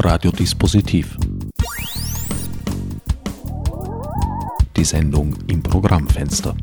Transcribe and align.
Radiodispositiv. 0.00 1.16
Die 4.76 4.84
Sendung 4.84 5.34
im 5.48 5.60
Programmfenster. 5.60 6.56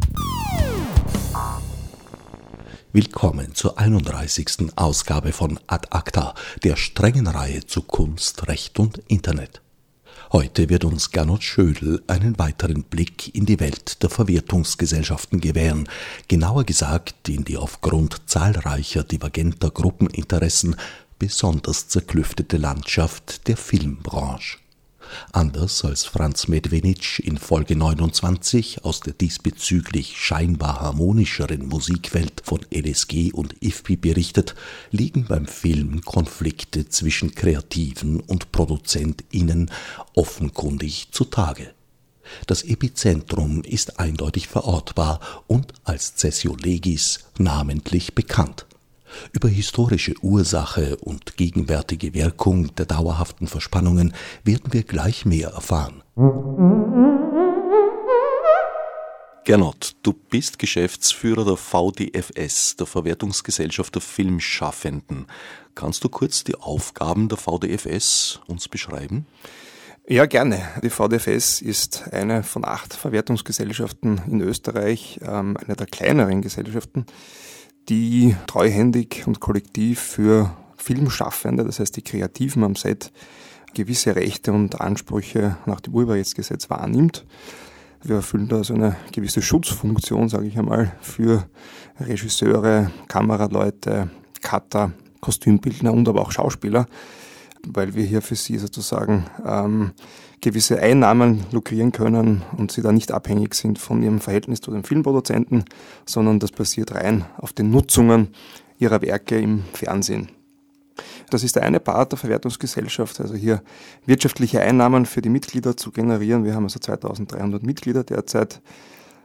Willkommen 2.94 3.54
zur 3.54 3.78
31. 3.78 4.78
Ausgabe 4.78 5.34
von 5.34 5.60
Ad 5.68 5.90
Acta, 5.92 6.34
der 6.64 6.78
strengen 6.78 7.28
Reihe 7.28 7.66
zu 7.66 7.82
Kunst, 7.82 8.48
Recht 8.48 8.80
und 8.80 9.00
Internet. 9.10 9.62
Heute 10.32 10.70
wird 10.70 10.86
uns 10.86 11.12
Gernot 11.12 11.44
Schödel 11.44 12.04
einen 12.08 12.40
weiteren 12.40 12.84
Blick 12.84 13.36
in 13.36 13.46
die 13.46 13.60
Welt 13.60 14.02
der 14.02 14.10
Verwertungsgesellschaften 14.10 15.40
gewähren, 15.40 15.88
genauer 16.28 16.64
gesagt 16.64 17.30
in 17.30 17.44
die 17.44 17.58
aufgrund 17.58 18.30
zahlreicher 18.30 19.04
divergenter 19.04 19.70
Gruppeninteressen 19.70 20.78
besonders 21.20 21.88
zerklüftete 21.88 22.58
Landschaft 22.58 23.48
der 23.48 23.58
Filmbranche. 23.58 24.58
Anders 25.32 25.86
als 25.86 26.06
Franz 26.06 26.48
Medvenitsch 26.48 27.20
in 27.20 27.38
Folge 27.38 27.76
29 27.76 28.84
aus 28.84 29.00
der 29.02 29.14
diesbezüglich 29.14 30.18
scheinbar 30.18 30.82
harmonischeren 30.82 31.68
Musikwelt 31.68 32.42
von 32.44 32.62
LSG 32.74 33.32
und 33.32 33.56
IFPI 33.62 33.98
berichtet, 33.98 34.56
liegen 34.92 35.26
beim 35.26 35.46
Film 35.46 36.02
Konflikte 36.02 36.90
zwischen 36.90 37.36
Kreativen 37.36 38.20
und 38.20 38.52
ProduzentInnen 38.52 39.72
offenkundig 40.16 41.10
zutage. 41.12 41.74
Das 42.48 42.64
Epizentrum 42.64 43.62
ist 43.62 44.00
eindeutig 44.00 44.48
verortbar 44.48 45.20
und 45.48 45.74
als 45.84 46.16
Cessio 46.16 46.56
Legis 46.56 47.20
namentlich 47.38 48.16
bekannt. 48.16 48.66
Über 49.32 49.48
historische 49.48 50.14
Ursache 50.22 50.98
und 50.98 51.38
gegenwärtige 51.38 52.14
Wirkung 52.14 52.74
der 52.76 52.86
dauerhaften 52.86 53.48
Verspannungen 53.48 54.14
werden 54.44 54.74
wir 54.74 54.84
gleich 54.84 55.26
mehr 55.26 55.50
erfahren. 55.50 56.04
Gernot, 59.46 59.96
du 60.02 60.12
bist 60.14 60.58
Geschäftsführer 60.58 61.46
der 61.46 61.58
VDFS, 61.58 62.78
der 62.78 62.88
Verwertungsgesellschaft 62.88 63.94
der 63.94 64.02
Filmschaffenden. 64.02 65.28
Kannst 65.76 66.04
du 66.04 66.10
kurz 66.10 66.44
die 66.44 66.56
Aufgaben 66.56 67.30
der 67.30 67.38
VDFS 67.38 68.40
uns 68.48 68.68
beschreiben? 68.68 69.28
Ja, 70.08 70.26
gerne. 70.26 70.68
Die 70.84 70.90
VDFS 70.90 71.62
ist 71.62 72.12
eine 72.12 72.42
von 72.42 72.66
acht 72.66 72.94
Verwertungsgesellschaften 72.94 74.22
in 74.28 74.42
Österreich, 74.42 75.20
ähm, 75.22 75.58
eine 75.58 75.76
der 75.76 75.86
kleineren 75.86 76.42
Gesellschaften 76.42 77.06
die 77.90 78.36
treuhändig 78.48 79.24
und 79.26 79.40
kollektiv 79.40 80.00
für 80.00 80.56
Filmschaffende, 80.78 81.64
das 81.64 81.80
heißt 81.80 81.96
die 81.96 82.02
Kreativen 82.02 82.64
am 82.64 82.76
Set, 82.76 83.12
gewisse 83.74 84.16
Rechte 84.16 84.54
und 84.54 84.82
Ansprüche 84.82 85.58
nach 85.66 85.82
dem 85.82 85.94
Urheberrechtsgesetz 85.94 86.70
wahrnimmt. 86.70 87.26
Wir 88.04 88.18
erfüllen 88.18 88.48
da 88.48 88.64
so 88.64 88.74
eine 88.74 88.96
gewisse 89.12 89.42
Schutzfunktion, 89.42 90.30
sage 90.30 90.46
ich 90.46 90.58
einmal, 90.58 90.92
für 91.02 91.48
Regisseure, 92.00 92.92
Kameraleute, 93.08 94.10
Cutter, 94.42 94.92
Kostümbildner 95.22 95.92
und 95.92 96.08
aber 96.08 96.22
auch 96.22 96.32
Schauspieler, 96.32 96.86
weil 97.68 97.96
wir 97.96 98.04
hier 98.04 98.22
für 98.22 98.36
sie 98.36 98.58
sozusagen 98.58 99.26
ähm, 99.46 99.92
gewisse 100.42 100.80
Einnahmen 100.80 101.44
lukrieren 101.52 101.92
können 101.92 102.44
und 102.58 102.72
sie 102.72 102.82
da 102.82 102.92
nicht 102.92 103.12
abhängig 103.12 103.56
sind 103.56 103.80
von 103.80 104.04
ihrem 104.04 104.20
Verhältnis 104.20 104.62
zu 104.62 104.72
den 104.72 104.84
Filmproduzenten, 104.84 105.66
sondern 106.06 106.40
das 106.40 106.52
basiert 106.52 106.94
rein 106.94 107.26
auf 107.38 107.54
den 107.54 107.72
Nutzungen 107.72 108.30
ihrer 108.78 109.02
Werke 109.02 109.40
im 109.40 109.64
Fernsehen. 109.74 110.30
Das 111.30 111.44
ist 111.44 111.56
der 111.56 111.64
eine 111.64 111.80
Part 111.80 112.12
der 112.12 112.20
Verwertungsgesellschaft, 112.20 113.20
also 113.20 113.36
hier 113.36 113.62
wirtschaftliche 114.06 114.62
Einnahmen 114.62 115.06
für 115.06 115.22
die 115.22 115.30
Mitglieder 115.30 115.76
zu 115.76 115.92
generieren. 115.92 116.46
Wir 116.46 116.54
haben 116.54 116.64
also 116.64 116.80
2300 116.80 117.64
Mitglieder 117.64 118.04
derzeit. 118.04 118.62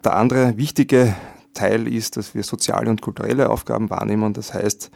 Der 0.03 0.17
andere 0.17 0.57
wichtige 0.57 1.15
Teil 1.53 1.87
ist, 1.87 2.17
dass 2.17 2.35
wir 2.35 2.43
soziale 2.43 2.91
und 2.91 3.03
kulturelle 3.03 3.51
Aufgaben 3.51 3.91
wahrnehmen. 3.91 4.33
Das 4.33 4.55
heißt, 4.55 4.91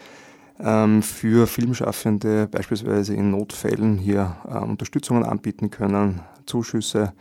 für 0.56 1.46
Filmschaffende 1.46 2.46
beispielsweise 2.46 3.14
in 3.14 3.32
Notfällen 3.32 3.98
hier 3.98 4.36
äh, 4.48 4.58
Unterstützungen 4.58 5.24
anbieten 5.24 5.70
können, 5.70 6.20
Zuschüsse 6.46 7.12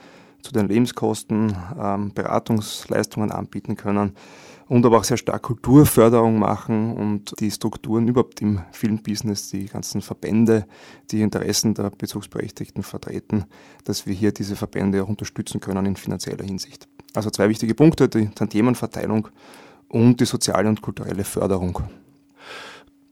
zu 0.43 0.51
den 0.51 0.67
Lebenskosten, 0.67 1.55
ähm, 1.79 2.13
Beratungsleistungen 2.13 3.31
anbieten 3.31 3.75
können 3.75 4.13
und 4.67 4.85
aber 4.85 4.99
auch 4.99 5.03
sehr 5.03 5.17
stark 5.17 5.41
Kulturförderung 5.43 6.37
machen 6.37 6.95
und 6.95 7.39
die 7.39 7.49
Strukturen 7.49 8.07
überhaupt 8.07 8.41
im 8.41 8.61
Filmbusiness, 8.71 9.49
die 9.49 9.65
ganzen 9.65 10.01
Verbände, 10.01 10.65
die 11.11 11.21
Interessen 11.21 11.73
der 11.73 11.89
Bezugsberechtigten 11.89 12.83
vertreten, 12.83 13.45
dass 13.83 14.05
wir 14.05 14.13
hier 14.13 14.31
diese 14.31 14.55
Verbände 14.55 15.03
auch 15.03 15.09
unterstützen 15.09 15.59
können 15.59 15.85
in 15.85 15.95
finanzieller 15.95 16.43
Hinsicht. 16.43 16.87
Also 17.13 17.29
zwei 17.29 17.49
wichtige 17.49 17.73
Punkte, 17.73 18.09
die 18.09 18.27
Tantiemenverteilung 18.27 19.29
und 19.87 20.19
die 20.19 20.25
soziale 20.25 20.69
und 20.69 20.81
kulturelle 20.81 21.23
Förderung. 21.23 21.79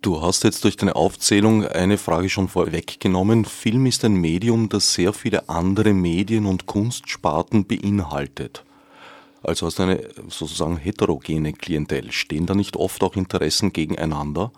Du 0.02 0.20
hast 0.20 0.44
jetzt 0.44 0.64
durch 0.64 0.78
deine 0.78 0.96
Aufzählung 0.96 1.64
eine 1.64 2.00
Frage 2.00 2.28
schon 2.28 2.48
vorweggenommen. 2.48 3.46
Film 3.46 3.86
ist 3.86 4.04
ein 4.04 4.16
Medium, 4.16 4.68
das 4.68 4.96
sehr 4.96 5.14
viele 5.14 5.48
andere 5.48 5.94
Medien 5.94 6.48
und 6.48 6.66
Kunstsparten 6.66 7.66
beinhaltet. 7.66 8.64
Also 9.44 9.68
hast 9.68 9.78
du 9.78 9.84
eine 9.84 10.10
sozusagen 10.28 10.78
heterogene 10.78 11.54
Klientel. 11.54 12.12
Stehen 12.12 12.48
da 12.48 12.56
nicht 12.56 12.78
oft 12.78 13.04
auch 13.04 13.16
Interessen 13.16 13.74
gegeneinander? 13.74 14.52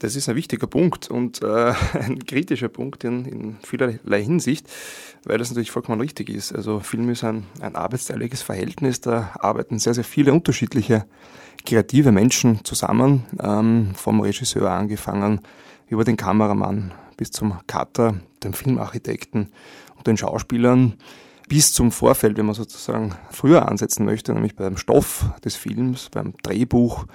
Das 0.00 0.16
ist 0.16 0.30
ein 0.30 0.36
wichtiger 0.36 0.66
Punkt 0.66 1.10
und 1.10 1.42
äh, 1.42 1.74
ein 1.92 2.24
kritischer 2.24 2.68
Punkt 2.68 3.04
in, 3.04 3.26
in, 3.26 3.56
vielerlei 3.62 4.22
Hinsicht, 4.22 4.66
weil 5.24 5.38
das 5.38 5.50
natürlich 5.50 5.70
vollkommen 5.70 6.00
richtig 6.00 6.30
ist. 6.30 6.52
Also 6.52 6.80
Film 6.80 7.10
ist 7.10 7.22
ein, 7.22 7.44
ein 7.60 7.76
arbeitsteiliges 7.76 8.40
Verhältnis, 8.42 9.02
da 9.02 9.34
arbeiten 9.38 9.78
sehr, 9.78 9.94
sehr 9.94 10.04
viele 10.04 10.32
unterschiedliche 10.32 11.04
kreative 11.66 12.12
Menschen 12.12 12.64
zusammen, 12.64 13.24
ähm, 13.42 13.90
vom 13.94 14.20
Regisseur 14.20 14.70
angefangen, 14.70 15.42
über 15.88 16.04
den 16.04 16.16
Kameramann 16.16 16.92
bis 17.18 17.30
zum 17.30 17.60
Cutter, 17.66 18.14
den 18.42 18.54
Filmarchitekten 18.54 19.50
und 19.96 20.06
den 20.06 20.16
Schauspielern 20.16 20.94
bis 21.50 21.72
zum 21.72 21.90
Vorfeld, 21.90 22.38
wenn 22.38 22.46
man 22.46 22.54
sozusagen 22.54 23.16
früher 23.32 23.68
ansetzen 23.68 24.04
möchte, 24.04 24.32
nämlich 24.32 24.54
beim 24.54 24.76
Stoff 24.76 25.30
des 25.44 25.56
Films, 25.56 26.08
beim 26.08 26.32
Drehbuch, 26.44 27.06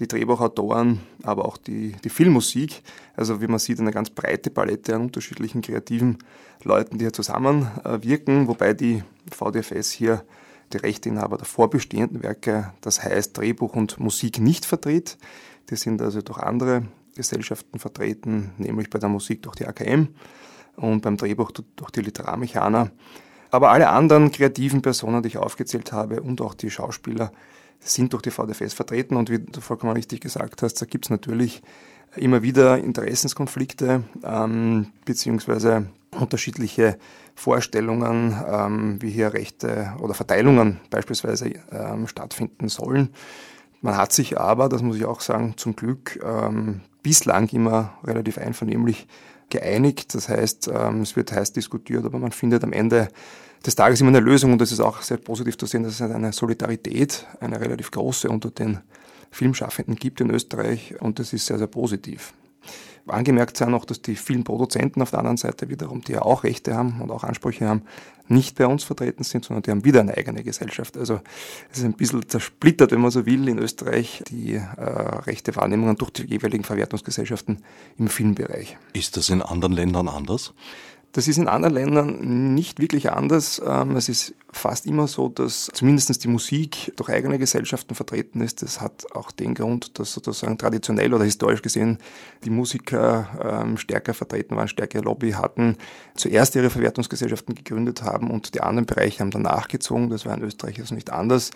die 0.00 0.08
Drehbuchautoren, 0.08 1.00
aber 1.22 1.44
auch 1.44 1.58
die, 1.58 1.94
die 2.02 2.08
Filmmusik. 2.08 2.82
Also 3.14 3.42
wie 3.42 3.46
man 3.46 3.58
sieht, 3.58 3.78
eine 3.80 3.90
ganz 3.90 4.08
breite 4.08 4.48
Palette 4.48 4.94
an 4.94 5.02
unterschiedlichen 5.02 5.60
kreativen 5.60 6.16
Leuten, 6.62 6.96
die 6.96 7.04
hier 7.04 7.12
zusammenwirken, 7.12 8.48
wobei 8.48 8.72
die 8.72 9.04
VDFS 9.30 9.90
hier 9.90 10.24
die 10.72 10.78
Rechteinhaber 10.78 11.36
der 11.36 11.44
vorbestehenden 11.44 12.22
Werke, 12.22 12.72
das 12.80 13.04
heißt 13.04 13.36
Drehbuch 13.36 13.74
und 13.74 14.00
Musik 14.00 14.40
nicht 14.40 14.64
vertritt. 14.64 15.18
Die 15.68 15.76
sind 15.76 16.00
also 16.00 16.22
durch 16.22 16.38
andere 16.38 16.84
Gesellschaften 17.16 17.78
vertreten, 17.78 18.52
nämlich 18.56 18.88
bei 18.88 18.98
der 18.98 19.10
Musik 19.10 19.42
durch 19.42 19.56
die 19.56 19.66
AKM 19.66 20.08
und 20.76 21.02
beim 21.02 21.18
Drehbuch 21.18 21.50
durch 21.50 21.90
die 21.90 22.00
Literarmechaner. 22.00 22.90
Aber 23.54 23.70
alle 23.70 23.88
anderen 23.88 24.32
kreativen 24.32 24.82
Personen, 24.82 25.22
die 25.22 25.28
ich 25.28 25.38
aufgezählt 25.38 25.92
habe 25.92 26.20
und 26.20 26.40
auch 26.40 26.54
die 26.54 26.72
Schauspieler, 26.72 27.30
sind 27.78 28.12
durch 28.12 28.22
die 28.22 28.32
VDFS 28.32 28.74
vertreten. 28.74 29.16
Und 29.16 29.30
wie 29.30 29.38
du 29.38 29.60
vollkommen 29.60 29.92
richtig 29.92 30.20
gesagt 30.20 30.62
hast, 30.62 30.82
da 30.82 30.86
gibt 30.86 31.06
es 31.06 31.10
natürlich 31.10 31.62
immer 32.16 32.42
wieder 32.42 32.78
Interessenskonflikte 32.78 34.02
ähm, 34.24 34.88
beziehungsweise 35.04 35.86
unterschiedliche 36.10 36.98
Vorstellungen, 37.36 38.36
ähm, 38.44 39.00
wie 39.00 39.10
hier 39.10 39.32
Rechte 39.32 39.92
oder 40.00 40.14
Verteilungen 40.14 40.80
beispielsweise 40.90 41.52
ähm, 41.70 42.08
stattfinden 42.08 42.68
sollen. 42.68 43.10
Man 43.82 43.96
hat 43.96 44.12
sich 44.12 44.36
aber, 44.36 44.68
das 44.68 44.82
muss 44.82 44.96
ich 44.96 45.04
auch 45.04 45.20
sagen, 45.20 45.54
zum 45.58 45.76
Glück 45.76 46.18
ähm, 46.24 46.80
bislang 47.04 47.48
immer 47.50 47.92
relativ 48.02 48.36
einvernehmlich 48.36 49.06
geeinigt. 49.54 50.14
Das 50.14 50.28
heißt, 50.28 50.68
ähm, 50.68 51.02
es 51.02 51.14
wird 51.16 51.32
heiß 51.32 51.52
diskutiert, 51.52 52.04
aber 52.04 52.18
man 52.18 52.32
findet 52.32 52.64
am 52.64 52.72
Ende 52.72 53.08
des 53.64 53.76
Tages 53.76 54.00
immer 54.00 54.08
eine 54.08 54.20
Lösung 54.20 54.52
und 54.52 54.60
das 54.60 54.72
ist 54.72 54.80
auch 54.80 55.00
sehr 55.00 55.16
positiv 55.16 55.56
zu 55.56 55.66
sehen, 55.66 55.84
dass 55.84 55.94
es 55.94 56.02
eine 56.02 56.32
Solidarität, 56.32 57.26
eine 57.40 57.60
relativ 57.60 57.90
große 57.90 58.28
unter 58.28 58.50
den 58.50 58.80
Filmschaffenden 59.30 59.94
gibt 59.94 60.20
in 60.20 60.30
Österreich 60.30 61.00
und 61.00 61.18
das 61.18 61.32
ist 61.32 61.46
sehr, 61.46 61.58
sehr 61.58 61.68
positiv. 61.68 62.34
Angemerkt 63.06 63.56
sei 63.56 63.66
noch, 63.66 63.84
dass 63.84 64.00
die 64.00 64.16
vielen 64.16 64.44
Produzenten 64.44 65.02
auf 65.02 65.10
der 65.10 65.18
anderen 65.18 65.36
Seite 65.36 65.68
wiederum, 65.68 66.00
die 66.00 66.12
ja 66.12 66.22
auch 66.22 66.44
Rechte 66.44 66.74
haben 66.74 67.02
und 67.02 67.10
auch 67.10 67.22
Ansprüche 67.22 67.68
haben, 67.68 67.82
nicht 68.28 68.56
bei 68.56 68.66
uns 68.66 68.84
vertreten 68.84 69.24
sind, 69.24 69.44
sondern 69.44 69.62
die 69.62 69.70
haben 69.70 69.84
wieder 69.84 70.00
eine 70.00 70.16
eigene 70.16 70.42
Gesellschaft. 70.42 70.96
Also 70.96 71.20
es 71.70 71.78
ist 71.78 71.84
ein 71.84 71.92
bisschen 71.92 72.26
zersplittert, 72.26 72.92
wenn 72.92 73.00
man 73.00 73.10
so 73.10 73.26
will, 73.26 73.46
in 73.48 73.58
Österreich 73.58 74.22
die 74.28 74.54
äh, 74.54 74.62
Rechtewahrnehmungen 74.80 75.96
durch 75.96 76.10
die 76.10 76.24
jeweiligen 76.24 76.64
Verwertungsgesellschaften 76.64 77.62
im 77.98 78.08
Filmbereich. 78.08 78.78
Ist 78.94 79.16
das 79.18 79.28
in 79.28 79.42
anderen 79.42 79.74
Ländern 79.74 80.08
anders? 80.08 80.54
Das 81.14 81.28
ist 81.28 81.38
in 81.38 81.46
anderen 81.46 81.74
Ländern 81.74 82.54
nicht 82.54 82.80
wirklich 82.80 83.12
anders. 83.12 83.62
Ähm, 83.64 83.94
es 83.94 84.08
ist 84.08 84.34
fast 84.50 84.84
immer 84.84 85.06
so, 85.06 85.28
dass 85.28 85.70
zumindest 85.72 86.24
die 86.24 86.28
Musik 86.28 86.92
durch 86.96 87.08
eigene 87.08 87.38
Gesellschaften 87.38 87.94
vertreten 87.94 88.40
ist. 88.40 88.62
Das 88.62 88.80
hat 88.80 89.06
auch 89.14 89.30
den 89.30 89.54
Grund, 89.54 89.96
dass 90.00 90.12
sozusagen 90.12 90.58
traditionell 90.58 91.14
oder 91.14 91.22
historisch 91.22 91.62
gesehen 91.62 91.98
die 92.42 92.50
Musiker 92.50 93.28
ähm, 93.40 93.76
stärker 93.76 94.12
vertreten 94.12 94.56
waren, 94.56 94.66
stärkere 94.66 95.02
Lobby 95.02 95.30
hatten, 95.32 95.76
zuerst 96.16 96.56
ihre 96.56 96.68
Verwertungsgesellschaften 96.68 97.54
gegründet 97.54 98.02
haben 98.02 98.28
und 98.32 98.56
die 98.56 98.60
anderen 98.60 98.86
Bereiche 98.86 99.20
haben 99.20 99.30
danach 99.30 99.68
gezogen. 99.68 100.10
Das 100.10 100.26
war 100.26 100.36
in 100.36 100.42
Österreich 100.42 100.80
also 100.80 100.96
nicht 100.96 101.10
anders. 101.10 101.52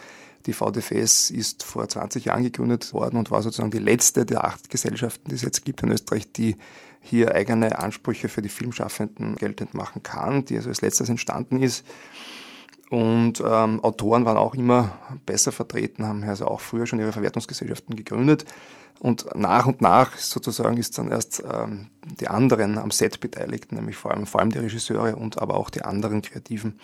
Die 0.47 0.53
VDFS 0.53 1.31
ist 1.31 1.63
vor 1.63 1.89
20 1.89 2.27
Jahren 2.27 2.43
gegründet 2.43 2.93
worden 2.93 3.19
und 3.19 3.31
war 3.31 3.43
sozusagen 3.43 3.71
die 3.71 3.79
letzte 3.79 4.25
der 4.25 4.45
acht 4.45 4.71
Gesellschaften, 4.71 5.29
die 5.29 5.35
es 5.35 5.43
jetzt 5.43 5.65
gibt 5.65 5.83
in 5.83 5.91
Österreich, 5.91 6.33
die 6.33 6.57
hier 7.01 7.35
eigene 7.35 7.79
Ansprüche 7.79 8.29
für 8.29 8.43
die 8.43 8.49
Filmschaffenden 8.49 9.37
geltend 9.37 9.75
machen 9.75 10.03
kann, 10.03 10.45
die 10.45 10.57
also 10.57 10.69
als 10.69 10.81
letztes 10.81 11.09
entstanden 11.09 11.63
ist. 11.63 11.85
Und 12.91 13.43
ähm, 13.45 13.85
Autoren 13.85 14.25
waren 14.25 14.39
auch 14.39 14.55
immer 14.55 14.93
besser 15.27 15.53
vertreten, 15.53 16.07
haben 16.07 16.25
also 16.25 16.47
auch 16.47 16.61
früher 16.61 16.87
schon 16.87 17.01
ihre 17.01 17.13
Verwertungsgesellschaften 17.13 17.97
gegründet. 17.97 18.47
Und 18.99 19.27
nach 19.37 19.67
und 19.67 19.81
nach 19.81 20.17
sozusagen 20.17 20.77
ist 20.77 20.99
dann 20.99 21.11
erst 21.11 21.43
ähm, 21.49 21.89
die 22.19 22.29
anderen 22.29 22.79
am 22.79 22.91
Set 22.91 23.21
beteiligt, 23.21 23.73
nämlich 23.73 23.97
vor 23.97 24.13
allem, 24.13 24.27
vor 24.27 24.41
allem 24.41 24.51
die 24.51 24.59
Regisseure 24.59 25.17
und 25.17 25.41
aber 25.41 25.55
auch 25.55 25.71
die 25.71 25.83
anderen 25.83 26.23
Kreativen 26.23 26.81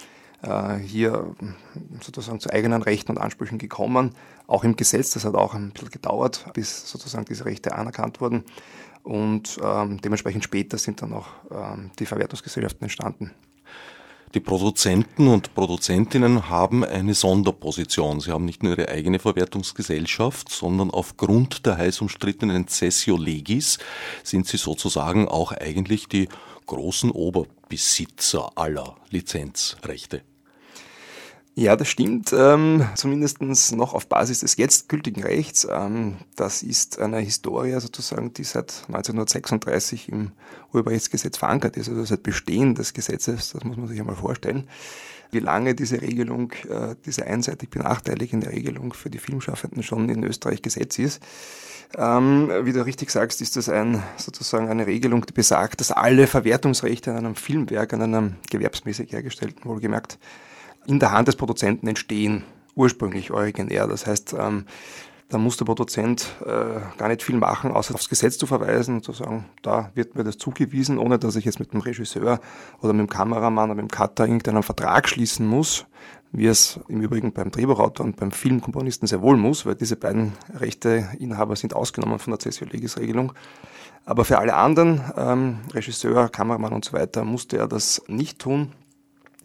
hier 0.87 1.35
sozusagen 2.01 2.41
zu 2.41 2.51
eigenen 2.51 2.83
Rechten 2.83 3.13
und 3.13 3.19
Ansprüchen 3.19 3.59
gekommen. 3.59 4.15
Auch 4.47 4.65
im 4.65 4.77
Gesetz, 4.77 5.11
das 5.11 5.25
hat 5.25 5.35
auch 5.35 5.55
ein 5.55 5.71
bisschen 5.71 5.91
gedauert, 5.91 6.47
bis 6.53 6.91
sozusagen 6.91 7.25
diese 7.25 7.45
Rechte 7.45 7.75
anerkannt 7.75 8.21
wurden 8.21 8.45
und 9.05 9.59
ähm, 9.63 10.01
dementsprechend 10.01 10.45
später 10.45 10.79
sind 10.79 11.03
dann 11.03 11.13
auch 11.13 11.29
ähm, 11.51 11.91
die 11.99 12.07
Verwertungsgesellschaften 12.07 12.85
entstanden. 12.85 13.33
Die 14.33 14.41
Produzenten 14.41 15.29
und 15.29 15.55
Produzentinnen 15.55 16.49
haben 16.49 16.85
eine 16.85 17.15
Sonderposition. 17.15 18.19
Sie 18.19 18.33
haben 18.33 18.47
nicht 18.47 18.65
nur 18.65 18.77
ihre 18.77 18.89
eigene 18.89 19.21
Verwertungsgesellschaft, 19.21 20.49
sondern 20.49 20.91
aufgrund 20.91 21.67
der 21.67 21.77
heiß 21.77 22.01
umstrittenen 22.01 22.67
Cessio 22.67 23.17
Legis 23.17 23.79
sind 24.25 24.49
sie 24.49 24.57
sozusagen 24.57 25.29
auch 25.29 25.53
eigentlich 25.53 26.09
die 26.09 26.29
großen 26.67 27.13
Oberbesitzer 27.13 28.51
aller 28.57 28.97
Lizenzrechte. 29.11 30.23
Ja, 31.57 31.77
das 31.77 31.89
stimmt. 31.89 32.33
Ähm, 32.37 32.85
Zumindest 32.97 33.41
noch 33.77 33.95
auf 33.95 34.09
Basis 34.09 34.41
des 34.41 34.57
jetzt 34.57 34.89
gültigen 34.89 35.23
Rechts. 35.23 35.67
Ähm, 35.71 36.17
das 36.35 36.65
ist 36.65 36.99
eine 36.99 37.19
Historie 37.19 37.79
sozusagen, 37.79 38.33
die 38.33 38.43
seit 38.43 38.83
1936 38.89 40.09
im 40.09 40.33
Urheberrechtsgesetz 40.73 41.39
verankert 41.39 41.77
ist, 41.77 41.89
also 41.89 42.05
seit 42.05 42.25
Bestehen 42.25 42.75
des 42.75 42.93
Gesetzes. 42.93 43.53
Das 43.53 43.63
muss 43.63 43.77
man 43.77 43.87
sich 43.87 44.01
einmal 44.01 44.17
vorstellen. 44.17 44.67
Wie 45.31 45.39
lange 45.39 45.77
diese 45.77 46.03
Regelung, 46.03 46.51
äh, 46.69 46.97
diese 47.07 47.25
einseitig 47.27 47.71
benachteiligende 47.71 48.51
Regelung 48.51 48.93
für 48.93 49.11
die 49.11 49.19
Filmschaffenden 49.19 49.85
schon 49.85 50.09
in 50.09 50.25
Österreich 50.25 50.61
Gesetz 50.61 50.99
ist. 50.99 51.23
Ähm, 51.97 52.51
wie 52.63 52.73
du 52.73 52.85
richtig 52.85 53.11
sagst, 53.11 53.41
ist 53.41 53.55
das 53.55 53.69
ein, 53.69 54.03
sozusagen 54.17 54.69
eine 54.69 54.89
Regelung, 54.89 55.25
die 55.25 55.33
besagt, 55.33 55.79
dass 55.79 55.93
alle 55.93 56.27
Verwertungsrechte 56.27 57.13
an 57.13 57.19
einem 57.19 57.37
Filmwerk, 57.37 57.93
an 57.93 58.03
einem 58.03 58.37
gewerbsmäßig 58.51 59.13
hergestellten, 59.13 59.65
wohlgemerkt, 59.65 60.19
in 60.87 61.01
der 61.01 61.13
Hand 61.13 61.29
des 61.29 61.37
Produzenten 61.37 61.87
entstehen, 61.87 62.45
ursprünglich 62.75 63.31
originär. 63.31 63.87
Das 63.87 64.07
heißt, 64.07 64.35
ähm, 64.39 64.67
da 65.29 65.39
muss 65.39 65.57
der 65.57 65.65
Produzent 65.65 66.35
äh, 66.45 66.99
gar 66.99 67.09
nicht 67.09 67.23
viel 67.23 67.37
machen, 67.37 67.73
außer 67.73 67.95
aufs 67.95 68.09
Gesetz 68.09 68.39
zu 68.39 68.47
verweisen 68.47 68.97
und 68.97 69.05
zu 69.05 69.13
sagen, 69.13 69.47
da 69.63 69.91
wird 69.95 70.15
mir 70.15 70.25
das 70.25 70.39
zugewiesen, 70.39 70.99
ohne 70.99 71.19
dass 71.19 71.37
ich 71.37 71.45
jetzt 71.45 71.59
mit 71.59 71.73
dem 71.73 71.81
Regisseur 71.81 72.41
oder 72.81 72.93
mit 72.93 73.09
dem 73.09 73.11
Kameramann 73.11 73.71
oder 73.71 73.83
mit 73.83 73.91
dem 73.91 73.97
Cutter 73.97 74.27
irgendeinen 74.27 74.63
Vertrag 74.63 75.09
schließen 75.09 75.47
muss, 75.47 75.87
wie 76.31 76.47
es 76.47 76.79
im 76.89 77.01
Übrigen 77.01 77.33
beim 77.33 77.51
Drehbuchautor 77.51 78.05
und 78.05 78.17
beim 78.17 78.33
Filmkomponisten 78.33 79.09
sehr 79.09 79.23
wohl 79.23 79.37
muss, 79.37 79.65
weil 79.65 79.77
diese 79.77 79.97
beiden 79.97 80.35
Rechteinhaber 80.55 81.57
sind 81.57 81.75
ausgenommen 81.75 82.19
von 82.19 82.33
der 82.33 82.41
Cessio 82.41 82.67
Legis 82.71 82.99
Regelung. 82.99 83.33
Aber 84.05 84.25
für 84.27 84.39
alle 84.39 84.55
anderen, 84.55 85.01
ähm, 85.17 85.59
Regisseur, 85.73 86.29
Kameramann 86.29 86.75
und 86.75 86.85
so 86.85 86.93
weiter, 86.93 87.25
musste 87.25 87.57
er 87.57 87.67
das 87.67 88.03
nicht 88.07 88.39
tun. 88.39 88.73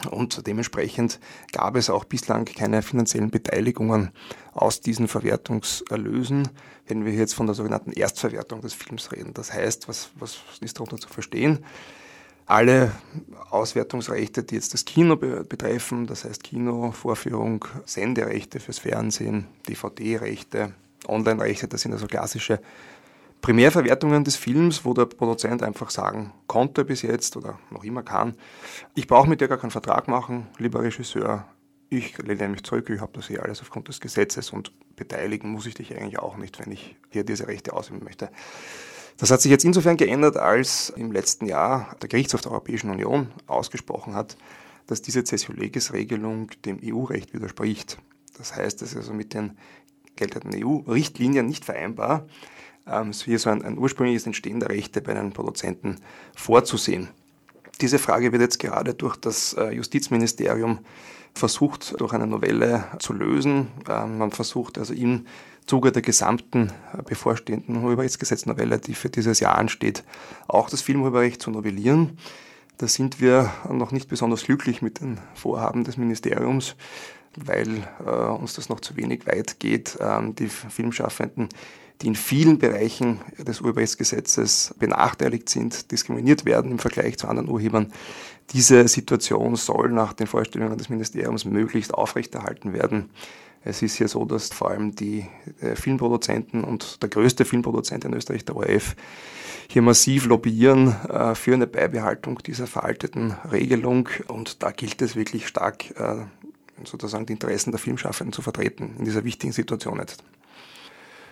Und 0.07 0.45
dementsprechend 0.47 1.19
gab 1.51 1.75
es 1.75 1.89
auch 1.89 2.05
bislang 2.05 2.45
keine 2.45 2.81
finanziellen 2.81 3.31
Beteiligungen 3.31 4.11
aus 4.53 4.81
diesen 4.81 5.07
Verwertungserlösen, 5.07 6.49
wenn 6.87 7.05
wir 7.05 7.13
jetzt 7.13 7.33
von 7.33 7.45
der 7.45 7.55
sogenannten 7.55 7.91
Erstverwertung 7.91 8.61
des 8.61 8.73
Films 8.73 9.11
reden. 9.11 9.33
Das 9.33 9.53
heißt, 9.53 9.87
was, 9.87 10.09
was 10.15 10.39
ist 10.61 10.77
darunter 10.77 10.97
zu 10.97 11.09
verstehen? 11.09 11.59
Alle 12.45 12.91
Auswertungsrechte, 13.51 14.43
die 14.43 14.55
jetzt 14.55 14.73
das 14.73 14.83
Kino 14.83 15.15
betreffen, 15.15 16.07
das 16.07 16.25
heißt 16.25 16.43
Kino, 16.43 16.91
Vorführung, 16.91 17.63
Senderechte 17.85 18.59
fürs 18.59 18.79
Fernsehen, 18.79 19.45
DVD-Rechte, 19.67 20.73
Online-Rechte, 21.07 21.67
das 21.67 21.81
sind 21.81 21.93
also 21.93 22.07
klassische 22.07 22.59
Primärverwertungen 23.41 24.23
des 24.23 24.35
Films, 24.35 24.83
wo 24.83 24.93
der 24.93 25.05
Produzent 25.05 25.63
einfach 25.63 25.89
sagen 25.89 26.33
konnte 26.47 26.83
bis 26.83 27.01
jetzt 27.01 27.37
oder 27.37 27.59
noch 27.71 27.83
immer 27.83 28.03
kann, 28.03 28.35
ich 28.95 29.07
brauche 29.07 29.29
mit 29.29 29.41
dir 29.41 29.47
gar 29.47 29.57
keinen 29.57 29.71
Vertrag 29.71 30.07
machen, 30.07 30.47
lieber 30.57 30.81
Regisseur, 30.81 31.45
ich 31.89 32.17
lehne 32.19 32.49
mich 32.49 32.63
zurück, 32.63 32.89
ich 32.89 33.01
habe 33.01 33.13
das 33.13 33.27
hier 33.27 33.43
alles 33.43 33.61
aufgrund 33.61 33.87
des 33.87 33.99
Gesetzes 33.99 34.51
und 34.51 34.71
beteiligen 34.95 35.49
muss 35.49 35.65
ich 35.65 35.73
dich 35.73 35.95
eigentlich 35.95 36.19
auch 36.19 36.37
nicht, 36.37 36.59
wenn 36.59 36.71
ich 36.71 36.95
hier 37.09 37.23
diese 37.23 37.47
Rechte 37.47 37.73
ausüben 37.73 38.03
möchte. 38.03 38.29
Das 39.17 39.31
hat 39.31 39.41
sich 39.41 39.51
jetzt 39.51 39.65
insofern 39.65 39.97
geändert, 39.97 40.37
als 40.37 40.91
im 40.91 41.11
letzten 41.11 41.45
Jahr 41.45 41.95
der 42.01 42.07
Gerichtshof 42.07 42.41
der 42.41 42.51
Europäischen 42.51 42.89
Union 42.89 43.31
ausgesprochen 43.47 44.13
hat, 44.13 44.37
dass 44.87 45.01
diese 45.01 45.23
Cessio 45.23 45.53
Legis-Regelung 45.53 46.51
dem 46.65 46.79
EU-Recht 46.83 47.33
widerspricht. 47.33 47.97
Das 48.37 48.55
heißt, 48.55 48.81
es 48.81 48.91
ist 48.91 48.97
also 48.97 49.13
mit 49.13 49.33
den 49.33 49.57
geltenden 50.15 50.63
EU-Richtlinien 50.63 51.45
nicht 51.45 51.65
vereinbar, 51.65 52.27
hier 53.23 53.39
so 53.39 53.49
ein, 53.49 53.63
ein 53.63 53.77
ursprüngliches 53.77 54.25
Entstehen 54.25 54.59
der 54.59 54.69
Rechte 54.69 55.01
bei 55.01 55.11
einem 55.11 55.31
Produzenten 55.31 55.97
vorzusehen. 56.35 57.09
Diese 57.81 57.99
Frage 57.99 58.31
wird 58.31 58.41
jetzt 58.41 58.59
gerade 58.59 58.93
durch 58.93 59.15
das 59.15 59.53
äh, 59.53 59.71
Justizministerium 59.71 60.79
versucht, 61.33 61.99
durch 61.99 62.13
eine 62.13 62.27
Novelle 62.27 62.85
zu 62.99 63.13
lösen. 63.13 63.67
Ähm, 63.87 64.17
man 64.17 64.31
versucht 64.31 64.77
also 64.77 64.93
im 64.93 65.25
Zuge 65.65 65.91
der 65.91 66.01
gesamten 66.01 66.71
äh, 66.97 67.01
bevorstehenden 67.03 67.83
Urheberrechtsgesetznovelle, 67.83 68.79
die 68.79 68.95
für 68.95 69.09
dieses 69.09 69.39
Jahr 69.39 69.57
ansteht, 69.57 70.03
auch 70.47 70.69
das 70.69 70.81
Filmurheberrecht 70.81 71.41
zu 71.41 71.51
novellieren. 71.51 72.17
Da 72.77 72.87
sind 72.87 73.21
wir 73.21 73.51
noch 73.69 73.91
nicht 73.91 74.09
besonders 74.09 74.43
glücklich 74.43 74.81
mit 74.81 75.01
den 75.01 75.19
Vorhaben 75.33 75.83
des 75.83 75.97
Ministeriums, 75.97 76.75
weil 77.35 77.87
äh, 78.05 78.09
uns 78.09 78.53
das 78.53 78.69
noch 78.69 78.79
zu 78.79 78.95
wenig 78.97 79.27
weit 79.27 79.59
geht. 79.59 79.97
Ähm, 80.01 80.35
die 80.35 80.47
Filmschaffenden 80.47 81.49
die 82.01 82.07
in 82.07 82.15
vielen 82.15 82.59
Bereichen 82.59 83.19
des 83.37 83.61
Urheberrechtsgesetzes 83.61 84.73
benachteiligt 84.79 85.49
sind, 85.49 85.91
diskriminiert 85.91 86.45
werden 86.45 86.71
im 86.71 86.79
Vergleich 86.79 87.17
zu 87.17 87.27
anderen 87.27 87.49
Urhebern. 87.49 87.91
Diese 88.53 88.87
Situation 88.87 89.55
soll 89.55 89.89
nach 89.89 90.13
den 90.13 90.27
Vorstellungen 90.27 90.77
des 90.77 90.89
Ministeriums 90.89 91.45
möglichst 91.45 91.93
aufrechterhalten 91.93 92.73
werden. 92.73 93.09
Es 93.63 93.81
ist 93.81 93.95
hier 93.95 94.07
so, 94.07 94.23
dass 94.23 94.49
vor 94.49 94.71
allem 94.71 94.95
die 94.95 95.25
äh, 95.59 95.75
Filmproduzenten 95.75 96.63
und 96.63 97.01
der 97.03 97.09
größte 97.09 97.43
Filmproduzent 97.43 98.05
in 98.05 98.13
Österreich, 98.13 98.45
der 98.45 98.55
ORF, 98.55 98.95
hier 99.67 99.81
massiv 99.81 100.25
lobbyieren 100.25 100.95
äh, 101.09 101.35
für 101.35 101.53
eine 101.53 101.67
Beibehaltung 101.67 102.39
dieser 102.39 102.67
veralteten 102.67 103.35
Regelung. 103.51 104.07
Und 104.27 104.63
da 104.63 104.71
gilt 104.71 105.01
es 105.01 105.15
wirklich 105.15 105.47
stark, 105.47 105.91
äh, 105.99 106.25
sozusagen 106.85 107.25
die 107.25 107.33
Interessen 107.33 107.71
der 107.71 107.79
Filmschaffenden 107.79 108.31
zu 108.31 108.41
vertreten 108.41 108.95
in 108.97 109.05
dieser 109.05 109.25
wichtigen 109.25 109.51
Situation 109.51 109.99
jetzt. 109.99 110.23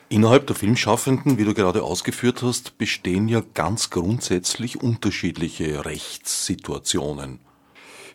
Innerhalb 0.09 0.47
der 0.47 0.55
Filmschaffenden, 0.55 1.37
wie 1.37 1.43
du 1.43 1.53
gerade 1.53 1.83
ausgeführt 1.83 2.41
hast, 2.41 2.77
bestehen 2.77 3.27
ja 3.27 3.41
ganz 3.53 3.89
grundsätzlich 3.89 4.81
unterschiedliche 4.81 5.83
Rechtssituationen. 5.83 7.39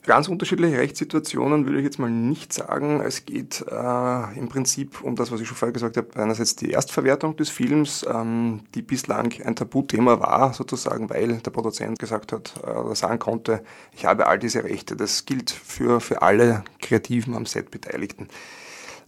Ganz 0.06 0.26
unterschiedliche 0.26 0.78
Rechtssituationen 0.78 1.66
würde 1.66 1.78
ich 1.78 1.84
jetzt 1.84 1.98
mal 1.98 2.10
nicht 2.10 2.52
sagen. 2.52 3.00
Es 3.02 3.26
geht 3.26 3.64
äh, 3.70 4.38
im 4.38 4.48
Prinzip 4.48 5.02
um 5.02 5.16
das, 5.16 5.30
was 5.30 5.40
ich 5.42 5.46
schon 5.46 5.56
vorher 5.56 5.74
gesagt 5.74 5.98
habe. 5.98 6.08
Einerseits 6.16 6.56
die 6.56 6.70
Erstverwertung 6.70 7.36
des 7.36 7.50
Films, 7.50 8.04
ähm, 8.12 8.60
die 8.74 8.82
bislang 8.82 9.32
ein 9.44 9.54
Tabuthema 9.54 10.18
war, 10.18 10.54
sozusagen, 10.54 11.10
weil 11.10 11.38
der 11.38 11.50
Produzent 11.50 11.98
gesagt 11.98 12.32
hat 12.32 12.54
äh, 12.64 12.70
oder 12.70 12.96
sagen 12.96 13.18
konnte, 13.18 13.62
ich 13.94 14.06
habe 14.06 14.26
all 14.26 14.38
diese 14.38 14.64
Rechte. 14.64 14.96
Das 14.96 15.26
gilt 15.26 15.50
für, 15.50 16.00
für 16.00 16.22
alle 16.22 16.64
Kreativen 16.80 17.36
am 17.36 17.44
Set 17.44 17.70
Beteiligten. 17.70 18.28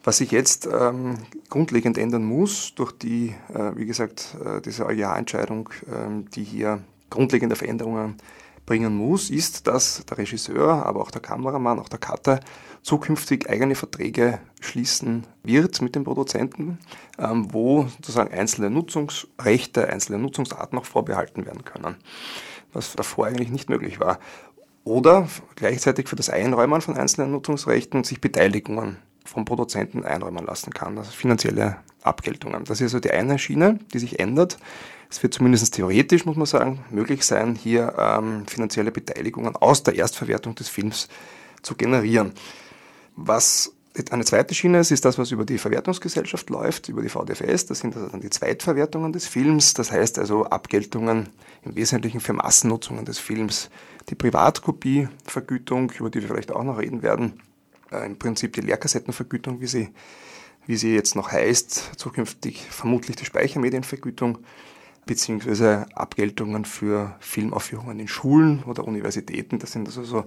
Was 0.04 0.18
sich 0.18 0.30
jetzt 0.32 0.68
ähm, 0.70 1.16
grundlegend 1.48 1.96
ändern 1.96 2.24
muss 2.24 2.74
durch 2.74 2.92
die, 2.92 3.34
äh, 3.54 3.72
wie 3.74 3.86
gesagt, 3.86 4.36
äh, 4.44 4.60
diese 4.60 4.84
EuGH-Entscheidung, 4.84 5.70
äh, 5.86 6.30
die 6.34 6.44
hier 6.44 6.84
grundlegende 7.08 7.56
Veränderungen 7.56 8.16
bringen 8.66 8.94
muss, 8.94 9.30
ist, 9.30 9.66
dass 9.66 10.04
der 10.04 10.18
Regisseur, 10.18 10.84
aber 10.84 11.00
auch 11.00 11.10
der 11.10 11.22
Kameramann, 11.22 11.78
auch 11.78 11.88
der 11.88 11.98
Cutter 11.98 12.40
zukünftig 12.82 13.48
eigene 13.48 13.74
Verträge 13.74 14.40
schließen 14.60 15.26
wird 15.42 15.80
mit 15.80 15.94
den 15.94 16.04
Produzenten, 16.04 16.78
ähm, 17.18 17.48
wo 17.52 17.84
sozusagen 17.84 18.32
einzelne 18.32 18.68
Nutzungsrechte, 18.68 19.88
einzelne 19.88 20.18
Nutzungsarten 20.18 20.76
noch 20.76 20.84
vorbehalten 20.84 21.46
werden 21.46 21.64
können, 21.64 21.96
was 22.74 22.92
davor 22.92 23.26
eigentlich 23.26 23.50
nicht 23.50 23.70
möglich 23.70 24.00
war. 24.00 24.18
oder 24.86 25.28
gleichzeitig 25.56 26.08
für 26.08 26.16
das 26.16 26.28
Einräumen 26.28 26.82
von 26.82 26.94
einzelnen 26.94 27.30
Nutzungsrechten 27.30 28.04
sich 28.04 28.20
Beteiligungen 28.20 28.98
vom 29.24 29.44
Produzenten 29.44 30.04
einräumen 30.04 30.44
lassen 30.44 30.72
kann, 30.72 30.98
also 30.98 31.10
finanzielle 31.10 31.78
Abgeltungen. 32.02 32.64
Das 32.64 32.80
ist 32.80 32.94
also 32.94 33.00
die 33.00 33.10
eine 33.10 33.38
Schiene, 33.38 33.78
die 33.92 33.98
sich 33.98 34.20
ändert. 34.20 34.58
Es 35.10 35.22
wird 35.22 35.34
zumindest 35.34 35.74
theoretisch, 35.74 36.26
muss 36.26 36.36
man 36.36 36.46
sagen, 36.46 36.84
möglich 36.90 37.24
sein, 37.24 37.54
hier 37.54 37.94
ähm, 37.98 38.46
finanzielle 38.46 38.90
Beteiligungen 38.90 39.56
aus 39.56 39.82
der 39.82 39.94
Erstverwertung 39.94 40.54
des 40.54 40.68
Films 40.68 41.08
zu 41.62 41.74
generieren. 41.74 42.32
Was 43.16 43.72
eine 44.10 44.24
zweite 44.24 44.54
Schiene 44.54 44.80
ist, 44.80 44.90
ist 44.90 45.04
das, 45.04 45.18
was 45.18 45.30
über 45.30 45.44
die 45.44 45.58
Verwertungsgesellschaft 45.58 46.50
läuft, 46.50 46.88
über 46.88 47.00
die 47.00 47.08
VDFS. 47.08 47.66
Das 47.66 47.78
sind 47.78 47.94
also 47.94 48.08
dann 48.08 48.20
die 48.20 48.30
Zweitverwertungen 48.30 49.12
des 49.12 49.28
Films. 49.28 49.74
Das 49.74 49.92
heißt 49.92 50.18
also 50.18 50.46
Abgeltungen 50.46 51.28
im 51.62 51.76
Wesentlichen 51.76 52.20
für 52.20 52.32
Massennutzungen 52.32 53.04
des 53.04 53.18
Films. 53.20 53.70
Die 54.10 54.16
Privatkopievergütung, 54.16 55.92
über 55.92 56.10
die 56.10 56.20
wir 56.20 56.28
vielleicht 56.28 56.50
auch 56.50 56.64
noch 56.64 56.78
reden 56.78 57.02
werden. 57.02 57.40
Äh, 57.94 58.06
Im 58.06 58.18
Prinzip 58.18 58.52
die 58.54 58.60
Lehrkassettenvergütung, 58.60 59.60
wie 59.60 59.66
sie, 59.66 59.88
wie 60.66 60.76
sie 60.76 60.94
jetzt 60.94 61.14
noch 61.16 61.32
heißt. 61.32 61.92
Zukünftig 61.96 62.66
vermutlich 62.70 63.16
die 63.16 63.24
Speichermedienvergütung 63.24 64.38
beziehungsweise 65.06 65.86
Abgeltungen 65.94 66.64
für 66.64 67.14
Filmaufführungen 67.20 68.00
in 68.00 68.08
Schulen 68.08 68.62
oder 68.64 68.84
Universitäten. 68.84 69.58
Das 69.58 69.72
sind 69.72 69.86
also 69.86 70.02
so, 70.02 70.24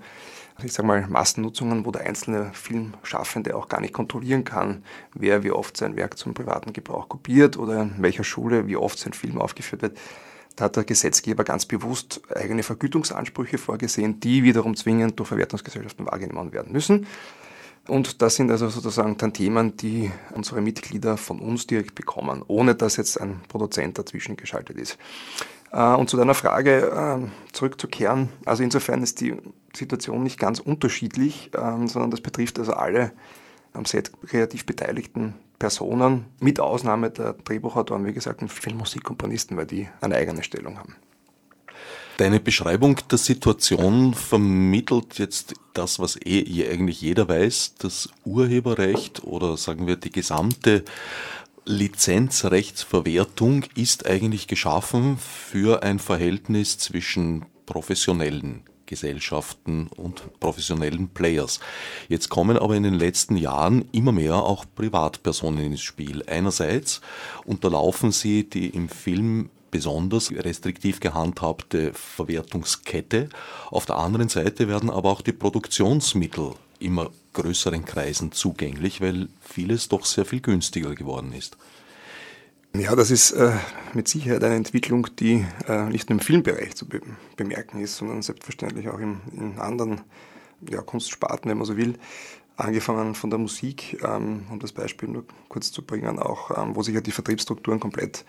ich 0.63 0.71
sage 0.71 0.87
mal, 0.87 1.07
Massennutzungen, 1.07 1.85
wo 1.85 1.91
der 1.91 2.03
einzelne 2.03 2.51
Filmschaffende 2.53 3.55
auch 3.55 3.69
gar 3.69 3.81
nicht 3.81 3.93
kontrollieren 3.93 4.43
kann, 4.43 4.83
wer 5.13 5.43
wie 5.43 5.51
oft 5.51 5.77
sein 5.77 5.95
Werk 5.95 6.17
zum 6.17 6.33
privaten 6.33 6.73
Gebrauch 6.73 7.09
kopiert 7.09 7.57
oder 7.57 7.81
in 7.81 7.95
welcher 7.97 8.23
Schule 8.23 8.67
wie 8.67 8.77
oft 8.77 8.99
sein 8.99 9.13
Film 9.13 9.39
aufgeführt 9.39 9.81
wird. 9.81 9.97
Da 10.55 10.65
hat 10.65 10.75
der 10.75 10.83
Gesetzgeber 10.85 11.43
ganz 11.43 11.65
bewusst 11.65 12.21
eigene 12.35 12.63
Vergütungsansprüche 12.63 13.59
vorgesehen, 13.59 14.19
die 14.19 14.43
wiederum 14.43 14.75
zwingend 14.75 15.19
durch 15.19 15.29
Verwertungsgesellschaften 15.29 16.07
wahrgenommen 16.07 16.51
werden 16.51 16.71
müssen. 16.71 17.05
Und 17.87 18.21
das 18.21 18.35
sind 18.35 18.51
also 18.51 18.69
sozusagen 18.69 19.17
dann 19.17 19.33
Themen, 19.33 19.77
die 19.77 20.11
unsere 20.33 20.61
Mitglieder 20.61 21.17
von 21.17 21.39
uns 21.39 21.67
direkt 21.67 21.95
bekommen, 21.95 22.43
ohne 22.47 22.75
dass 22.75 22.97
jetzt 22.97 23.19
ein 23.19 23.41
Produzent 23.47 23.97
dazwischen 23.97 24.35
geschaltet 24.35 24.77
ist. 24.77 24.97
Äh, 25.71 25.93
und 25.93 26.09
zu 26.09 26.17
deiner 26.17 26.33
Frage 26.33 26.91
ähm, 26.95 27.31
zurückzukehren, 27.53 28.29
also 28.45 28.63
insofern 28.63 29.03
ist 29.03 29.21
die 29.21 29.35
Situation 29.75 30.23
nicht 30.23 30.39
ganz 30.39 30.59
unterschiedlich, 30.59 31.51
ähm, 31.57 31.87
sondern 31.87 32.11
das 32.11 32.21
betrifft 32.21 32.59
also 32.59 32.73
alle 32.73 33.11
am 33.73 33.85
Set 33.85 34.11
kreativ 34.27 34.65
beteiligten 34.65 35.35
Personen, 35.59 36.25
mit 36.39 36.59
Ausnahme 36.59 37.09
der 37.09 37.33
Drehbuchautoren, 37.33 38.05
wie 38.05 38.13
gesagt, 38.13 38.41
und 38.41 38.51
Filmmusikkomponisten, 38.51 39.57
weil 39.57 39.65
die 39.65 39.87
eine 40.01 40.15
eigene 40.15 40.43
Stellung 40.43 40.77
haben. 40.77 40.95
Deine 42.17 42.39
Beschreibung 42.39 42.97
der 43.11 43.19
Situation 43.19 44.15
vermittelt 44.15 45.19
jetzt 45.19 45.53
das, 45.73 45.99
was 45.99 46.17
eh 46.25 46.67
eigentlich 46.67 46.99
jeder 46.99 47.29
weiß, 47.29 47.75
das 47.77 48.09
Urheberrecht 48.25 49.23
oder 49.23 49.55
sagen 49.55 49.85
wir 49.85 49.97
die 49.97 50.11
gesamte 50.11 50.83
Lizenzrechtsverwertung 51.65 53.65
ist 53.75 54.07
eigentlich 54.07 54.47
geschaffen 54.47 55.19
für 55.19 55.83
ein 55.83 55.99
Verhältnis 55.99 56.79
zwischen 56.79 57.45
professionellen 57.67 58.63
Gesellschaften 58.87 59.87
und 59.95 60.39
professionellen 60.39 61.09
Players. 61.09 61.59
Jetzt 62.09 62.29
kommen 62.29 62.57
aber 62.57 62.75
in 62.75 62.83
den 62.83 62.95
letzten 62.95 63.37
Jahren 63.37 63.87
immer 63.91 64.11
mehr 64.11 64.37
auch 64.37 64.65
Privatpersonen 64.75 65.65
ins 65.65 65.81
Spiel. 65.81 66.23
Einerseits 66.25 67.01
unterlaufen 67.45 68.11
sie 68.11 68.49
die 68.49 68.69
im 68.69 68.89
Film 68.89 69.51
besonders 69.71 70.31
restriktiv 70.31 70.99
gehandhabte 70.99 71.93
Verwertungskette. 71.93 73.29
Auf 73.69 73.85
der 73.85 73.97
anderen 73.97 74.29
Seite 74.29 74.67
werden 74.67 74.89
aber 74.89 75.09
auch 75.09 75.21
die 75.21 75.33
Produktionsmittel 75.33 76.53
immer 76.79 77.09
größeren 77.33 77.85
Kreisen 77.85 78.31
zugänglich, 78.31 79.01
weil 79.01 79.29
vieles 79.41 79.89
doch 79.89 80.05
sehr 80.05 80.25
viel 80.25 80.41
günstiger 80.41 80.95
geworden 80.95 81.33
ist. 81.33 81.57
Ja, 82.75 82.95
das 82.95 83.09
ist 83.09 83.31
äh, 83.31 83.53
mit 83.93 84.07
Sicherheit 84.07 84.43
eine 84.43 84.55
Entwicklung, 84.55 85.07
die 85.19 85.45
äh, 85.67 85.85
nicht 85.85 86.09
nur 86.09 86.19
im 86.19 86.23
Filmbereich 86.23 86.75
zu 86.75 86.87
be 86.87 87.01
bemerken 87.35 87.79
ist, 87.79 87.97
sondern 87.97 88.21
selbstverständlich 88.21 88.89
auch 88.89 88.99
im, 88.99 89.21
in 89.31 89.57
anderen 89.57 90.01
ja, 90.69 90.81
Kunstsparten, 90.81 91.49
wenn 91.49 91.57
man 91.57 91.65
so 91.65 91.77
will. 91.77 91.95
Angefangen 92.55 93.15
von 93.15 93.29
der 93.29 93.39
Musik, 93.39 94.03
ähm, 94.03 94.45
um 94.51 94.59
das 94.59 94.73
Beispiel 94.73 95.09
nur 95.09 95.25
kurz 95.49 95.71
zu 95.71 95.83
bringen, 95.83 96.19
auch 96.19 96.51
ähm, 96.55 96.75
wo 96.75 96.83
sich 96.83 96.93
ja 96.93 97.01
die 97.01 97.11
Vertriebsstrukturen 97.11 97.79
komplett 97.79 98.25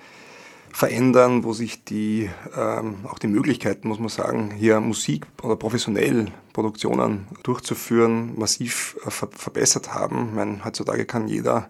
verändern, 0.73 1.45
wo 1.45 1.53
sich 1.53 1.85
die, 1.85 2.31
ähm, 2.57 2.97
auch 3.05 3.19
die 3.19 3.27
Möglichkeiten, 3.29 3.89
muss 3.89 3.99
man 3.99 4.09
sagen, 4.09 4.51
hier 4.51 4.81
Musik 4.81 5.27
oder 5.43 5.57
professionell 5.57 6.27
Produktionen 6.53 7.27
durchzuführen, 7.43 8.39
massiv 8.39 8.97
äh, 9.05 9.11
ver 9.11 9.29
verbessert 9.31 9.95
haben. 9.95 10.29
Ich 10.31 10.35
meine, 10.35 10.65
heutzutage 10.65 11.05
kann 11.05 11.29
jeder 11.29 11.69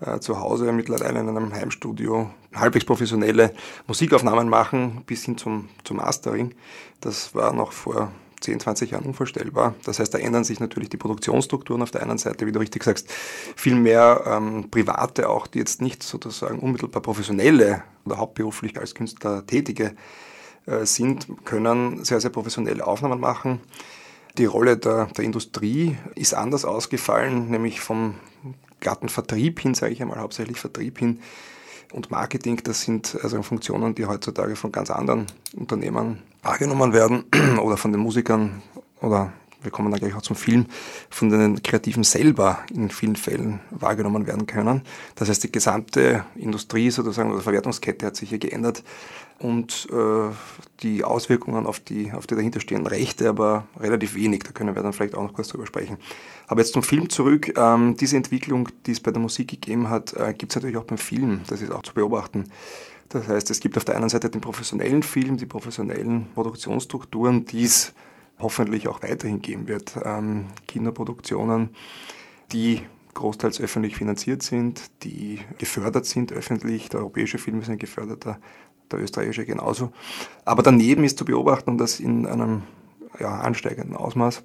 äh, 0.00 0.18
zu 0.20 0.40
Hause 0.40 0.72
mittlerweile 0.72 1.20
in 1.20 1.28
einem 1.28 1.52
Heimstudio 1.52 2.30
halbwegs 2.54 2.84
professionelle 2.84 3.54
Musikaufnahmen 3.86 4.48
machen, 4.48 5.02
bis 5.06 5.24
hin 5.24 5.36
zum, 5.38 5.68
zum 5.84 5.98
Mastering. 5.98 6.54
Das 7.00 7.34
war 7.34 7.52
noch 7.52 7.72
vor 7.72 8.10
10, 8.44 8.60
20 8.60 8.92
Jahren 8.92 9.04
unvorstellbar. 9.04 9.74
Das 9.84 9.98
heißt, 9.98 10.14
da 10.14 10.18
ändern 10.18 10.44
sich 10.44 10.60
natürlich 10.60 10.88
die 10.88 10.96
Produktionsstrukturen 10.96 11.82
auf 11.82 11.90
der 11.90 12.02
einen 12.02 12.18
Seite, 12.18 12.46
wie 12.46 12.52
du 12.52 12.60
richtig 12.60 12.84
sagst, 12.84 13.10
viel 13.10 13.74
mehr 13.74 14.24
ähm, 14.26 14.70
Private 14.70 15.28
auch, 15.28 15.46
die 15.46 15.58
jetzt 15.58 15.82
nicht 15.82 16.02
sozusagen 16.02 16.60
unmittelbar 16.60 17.02
professionelle 17.02 17.82
oder 18.04 18.18
hauptberuflich 18.18 18.78
als 18.78 18.94
Künstler 18.94 19.46
tätige 19.46 19.96
äh, 20.66 20.86
sind, 20.86 21.26
können 21.44 22.04
sehr, 22.04 22.20
sehr 22.20 22.30
professionelle 22.30 22.86
Aufnahmen 22.86 23.20
machen. 23.20 23.60
Die 24.38 24.46
Rolle 24.46 24.76
der, 24.76 25.06
der 25.06 25.24
Industrie 25.24 25.96
ist 26.14 26.34
anders 26.34 26.64
ausgefallen, 26.64 27.50
nämlich 27.50 27.80
vom 27.80 28.14
glatten 28.80 29.08
Vertrieb 29.08 29.60
hin, 29.60 29.74
sage 29.74 29.92
ich 29.92 30.02
einmal, 30.02 30.18
hauptsächlich 30.18 30.58
Vertrieb 30.58 30.98
hin, 30.98 31.20
und 31.94 32.10
Marketing, 32.10 32.60
das 32.64 32.82
sind 32.82 33.16
also 33.22 33.40
Funktionen, 33.42 33.94
die 33.94 34.06
heutzutage 34.06 34.56
von 34.56 34.72
ganz 34.72 34.90
anderen 34.90 35.26
Unternehmen 35.56 36.18
wahrgenommen 36.42 36.92
werden 36.92 37.24
oder 37.62 37.76
von 37.76 37.92
den 37.92 38.00
Musikern 38.00 38.62
oder 39.00 39.32
wir 39.64 39.72
kommen 39.72 39.90
dann 39.90 40.00
gleich 40.00 40.14
auch 40.14 40.22
zum 40.22 40.36
Film, 40.36 40.66
von 41.10 41.30
den 41.30 41.62
Kreativen 41.62 42.04
selber 42.04 42.60
in 42.72 42.90
vielen 42.90 43.16
Fällen 43.16 43.60
wahrgenommen 43.70 44.26
werden 44.26 44.46
können. 44.46 44.82
Das 45.16 45.28
heißt, 45.28 45.42
die 45.42 45.52
gesamte 45.52 46.24
Industrie 46.36 46.90
sozusagen 46.90 47.32
oder 47.32 47.40
Verwertungskette 47.40 48.06
hat 48.06 48.16
sich 48.16 48.28
hier 48.28 48.38
geändert 48.38 48.84
und 49.38 49.88
äh, 49.90 50.32
die 50.80 51.02
Auswirkungen 51.02 51.66
auf 51.66 51.80
die, 51.80 52.12
auf 52.12 52.26
die 52.26 52.34
dahinterstehenden 52.34 52.86
Rechte 52.86 53.28
aber 53.28 53.66
relativ 53.78 54.14
wenig. 54.14 54.42
Da 54.44 54.52
können 54.52 54.74
wir 54.74 54.82
dann 54.82 54.92
vielleicht 54.92 55.14
auch 55.14 55.22
noch 55.22 55.32
kurz 55.32 55.48
drüber 55.48 55.66
sprechen. 55.66 55.98
Aber 56.46 56.60
jetzt 56.60 56.72
zum 56.72 56.82
Film 56.82 57.08
zurück. 57.08 57.52
Ähm, 57.56 57.96
diese 57.96 58.16
Entwicklung, 58.16 58.68
die 58.86 58.92
es 58.92 59.00
bei 59.00 59.10
der 59.10 59.20
Musik 59.20 59.48
gegeben 59.48 59.90
hat, 59.90 60.12
äh, 60.14 60.34
gibt 60.34 60.52
es 60.52 60.56
natürlich 60.56 60.76
auch 60.76 60.84
beim 60.84 60.98
Film. 60.98 61.40
Das 61.48 61.62
ist 61.62 61.72
auch 61.72 61.82
zu 61.82 61.94
beobachten. 61.94 62.44
Das 63.08 63.28
heißt, 63.28 63.50
es 63.50 63.60
gibt 63.60 63.76
auf 63.76 63.84
der 63.84 63.96
einen 63.96 64.08
Seite 64.08 64.30
den 64.30 64.40
professionellen 64.40 65.02
Film, 65.02 65.36
die 65.36 65.46
professionellen 65.46 66.26
Produktionsstrukturen, 66.34 67.44
die 67.44 67.64
es 67.64 67.92
hoffentlich 68.38 68.88
auch 68.88 69.02
weiterhin 69.02 69.40
geben 69.40 69.68
wird. 69.68 69.96
Ähm, 70.04 70.46
Kinoproduktionen, 70.66 71.70
die 72.52 72.82
großteils 73.14 73.60
öffentlich 73.60 73.96
finanziert 73.96 74.42
sind, 74.42 74.90
die 75.04 75.40
gefördert 75.58 76.06
sind 76.06 76.32
öffentlich. 76.32 76.88
Der 76.88 77.00
europäische 77.00 77.38
Film 77.38 77.60
ist 77.60 77.70
ein 77.70 77.78
geförderter, 77.78 78.38
der 78.90 79.00
österreichische 79.00 79.46
genauso. 79.46 79.92
Aber 80.44 80.62
daneben 80.62 81.04
ist 81.04 81.18
zu 81.18 81.24
beobachten, 81.24 81.78
dass 81.78 82.00
in 82.00 82.26
einem 82.26 82.62
ja, 83.18 83.40
ansteigenden 83.40 83.96
Ausmaß 83.96 84.42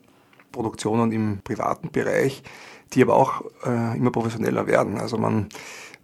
Produktionen 0.51 1.11
im 1.11 1.39
privaten 1.43 1.91
Bereich, 1.91 2.43
die 2.93 3.01
aber 3.01 3.15
auch 3.15 3.43
äh, 3.65 3.97
immer 3.97 4.11
professioneller 4.11 4.67
werden. 4.67 4.97
Also 4.99 5.17
man 5.17 5.49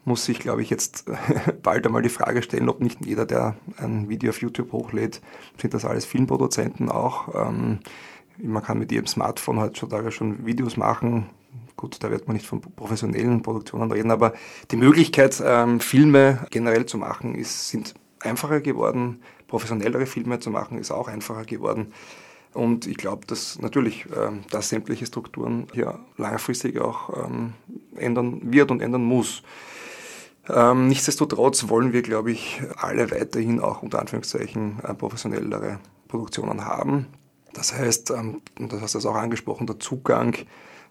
muss 0.06 0.24
sich, 0.24 0.40
glaube 0.40 0.62
ich, 0.62 0.70
jetzt 0.70 1.06
bald 1.64 1.86
einmal 1.86 2.04
die 2.04 2.10
Frage 2.10 2.42
stellen, 2.44 2.70
ob 2.70 2.80
nicht 2.80 3.04
jeder, 3.06 3.26
der 3.26 3.56
ein 3.78 4.08
Video 4.08 4.30
auf 4.30 4.42
YouTube 4.42 4.72
hochlädt, 4.72 5.22
sind 5.60 5.74
das 5.74 5.84
alles 5.84 6.06
Filmproduzenten 6.06 6.90
auch. 6.90 7.50
Ähm, 7.50 7.80
man 8.38 8.64
kann 8.64 8.80
mit 8.80 8.92
jedem 8.92 9.08
Smartphone 9.08 9.60
heutzutage 9.60 10.12
schon 10.12 10.46
Videos 10.46 10.78
machen. 10.78 11.30
Gut, 11.76 11.98
da 12.04 12.12
wird 12.12 12.28
man 12.28 12.36
nicht 12.36 12.46
von 12.46 12.62
professionellen 12.62 13.42
Produktionen 13.42 13.92
reden, 13.92 14.12
aber 14.12 14.34
die 14.72 14.78
Möglichkeit, 14.78 15.42
ähm, 15.44 15.80
Filme 15.80 16.46
generell 16.52 16.86
zu 16.86 16.98
machen, 16.98 17.36
ist, 17.36 17.70
sind 17.70 17.96
einfacher 18.22 18.62
geworden. 18.62 19.22
Professionellere 19.48 20.06
Filme 20.06 20.40
zu 20.40 20.52
machen, 20.52 20.78
ist 20.78 20.92
auch 20.92 21.08
einfacher 21.08 21.46
geworden. 21.46 21.94
Und 22.54 22.88
ich 22.88 22.96
glaube, 22.96 23.26
dass 23.28 23.60
natürlich, 23.60 24.06
ähm, 24.16 24.44
dass 24.50 24.70
sämtliche 24.70 25.06
Strukturen 25.06 25.68
hier 25.74 26.00
langfristig 26.18 26.80
auch 26.80 27.26
ähm, 27.26 27.54
ändern 27.98 28.42
wird 28.44 28.72
und 28.72 28.82
ändern 28.82 29.04
muss. 29.04 29.44
Ähm, 30.50 30.88
nichtsdestotrotz 30.88 31.70
wollen 31.70 31.94
wir, 31.94 32.02
glaube 32.02 32.32
ich, 32.32 32.62
alle 32.78 33.10
weiterhin 33.12 33.60
auch 33.60 33.82
unter 33.82 34.00
Anführungszeichen 34.00 34.80
äh, 34.84 34.94
professionellere 34.94 35.80
Produktionen 36.08 36.66
haben. 36.66 37.08
Das 37.54 37.74
heißt, 37.74 38.12
ähm, 38.12 38.42
und 38.60 38.72
das 38.72 38.82
hast 38.82 38.96
du 38.96 39.10
auch 39.10 39.16
angesprochen, 39.16 39.66
der 39.66 39.80
Zugang 39.80 40.36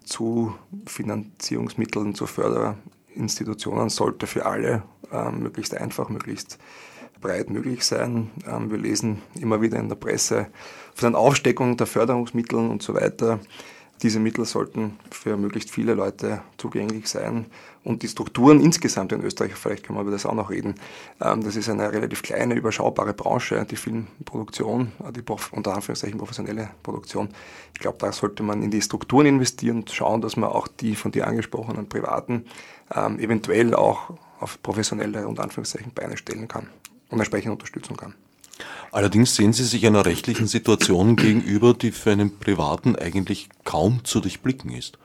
zu 0.03 0.53
Finanzierungsmitteln, 0.85 2.15
zu 2.15 2.27
Förderinstitutionen 2.27 3.89
sollte 3.89 4.27
für 4.27 4.45
alle 4.45 4.83
ähm, 5.11 5.39
möglichst 5.39 5.75
einfach, 5.75 6.09
möglichst 6.09 6.57
breit 7.21 7.49
möglich 7.49 7.83
sein. 7.83 8.31
Ähm, 8.47 8.69
wir 8.69 8.77
lesen 8.77 9.21
immer 9.39 9.61
wieder 9.61 9.79
in 9.79 9.89
der 9.89 9.95
Presse 9.95 10.47
von 10.93 11.13
der 11.13 11.21
Aufsteckung 11.21 11.77
der 11.77 11.87
Förderungsmittel 11.87 12.57
und 12.57 12.83
so 12.83 12.93
weiter. 12.93 13.39
Diese 14.01 14.19
Mittel 14.19 14.45
sollten 14.45 14.99
für 15.09 15.37
möglichst 15.37 15.71
viele 15.71 15.93
Leute 15.93 16.41
zugänglich 16.57 17.07
sein. 17.07 17.45
Und 17.85 18.01
die 18.01 18.07
Strukturen 18.07 18.59
insgesamt 18.59 19.11
in 19.11 19.23
Österreich, 19.23 19.53
vielleicht 19.53 19.85
können 19.85 19.99
wir 19.99 20.01
über 20.01 20.11
das 20.11 20.25
auch 20.25 20.33
noch 20.33 20.49
reden, 20.49 20.73
ähm, 21.21 21.43
das 21.43 21.55
ist 21.55 21.69
eine 21.69 21.93
relativ 21.93 22.23
kleine, 22.23 22.55
überschaubare 22.55 23.13
Branche, 23.13 23.65
die 23.69 23.75
Filmproduktion, 23.75 24.91
die 25.15 25.21
unter 25.51 25.75
Anführungszeichen 25.75 26.17
professionelle 26.17 26.71
Produktion. 26.81 27.29
Ich 27.73 27.79
glaube, 27.79 27.97
da 27.99 28.11
sollte 28.11 28.41
man 28.41 28.63
in 28.63 28.71
die 28.71 28.81
Strukturen 28.81 29.27
investieren 29.27 29.77
und 29.77 29.91
schauen, 29.91 30.21
dass 30.21 30.35
man 30.35 30.49
auch 30.49 30.67
die 30.67 30.95
von 30.95 31.11
dir 31.11 31.27
angesprochenen 31.27 31.87
Privaten 31.87 32.45
ähm, 32.93 33.19
eventuell 33.19 33.75
auch 33.75 34.09
auf 34.39 34.61
professionelle 34.63 35.27
und 35.27 35.39
Anführungszeichen 35.39 35.91
Beine 35.93 36.17
stellen 36.17 36.47
kann 36.47 36.67
und 37.09 37.19
entsprechend 37.19 37.51
unterstützen 37.51 37.95
kann. 37.95 38.15
Allerdings 38.91 39.35
sehen 39.35 39.53
Sie 39.53 39.63
sich 39.63 39.85
einer 39.85 40.05
rechtlichen 40.05 40.47
Situation 40.47 41.15
gegenüber, 41.17 41.75
die 41.75 41.91
für 41.91 42.11
einen 42.11 42.39
Privaten 42.39 42.95
eigentlich 42.95 43.49
kaum 43.63 44.03
zu 44.05 44.21
durchblicken 44.21 44.71
ist. 44.71 44.97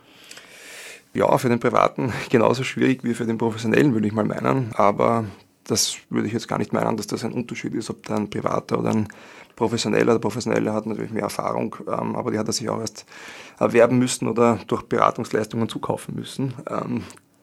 Ja, 1.12 1.36
für 1.38 1.48
den 1.48 1.60
Privaten 1.60 2.12
genauso 2.30 2.64
schwierig 2.64 3.02
wie 3.04 3.14
für 3.14 3.26
den 3.26 3.38
Professionellen, 3.38 3.94
würde 3.94 4.06
ich 4.06 4.12
mal 4.12 4.24
meinen. 4.24 4.72
Aber 4.74 5.24
das 5.64 5.96
würde 6.08 6.26
ich 6.26 6.32
jetzt 6.32 6.48
gar 6.48 6.58
nicht 6.58 6.72
meinen, 6.72 6.96
dass 6.96 7.06
das 7.06 7.24
ein 7.24 7.32
Unterschied 7.32 7.74
ist, 7.74 7.90
ob 7.90 8.04
da 8.06 8.16
ein 8.16 8.30
Privater 8.30 8.78
oder 8.78 8.90
ein 8.90 9.08
Professioneller. 9.56 10.14
Der 10.14 10.20
Professionelle 10.20 10.72
hat 10.72 10.86
natürlich 10.86 11.12
mehr 11.12 11.24
Erfahrung, 11.24 11.76
ähm, 11.86 12.16
aber 12.16 12.30
die 12.30 12.38
hat 12.38 12.48
er 12.48 12.52
sich 12.52 12.68
auch 12.68 12.80
erst 12.80 13.06
erwerben 13.58 13.98
müssen 13.98 14.28
oder 14.28 14.58
durch 14.66 14.82
Beratungsleistungen 14.82 15.68
zukaufen 15.68 16.14
müssen. 16.14 16.54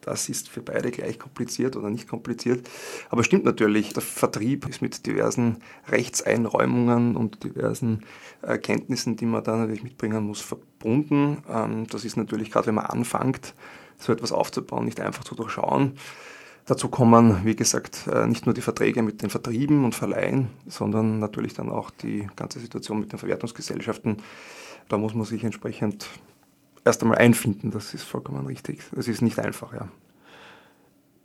Das 0.08 0.30
ist 0.30 0.48
für 0.48 0.62
beide 0.62 0.90
gleich 0.90 1.20
kompliziert 1.20 1.76
oder 1.76 1.90
nicht 1.90 2.08
kompliziert. 2.08 2.70
Aber 3.10 3.26
stimmt 3.26 3.44
natürlich, 3.44 3.92
der 3.92 4.02
Vertrieb 4.02 4.66
ist 4.70 4.82
mit 4.82 5.06
diversen 5.06 5.58
Rechtseinräumungen 5.90 7.18
und 7.18 7.44
diversen 7.44 8.06
Erkenntnissen, 8.42 9.18
die 9.18 9.26
man 9.26 9.44
da 9.44 9.58
natürlich 9.58 9.84
mitbringen 9.84 10.24
muss, 10.24 10.40
verbunden. 10.40 11.44
Ähm, 11.50 11.88
das 11.88 12.06
ist 12.06 12.16
natürlich 12.16 12.52
gerade, 12.52 12.68
wenn 12.68 12.76
man 12.76 12.86
anfängt, 12.86 13.54
so 13.98 14.14
etwas 14.14 14.32
aufzubauen, 14.32 14.86
nicht 14.86 15.02
einfach 15.02 15.26
zu 15.26 15.36
durchschauen. 15.36 15.98
Dazu 16.66 16.88
kommen, 16.88 17.44
wie 17.44 17.58
gesagt, 17.58 18.08
äh, 18.08 18.28
nicht 18.28 18.46
nur 18.46 18.56
die 18.56 18.62
Verträge 18.62 19.04
mit 19.04 19.22
den 19.22 19.30
Vertrieben 19.30 19.84
und 19.84 19.94
Verleihen, 19.94 20.48
sondern 20.68 21.20
natürlich 21.20 21.54
dann 21.54 21.70
auch 21.70 21.92
die 21.92 22.30
ganze 22.38 22.62
Situation 22.62 23.02
mit 23.02 23.12
den 23.12 23.20
Verwertungsgesellschaften. 23.20 24.18
Da 24.88 24.98
muss 24.98 25.14
man 25.14 25.26
sich 25.26 25.44
entsprechend 25.44 26.08
erst 26.88 27.03
einmal 27.03 27.20
einfinden, 27.20 27.72
das 27.72 27.94
ist 27.94 28.03
vollkommen 28.03 28.46
richtig. 28.48 28.82
Es 28.98 29.08
ist 29.08 29.22
nicht 29.22 29.39
einfach, 29.39 29.74
ja. 29.74 29.88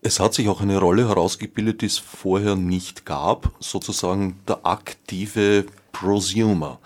Es 0.05 0.19
hat 0.19 0.35
sich 0.35 0.49
auch 0.49 0.61
eine 0.61 0.79
Rolle 0.79 1.09
herausgebildet, 1.09 1.81
die 1.83 1.87
es 1.87 1.99
vorher 1.99 2.57
nicht 2.57 3.07
gab, 3.07 3.53
sozusagen 3.61 4.41
der 4.49 4.67
aktive 4.67 5.65
Prosumer, 5.93 6.81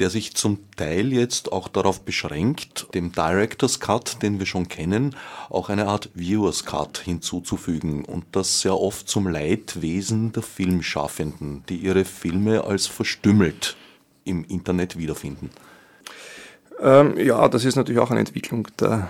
der 0.00 0.10
sich 0.10 0.34
zum 0.34 0.58
Teil 0.74 1.12
jetzt 1.12 1.52
auch 1.52 1.68
darauf 1.68 2.00
beschränkt, 2.00 2.88
dem 2.94 3.12
Director's 3.12 3.78
Cut, 3.78 4.22
den 4.22 4.40
wir 4.40 4.46
schon 4.46 4.66
kennen, 4.66 5.14
auch 5.50 5.68
eine 5.68 5.86
Art 5.86 6.10
Viewer's 6.14 6.64
Cut 6.64 6.98
hinzuzufügen 6.98 8.04
und 8.04 8.24
das 8.32 8.62
sehr 8.62 8.76
oft 8.76 9.08
zum 9.08 9.28
Leidwesen 9.28 10.32
der 10.32 10.42
Filmschaffenden, 10.42 11.62
die 11.68 11.76
ihre 11.76 12.04
Filme 12.04 12.64
als 12.64 12.88
verstümmelt 12.88 13.76
im 14.24 14.44
Internet 14.44 14.98
wiederfinden. 14.98 15.50
Ähm, 16.80 17.18
ja, 17.18 17.48
das 17.48 17.64
ist 17.64 17.74
natürlich 17.74 18.00
auch 18.00 18.10
eine 18.10 18.20
Entwicklung 18.20 18.68
der 18.78 19.08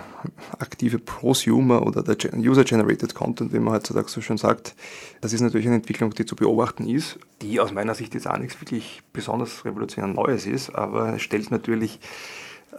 aktive 0.57 0.97
Prosumer 0.97 1.85
oder 1.85 2.01
der 2.01 2.17
User-Generated 2.33 3.13
Content, 3.13 3.53
wie 3.53 3.59
man 3.59 3.75
heutzutage 3.75 4.09
so 4.09 4.21
schön 4.21 4.37
sagt. 4.37 4.75
Das 5.21 5.33
ist 5.33 5.41
natürlich 5.41 5.67
eine 5.67 5.75
Entwicklung, 5.75 6.11
die 6.11 6.25
zu 6.25 6.35
beobachten 6.35 6.87
ist, 6.87 7.19
die 7.41 7.59
aus 7.59 7.71
meiner 7.71 7.93
Sicht 7.93 8.15
jetzt 8.15 8.27
auch 8.27 8.37
nichts 8.37 8.59
wirklich 8.59 9.03
besonders 9.13 9.65
revolutionär 9.65 10.11
Neues 10.11 10.47
ist, 10.47 10.73
aber 10.73 11.15
es 11.15 11.21
stellt 11.21 11.51
natürlich 11.51 11.99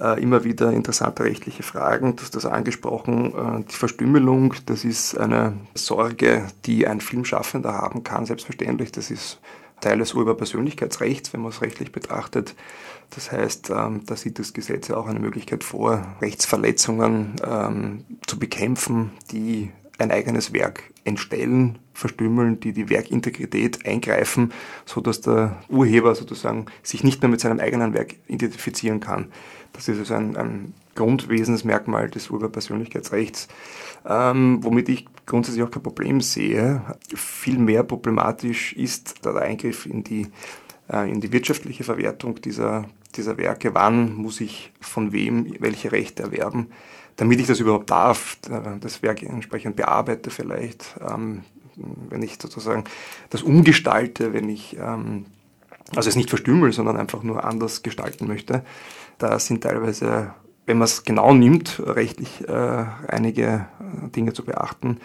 äh, 0.01 0.21
immer 0.21 0.43
wieder 0.43 0.73
interessante 0.73 1.23
rechtliche 1.23 1.63
Fragen. 1.63 2.17
Du 2.17 2.23
hast 2.23 2.35
das 2.35 2.47
angesprochen, 2.47 3.33
äh, 3.35 3.65
die 3.71 3.77
Verstümmelung, 3.77 4.55
das 4.67 4.85
ist 4.85 5.17
eine 5.17 5.55
Sorge, 5.75 6.49
die 6.67 6.89
ein 6.89 7.01
Filmschaffender 7.01 7.75
haben 7.75 8.03
kann, 8.03 8.27
selbstverständlich. 8.27 8.91
Das 8.91 9.11
ist 9.11 9.39
Teil 9.81 9.99
des 9.99 10.15
Urheberpersönlichkeitsrechts, 10.15 11.33
wenn 11.33 11.41
man 11.41 11.51
es 11.51 11.63
rechtlich 11.63 11.93
betrachtet. 11.93 12.55
Das 13.11 13.33
heißt, 13.33 13.71
ähm, 13.71 14.03
da 14.07 14.17
sieht 14.17 14.39
das 14.39 14.53
Gesetz 14.53 14.89
ja 14.89 14.97
auch 14.97 15.07
eine 15.07 15.21
Möglichkeit 15.21 15.65
vor, 15.65 16.17
Rechtsverletzungen 16.21 17.37
ähm, 17.45 18.05
zu 18.27 18.39
bekämpfen, 18.39 19.11
die 19.33 19.71
ein 19.99 20.11
eigenes 20.11 20.53
Werk 20.53 20.85
entstellen, 21.05 21.79
verstümmeln, 21.93 22.61
die 22.61 22.73
die 22.73 22.89
Werkintegrität 22.89 23.85
eingreifen, 23.87 24.53
so 24.87 25.01
dass 25.01 25.21
der 25.21 25.61
Urheber 25.69 26.15
sozusagen 26.15 26.67
sich 26.83 27.05
nicht 27.05 27.21
mehr 27.21 27.29
mit 27.29 27.41
seinem 27.41 27.61
eigenen 27.61 27.93
Werk 27.93 28.15
identifizieren 28.27 29.01
kann. 29.01 29.31
Das 29.73 29.89
ist 29.89 29.99
also 29.99 30.15
ein, 30.15 30.37
ein 30.37 30.75
Grundwesensmerkmal 30.95 32.11
des 32.11 32.31
Urheberpersönlichkeitsrechts, 32.31 33.49
ähm, 34.07 34.59
womit 34.63 34.89
ich 34.89 35.07
grundsätzlich 35.27 35.63
auch 35.63 35.71
kein 35.71 35.83
Problem 35.83 36.21
sehe. 36.21 36.83
Vielmehr 37.15 37.83
problematisch 37.85 38.73
ist 38.75 39.25
der 39.25 39.37
Eingriff 39.37 39.87
in 39.87 40.05
die, 40.05 40.27
äh, 40.93 41.11
in 41.11 41.21
die 41.21 41.33
wirtschaftliche 41.33 41.85
Verwertung 41.85 42.41
dieser, 42.41 42.87
dieser 43.15 43.39
Werke. 43.39 43.75
Wann 43.75 44.15
muss 44.15 44.41
ich 44.41 44.73
von 44.81 45.13
wem 45.13 45.55
welche 45.61 45.93
Rechte 45.93 46.25
erwerben, 46.25 46.69
damit 47.17 47.41
ich 47.41 47.47
das 47.47 47.61
überhaupt 47.61 47.91
darf, 47.91 48.39
äh, 48.51 48.79
das 48.81 49.03
Werk 49.03 49.23
entsprechend 49.23 49.77
bearbeite 49.77 50.31
vielleicht, 50.31 50.97
ähm, 51.09 51.45
wenn 52.11 52.23
ich 52.23 52.37
sozusagen 52.41 52.85
das 53.31 53.43
umgestalte, 53.43 54.33
wenn 54.33 54.49
ich 54.49 54.77
ähm, 54.79 55.27
also 55.95 56.09
es 56.09 56.17
nicht 56.17 56.31
verstümmel, 56.31 56.73
sondern 56.73 56.97
einfach 56.97 57.23
nur 57.23 57.45
anders 57.45 57.83
gestalten 57.83 58.27
möchte. 58.27 58.65
Da 59.19 59.39
sind 59.39 59.63
teilweise, 59.63 60.35
wenn 60.67 60.79
man 60.79 60.87
es 60.87 61.05
genau 61.05 61.35
nimmt, 61.35 61.81
rechtlich 61.85 62.47
äh, 62.49 62.85
einige 63.09 63.67
äh, 64.05 64.09
Dinge 64.11 64.33
zu 64.33 64.45
beachten. 64.45 64.99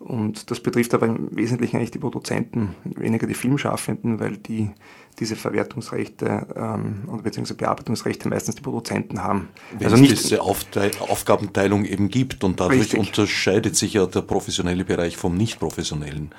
Und 0.00 0.50
das 0.50 0.60
betrifft 0.60 0.92
aber 0.92 1.06
im 1.06 1.34
Wesentlichen 1.34 1.76
eigentlich 1.76 1.92
die 1.92 1.98
Produzenten, 1.98 2.74
weniger 2.84 3.26
die 3.26 3.34
Filmschaffenden, 3.34 4.20
weil 4.20 4.36
die 4.36 4.70
diese 5.18 5.36
Verwertungsrechte 5.36 6.46
ähm, 6.56 7.04
beziehungsweise 7.22 7.56
Bearbeitungsrechte 7.56 8.28
meistens 8.28 8.56
die 8.56 8.62
Produzenten 8.62 9.22
haben. 9.22 9.48
Wenn 9.78 9.86
also 9.86 9.96
nicht 9.96 10.12
es 10.12 10.22
diese 10.24 10.42
Aufteil 10.42 10.90
Aufgabenteilung 10.98 11.84
eben 11.84 12.08
gibt 12.08 12.44
und 12.44 12.60
dadurch 12.60 12.80
richtig. 12.80 12.98
unterscheidet 12.98 13.76
sich 13.76 13.94
ja 13.94 14.06
der 14.06 14.22
professionelle 14.22 14.84
Bereich 14.84 15.16
vom 15.16 15.36
nicht 15.36 15.60
professionellen. 15.60 16.32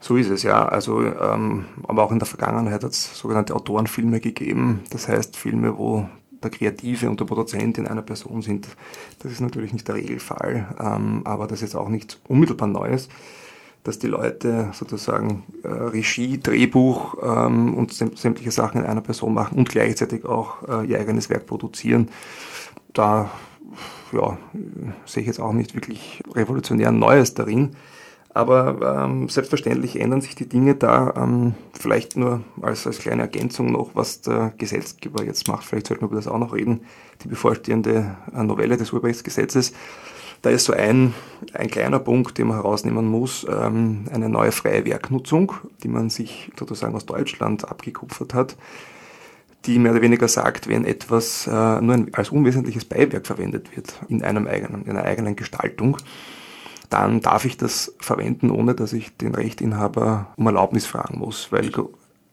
So 0.00 0.16
ist 0.16 0.30
es, 0.30 0.42
ja. 0.42 0.66
Also, 0.66 1.02
ähm, 1.02 1.66
aber 1.86 2.02
auch 2.02 2.10
in 2.10 2.18
der 2.18 2.26
Vergangenheit 2.26 2.82
hat 2.82 2.90
es 2.90 3.18
sogenannte 3.18 3.54
Autorenfilme 3.54 4.20
gegeben. 4.20 4.80
Das 4.90 5.08
heißt 5.08 5.36
Filme, 5.36 5.76
wo 5.76 6.08
der 6.42 6.50
Kreative 6.50 7.10
und 7.10 7.20
der 7.20 7.26
Produzent 7.26 7.76
in 7.76 7.86
einer 7.86 8.02
Person 8.02 8.40
sind. 8.40 8.68
Das 9.18 9.30
ist 9.30 9.40
natürlich 9.40 9.72
nicht 9.72 9.86
der 9.88 9.96
Regelfall, 9.96 10.74
ähm, 10.80 11.20
aber 11.24 11.46
das 11.46 11.60
ist 11.60 11.74
auch 11.74 11.88
nichts 11.88 12.18
unmittelbar 12.28 12.66
Neues, 12.66 13.10
dass 13.84 13.98
die 13.98 14.06
Leute 14.06 14.70
sozusagen 14.72 15.42
äh, 15.62 15.68
Regie, 15.68 16.40
Drehbuch 16.40 17.16
ähm, 17.22 17.74
und 17.74 17.92
sämtliche 17.92 18.50
Sachen 18.50 18.80
in 18.80 18.86
einer 18.86 19.02
Person 19.02 19.34
machen 19.34 19.58
und 19.58 19.68
gleichzeitig 19.68 20.24
auch 20.24 20.66
äh, 20.66 20.86
ihr 20.86 20.98
eigenes 20.98 21.28
Werk 21.28 21.46
produzieren. 21.46 22.08
Da 22.94 23.30
ja, 24.12 24.38
sehe 25.04 25.20
ich 25.20 25.26
jetzt 25.26 25.40
auch 25.40 25.52
nicht 25.52 25.74
wirklich 25.74 26.22
revolutionär 26.34 26.90
Neues 26.90 27.34
darin. 27.34 27.76
Aber 28.32 29.04
ähm, 29.04 29.28
selbstverständlich 29.28 30.00
ändern 30.00 30.20
sich 30.20 30.36
die 30.36 30.48
Dinge 30.48 30.76
da. 30.76 31.14
Ähm, 31.16 31.54
vielleicht 31.72 32.16
nur 32.16 32.42
als, 32.62 32.86
als 32.86 33.00
kleine 33.00 33.22
Ergänzung 33.22 33.72
noch, 33.72 33.90
was 33.94 34.20
der 34.20 34.52
Gesetzgeber 34.56 35.24
jetzt 35.24 35.48
macht. 35.48 35.64
Vielleicht 35.64 35.88
sollten 35.88 36.02
wir 36.02 36.08
über 36.08 36.16
das 36.16 36.28
auch 36.28 36.38
noch 36.38 36.54
reden. 36.54 36.82
Die 37.24 37.28
bevorstehende 37.28 38.16
äh, 38.32 38.42
Novelle 38.42 38.76
des 38.76 38.92
Urheberrechtsgesetzes. 38.92 39.72
Da 40.42 40.50
ist 40.50 40.64
so 40.64 40.72
ein, 40.72 41.12
ein 41.52 41.68
kleiner 41.68 41.98
Punkt, 41.98 42.38
den 42.38 42.46
man 42.46 42.56
herausnehmen 42.56 43.06
muss, 43.06 43.46
ähm, 43.48 44.06
eine 44.10 44.28
neue 44.28 44.52
freie 44.52 44.86
Werknutzung, 44.86 45.52
die 45.82 45.88
man 45.88 46.08
sich 46.08 46.50
sozusagen 46.58 46.94
aus 46.94 47.04
Deutschland 47.04 47.68
abgekupfert 47.68 48.32
hat, 48.32 48.56
die 49.66 49.78
mehr 49.78 49.92
oder 49.92 50.00
weniger 50.00 50.28
sagt, 50.28 50.66
wenn 50.66 50.86
etwas 50.86 51.46
äh, 51.46 51.50
nur 51.50 51.94
ein, 51.94 52.14
als 52.14 52.30
unwesentliches 52.30 52.86
Beiwerk 52.86 53.26
verwendet 53.26 53.76
wird 53.76 54.00
in, 54.08 54.22
einem 54.22 54.46
eigenen, 54.46 54.84
in 54.84 54.92
einer 54.92 55.04
eigenen 55.04 55.36
Gestaltung, 55.36 55.98
dann 56.90 57.20
darf 57.20 57.44
ich 57.44 57.56
das 57.56 57.94
verwenden, 57.98 58.50
ohne 58.50 58.74
dass 58.74 58.92
ich 58.92 59.16
den 59.16 59.34
Rechtinhaber 59.34 60.26
um 60.36 60.46
Erlaubnis 60.46 60.86
fragen 60.86 61.18
muss. 61.18 61.50
Weil 61.50 61.70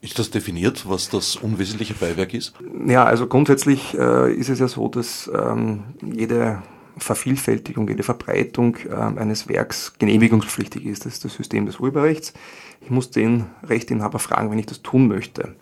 ist 0.02 0.20
das 0.20 0.30
definiert, 0.30 0.88
was 0.88 1.10
das 1.10 1.36
unwesentliche 1.36 1.94
Beiwerk 1.94 2.34
ist? 2.34 2.54
Ja, 2.86 3.06
also 3.06 3.28
grundsätzlich 3.28 3.98
äh, 3.98 4.34
ist 4.34 4.50
es 4.50 4.60
ja 4.60 4.68
so, 4.68 4.88
dass 4.88 5.30
ähm, 5.34 5.84
jede 6.02 6.62
Vervielfältigung, 6.98 7.88
jede 7.88 8.04
Verbreitung 8.04 8.78
äh, 8.90 8.94
eines 8.94 9.48
Werks 9.48 9.94
genehmigungspflichtig 10.00 10.86
ist. 10.86 11.06
Das 11.06 11.14
ist 11.14 11.26
das 11.26 11.34
System 11.34 11.66
des 11.66 11.80
Urheberrechts. 11.80 12.34
Ich 12.82 12.90
muss 12.90 13.12
den 13.12 13.46
Rechtinhaber 13.64 14.20
fragen, 14.20 14.52
wenn 14.52 14.60
ich 14.60 14.66
das 14.66 14.82
tun 14.82 15.08
möchte. 15.08 15.56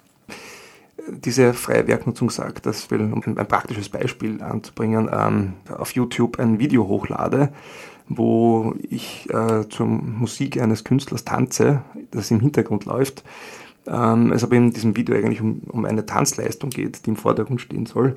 Diese 1.08 1.53
freie 1.53 1.88
Werknutzung 1.88 2.29
sagt, 2.29 2.65
dass, 2.65 2.88
um 2.91 3.21
ein 3.25 3.47
praktisches 3.47 3.89
Beispiel 3.89 4.41
anzubringen, 4.41 5.10
ähm, 5.12 5.53
auf 5.69 5.91
YouTube 5.91 6.39
ein 6.39 6.58
Video 6.60 6.88
hochlade, 6.88 7.51
wo 8.08 8.76
ich 8.89 9.30
äh, 9.30 9.68
zur 9.70 9.88
Musik 9.88 10.62
eines 10.62 10.84
Künstlers 10.84 11.26
tanze, 11.26 11.82
das 12.12 12.32
im 12.32 12.39
Hintergrund 12.39 12.86
läuft, 12.86 13.24
ähm, 13.88 14.32
es 14.32 14.44
aber 14.44 14.56
in 14.56 14.72
diesem 14.72 14.96
Video 14.96 15.15
eigentlich 15.15 15.41
um, 15.41 15.62
um 15.68 15.86
eine 15.86 16.06
Tanzleistung 16.06 16.70
geht, 16.70 17.06
die 17.06 17.12
im 17.12 17.15
Vordergrund 17.15 17.62
stehen 17.62 17.86
soll, 17.86 18.15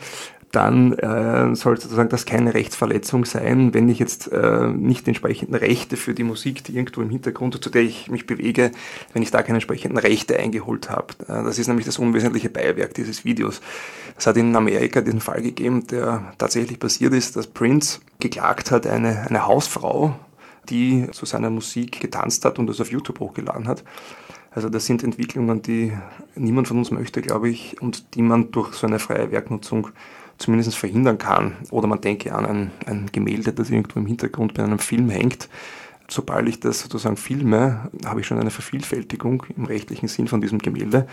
dann 0.58 0.92
äh, 0.94 1.54
soll 1.54 1.80
sozusagen 1.80 2.08
das 2.08 2.26
keine 2.26 2.52
Rechtsverletzung 2.52 3.24
sein, 3.24 3.74
wenn 3.74 3.88
ich 3.88 4.00
jetzt 4.00 4.32
äh, 4.32 4.66
nicht 4.66 5.06
die 5.06 5.10
entsprechenden 5.10 5.54
Rechte 5.54 5.96
für 5.96 6.14
die 6.14 6.24
Musik, 6.24 6.64
die 6.64 6.74
irgendwo 6.74 7.00
im 7.00 7.10
Hintergrund, 7.10 7.62
zu 7.62 7.70
der 7.70 7.82
ich 7.82 8.10
mich 8.10 8.26
bewege, 8.26 8.72
wenn 9.12 9.22
ich 9.22 9.30
da 9.30 9.42
keine 9.42 9.58
entsprechenden 9.58 9.98
Rechte 9.98 10.36
eingeholt 10.36 10.90
habe. 10.90 11.14
Äh, 11.28 11.44
das 11.44 11.60
ist 11.60 11.68
nämlich 11.68 11.86
das 11.86 12.00
unwesentliche 12.00 12.50
Beiwerk 12.50 12.92
dieses 12.94 13.24
Videos. 13.24 13.60
Es 14.16 14.26
hat 14.26 14.36
in 14.36 14.56
Amerika 14.56 15.00
diesen 15.00 15.20
Fall 15.20 15.42
gegeben, 15.42 15.86
der 15.86 16.32
tatsächlich 16.38 16.80
passiert 16.80 17.14
ist, 17.14 17.36
dass 17.36 17.46
Prince 17.46 18.00
geklagt 18.18 18.72
hat, 18.72 18.84
eine, 18.84 19.28
eine 19.28 19.46
Hausfrau, 19.46 20.18
die 20.68 21.06
zu 21.12 21.24
seiner 21.24 21.50
Musik 21.50 22.00
getanzt 22.00 22.44
hat 22.44 22.58
und 22.58 22.66
das 22.66 22.80
auf 22.80 22.90
YouTube 22.90 23.20
hochgeladen 23.20 23.68
hat. 23.68 23.84
Also 24.50 24.68
das 24.68 24.86
sind 24.86 25.04
Entwicklungen, 25.04 25.62
die 25.62 25.92
niemand 26.34 26.66
von 26.66 26.78
uns 26.78 26.90
möchte, 26.90 27.22
glaube 27.22 27.48
ich, 27.48 27.80
und 27.80 28.16
die 28.16 28.22
man 28.22 28.50
durch 28.50 28.74
so 28.74 28.88
eine 28.88 28.98
freie 28.98 29.30
Werknutzung 29.30 29.90
zumindest 30.38 30.76
verhindern 30.76 31.18
kann. 31.18 31.56
Oder 31.70 31.86
man 31.86 32.00
denke 32.00 32.34
an 32.34 32.46
ein, 32.46 32.70
ein 32.86 33.06
Gemälde, 33.12 33.52
das 33.52 33.70
irgendwo 33.70 33.98
im 33.98 34.06
Hintergrund 34.06 34.54
bei 34.54 34.64
einem 34.64 34.78
Film 34.78 35.10
hängt. 35.10 35.48
Sobald 36.10 36.48
ich 36.48 36.58
das 36.60 36.80
sozusagen 36.80 37.18
filme, 37.18 37.90
habe 38.06 38.20
ich 38.20 38.26
schon 38.26 38.38
eine 38.38 38.50
Vervielfältigung 38.50 39.44
im 39.54 39.66
rechtlichen 39.66 40.08
Sinn 40.08 40.26
von 40.26 40.40
diesem 40.40 40.58
Gemälde. 40.58 41.06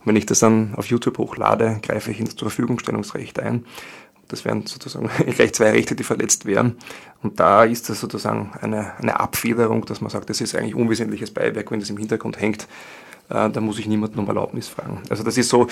Und 0.00 0.06
wenn 0.06 0.16
ich 0.16 0.24
das 0.24 0.38
dann 0.38 0.74
auf 0.74 0.86
YouTube 0.86 1.18
hochlade, 1.18 1.80
greife 1.82 2.10
ich 2.10 2.20
ins 2.20 2.34
Zur 2.34 2.48
Verfügungstellungsrecht 2.48 3.40
ein. 3.40 3.66
Das 4.28 4.44
wären 4.44 4.66
sozusagen 4.66 5.10
gleich 5.36 5.52
zwei 5.52 5.70
Rechte, 5.70 5.94
die 5.94 6.04
verletzt 6.04 6.46
wären. 6.46 6.76
Und 7.22 7.40
da 7.40 7.64
ist 7.64 7.90
das 7.90 8.00
sozusagen 8.00 8.52
eine, 8.60 8.96
eine 8.98 9.20
Abfederung, 9.20 9.84
dass 9.84 10.00
man 10.00 10.10
sagt, 10.10 10.30
das 10.30 10.40
ist 10.40 10.54
eigentlich 10.54 10.74
unwesentliches 10.74 11.30
Beiwerk, 11.30 11.70
wenn 11.70 11.80
das 11.80 11.90
im 11.90 11.98
Hintergrund 11.98 12.40
hängt. 12.40 12.68
Äh, 13.30 13.50
da 13.50 13.60
muss 13.60 13.78
ich 13.78 13.86
niemanden 13.86 14.18
um 14.18 14.28
Erlaubnis 14.28 14.68
fragen. 14.68 15.02
Also 15.10 15.22
das 15.22 15.36
ist 15.36 15.48
so 15.48 15.66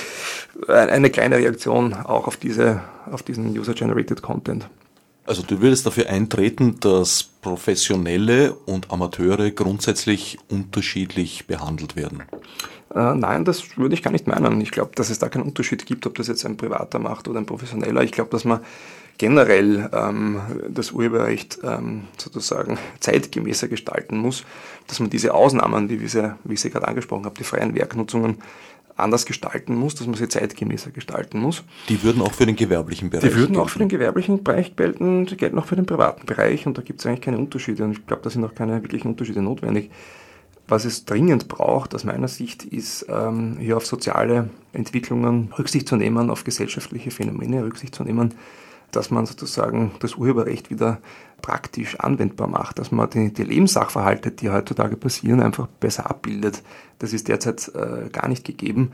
äh, 0.69 0.73
eine 0.73 1.11
kleine 1.11 1.37
Reaktion 1.37 1.95
auch 1.95 2.27
auf, 2.27 2.37
diese, 2.37 2.83
auf 3.11 3.23
diesen 3.23 3.57
User-Generated 3.57 4.23
Content. 4.23 4.69
Also 5.27 5.43
du 5.43 5.61
würdest 5.61 5.85
dafür 5.85 6.09
eintreten, 6.09 6.79
dass 6.79 7.25
Professionelle 7.25 8.55
und 8.55 8.93
Amateure 8.93 9.51
grundsätzlich 9.51 10.39
unterschiedlich 10.49 11.47
behandelt 11.49 11.97
werden? 11.97 12.23
Äh, 12.95 13.15
nein, 13.15 13.45
das 13.45 13.77
würde 13.77 13.95
ich 13.95 14.03
gar 14.03 14.11
nicht 14.13 14.27
meinen. 14.27 14.61
Ich 14.61 14.71
glaube, 14.71 14.93
dass 14.95 15.11
es 15.11 15.19
da 15.19 15.29
keinen 15.29 15.43
Unterschied 15.43 15.87
gibt, 15.87 16.07
ob 16.07 16.15
das 16.15 16.29
jetzt 16.29 16.47
ein 16.47 16.57
Privater 16.57 16.99
macht 16.99 17.29
oder 17.29 17.41
ein 17.41 17.47
Professioneller. 17.47 18.03
Ich 18.03 18.13
glaube, 18.13 18.31
dass 18.31 18.45
man 18.45 18.61
generell 19.19 19.89
ähm, 19.93 20.41
das 20.69 20.93
Urheberrecht 20.93 21.59
ähm, 21.63 22.03
sozusagen 22.17 22.79
zeitgemäßer 23.01 23.69
gestalten 23.69 24.19
muss, 24.19 24.45
dass 24.87 25.01
man 25.01 25.11
diese 25.11 25.35
Ausnahmen, 25.35 25.89
wie, 25.89 26.07
sie, 26.07 26.35
wie 26.45 26.55
ich 26.55 26.61
sie 26.61 26.71
gerade 26.71 26.89
angesprochen 26.89 27.25
habe, 27.25 27.37
die 27.37 27.45
freien 27.45 27.75
Werknutzungen, 27.75 28.39
anders 28.97 29.27
gestalten 29.27 29.75
muss, 29.75 29.95
dass 29.95 30.07
man 30.07 30.17
sie 30.17 30.29
zeitgemäßer 30.29 30.91
gestalten 30.91 31.39
muss. 31.39 31.65
Die 31.89 32.03
würden 32.03 32.23
auch 32.23 32.33
für 32.33 32.47
den 32.47 32.57
gewerblichen 32.57 33.11
Bereich 33.11 33.25
Die 33.25 33.35
würden 33.35 33.53
gelten. 33.53 33.61
auch 33.61 33.69
für 33.69 33.79
den 33.79 33.89
gewerblichen 33.89 34.43
Bereich 34.43 34.75
gelten, 34.75 35.27
die 35.27 35.37
gelten 35.37 35.59
auch 35.59 35.67
für 35.67 35.77
den 35.77 35.85
privaten 35.87 36.25
Bereich 36.25 36.67
und 36.67 36.79
da 36.79 36.83
gibt 36.83 37.01
es 37.01 37.07
eigentlich 37.07 37.21
keine 37.21 37.39
Unterschiede 37.39 37.85
und 37.85 37.93
ich 37.93 38.07
glaube, 38.07 38.23
da 38.23 38.31
sind 38.31 38.43
auch 38.45 38.55
keine 38.55 38.83
wirklichen 38.83 39.09
Unterschiede 39.09 39.43
notwendig. 39.43 39.91
Was 40.69 40.85
es 40.85 41.05
dringend 41.05 41.47
braucht, 41.47 41.95
aus 41.95 42.05
meiner 42.05 42.29
Sicht, 42.29 42.65
ist 42.65 43.07
ähm, 43.09 43.57
hier 43.59 43.77
auf 43.77 43.87
soziale 43.87 44.51
Entwicklungen 44.73 45.53
Rücksicht 45.57 45.89
zu 45.89 45.97
nehmen, 45.97 46.29
auf 46.29 46.43
gesellschaftliche 46.43 47.13
Phänomene 47.13 47.65
Rücksicht 47.65 47.95
zu 47.95 48.03
nehmen, 48.03 48.35
dass 48.91 49.11
man 49.11 49.27
sozusagen 49.27 49.93
das 50.01 50.17
Urheberrecht 50.17 50.71
wieder 50.71 50.99
praktisch 51.41 52.01
anwendbar 52.01 52.49
macht, 52.49 52.79
dass 52.79 52.91
man 52.91 53.09
die, 53.11 53.33
die 53.33 53.45
Lebenssachverhalte, 53.45 54.33
die 54.33 54.51
heutzutage 54.51 54.97
passieren, 54.97 55.41
einfach 55.41 55.69
besser 55.69 56.11
abbildet. 56.11 56.63
Das 56.99 57.13
ist 57.13 57.29
derzeit 57.29 57.71
äh, 57.75 58.09
gar 58.11 58.29
nicht 58.29 58.45
gegeben. 58.45 58.93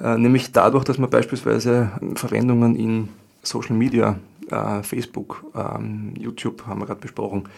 Äh, 0.00 0.16
nämlich 0.16 0.52
dadurch, 0.52 0.84
dass 0.84 0.98
man 0.98 1.10
beispielsweise 1.10 1.92
Verwendungen 2.14 2.76
in 2.76 3.08
Social 3.42 3.76
Media, 3.76 4.18
äh, 4.50 4.82
Facebook, 4.82 5.44
ähm, 5.54 6.14
YouTube 6.18 6.66
haben 6.66 6.80
wir 6.80 6.86
gerade 6.86 7.00
besprochen, 7.00 7.48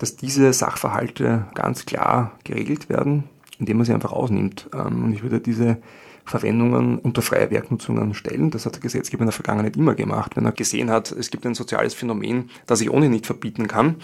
dass 0.00 0.16
diese 0.16 0.52
Sachverhalte 0.52 1.46
ganz 1.54 1.84
klar 1.84 2.32
geregelt 2.42 2.88
werden, 2.88 3.24
indem 3.58 3.76
man 3.76 3.86
sie 3.86 3.92
einfach 3.92 4.12
ausnimmt. 4.12 4.68
Ähm, 4.74 5.04
und 5.04 5.12
ich 5.12 5.22
würde 5.22 5.40
diese 5.40 5.76
Verwendungen 6.24 6.98
unter 6.98 7.20
freie 7.22 7.50
Werknutzungen 7.50 8.14
stellen. 8.14 8.50
Das 8.50 8.64
hat 8.64 8.74
der 8.74 8.80
Gesetzgeber 8.80 9.22
in 9.22 9.26
der 9.26 9.34
Vergangenheit 9.34 9.76
immer 9.76 9.94
gemacht. 9.94 10.36
Wenn 10.36 10.46
er 10.46 10.52
gesehen 10.52 10.90
hat, 10.90 11.12
es 11.12 11.30
gibt 11.30 11.44
ein 11.44 11.54
soziales 11.54 11.92
Phänomen, 11.92 12.50
das 12.66 12.80
ich 12.80 12.90
ohnehin 12.90 13.12
nicht 13.12 13.26
verbieten 13.26 13.68
kann, 13.68 13.96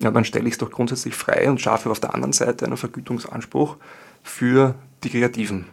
ja, 0.00 0.10
dann 0.10 0.24
stelle 0.24 0.46
ich 0.46 0.54
es 0.54 0.58
doch 0.58 0.70
grundsätzlich 0.70 1.14
frei 1.14 1.50
und 1.50 1.60
schaffe 1.60 1.90
auf 1.90 2.00
der 2.00 2.14
anderen 2.14 2.32
Seite 2.32 2.64
einen 2.64 2.78
Vergütungsanspruch 2.78 3.76
für 4.22 4.74
die 5.04 5.10
Kreativen. 5.10 5.66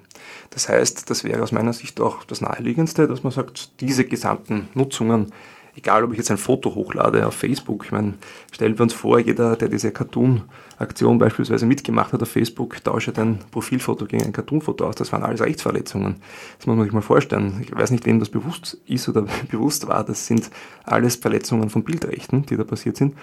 Das 0.50 0.68
heißt, 0.68 1.10
das 1.10 1.24
wäre 1.24 1.42
aus 1.42 1.54
meiner 1.54 1.74
Sicht 1.74 2.02
auch 2.02 2.26
das 2.26 2.42
Naheliegendste, 2.42 3.08
dass 3.08 3.24
man 3.24 3.32
sagt, 3.32 3.80
diese 3.80 4.04
gesamten 4.04 4.68
Nutzungen 4.74 5.32
egal 5.76 6.04
ob 6.04 6.12
ich 6.12 6.18
jetzt 6.18 6.32
ein 6.32 6.38
Foto 6.38 6.76
hochlade 6.76 7.26
auf 7.26 7.36
Facebook, 7.36 7.86
ich 7.86 7.92
meine, 7.92 8.14
stellen 8.52 8.78
wir 8.78 8.84
uns 8.84 8.94
vor, 8.94 9.20
jeder, 9.20 9.56
der 9.56 9.70
diese 9.70 9.92
Cartoon-Aktion 9.92 11.18
beispielsweise 11.18 11.66
mitgemacht 11.66 12.14
hat 12.14 12.22
auf 12.22 12.30
Facebook, 12.30 12.84
tauscht 12.84 13.18
ein 13.18 13.40
Profilfoto 13.52 14.06
gegen 14.06 14.26
ein 14.26 14.34
Cartoon-Foto 14.34 14.86
aus. 14.88 14.96
Das 14.96 15.12
waren 15.12 15.24
alles 15.24 15.42
Rechtsverletzungen. 15.42 16.18
Das 16.58 16.68
muss 16.68 16.76
man 16.76 16.86
sich 16.86 16.94
mal 16.94 17.02
vorstellen. 17.02 17.62
Ich 17.64 17.76
weiß 17.76 17.92
nicht, 17.92 18.06
wem 18.06 18.20
das 18.20 18.30
bewusst 18.30 18.78
ist 18.86 19.08
oder 19.10 19.26
bewusst 19.52 19.88
war. 19.88 20.04
Das 20.04 20.28
sind 20.28 20.50
alles 20.84 21.16
Verletzungen 21.16 21.70
von 21.70 21.84
Bildrechten, 21.84 22.46
die 22.46 22.58
da 22.58 22.64
passiert 22.64 22.98
sind 22.98 23.16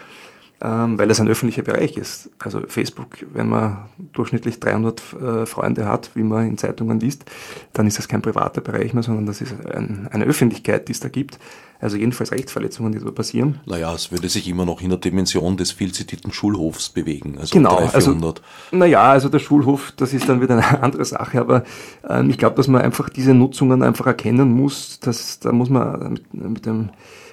ähm, 0.62 0.98
weil 0.98 1.10
es 1.10 1.20
ein 1.20 1.28
öffentlicher 1.28 1.62
Bereich 1.62 1.96
ist. 1.96 2.30
Also 2.38 2.62
Facebook, 2.66 3.18
wenn 3.32 3.48
man 3.48 3.88
durchschnittlich 4.12 4.58
300 4.58 5.02
äh, 5.12 5.46
Freunde 5.46 5.86
hat, 5.86 6.10
wie 6.14 6.22
man 6.22 6.48
in 6.48 6.58
Zeitungen 6.58 6.98
liest, 6.98 7.24
dann 7.72 7.86
ist 7.86 7.98
das 7.98 8.08
kein 8.08 8.22
privater 8.22 8.62
Bereich 8.62 8.94
mehr, 8.94 9.02
sondern 9.02 9.26
das 9.26 9.40
ist 9.40 9.54
ein, 9.66 10.08
eine 10.10 10.24
Öffentlichkeit, 10.24 10.88
die 10.88 10.92
es 10.92 11.00
da 11.00 11.08
gibt. 11.08 11.38
Also 11.80 11.96
jedenfalls 11.96 12.32
Rechtsverletzungen, 12.32 12.92
die 12.92 12.98
da 12.98 13.10
passieren. 13.10 13.60
Naja, 13.66 13.94
es 13.94 14.10
würde 14.10 14.28
sich 14.28 14.48
immer 14.48 14.64
noch 14.64 14.80
in 14.80 14.88
der 14.88 14.98
Dimension 14.98 15.56
des 15.56 15.72
viel 15.72 15.92
zitierten 15.92 16.32
Schulhofs 16.32 16.88
bewegen. 16.88 17.38
Also 17.38 17.52
genau, 17.52 17.76
300, 17.76 17.94
also, 17.94 18.34
naja, 18.72 19.02
also 19.02 19.28
der 19.28 19.38
Schulhof, 19.38 19.92
das 19.96 20.12
ist 20.14 20.28
dann 20.28 20.40
wieder 20.40 20.56
eine 20.56 20.82
andere 20.82 21.04
Sache, 21.04 21.40
aber 21.40 21.64
ähm, 22.08 22.30
ich 22.30 22.38
glaube, 22.38 22.56
dass 22.56 22.68
man 22.68 22.82
einfach 22.82 23.10
diese 23.10 23.34
Nutzungen 23.34 23.82
einfach 23.82 24.06
erkennen 24.06 24.52
muss, 24.52 25.00
dass 25.00 25.40
da 25.40 25.52
muss 25.52 25.68
man 25.68 26.12
mit, 26.12 26.34
mit 26.34 26.66
dem 26.66 26.90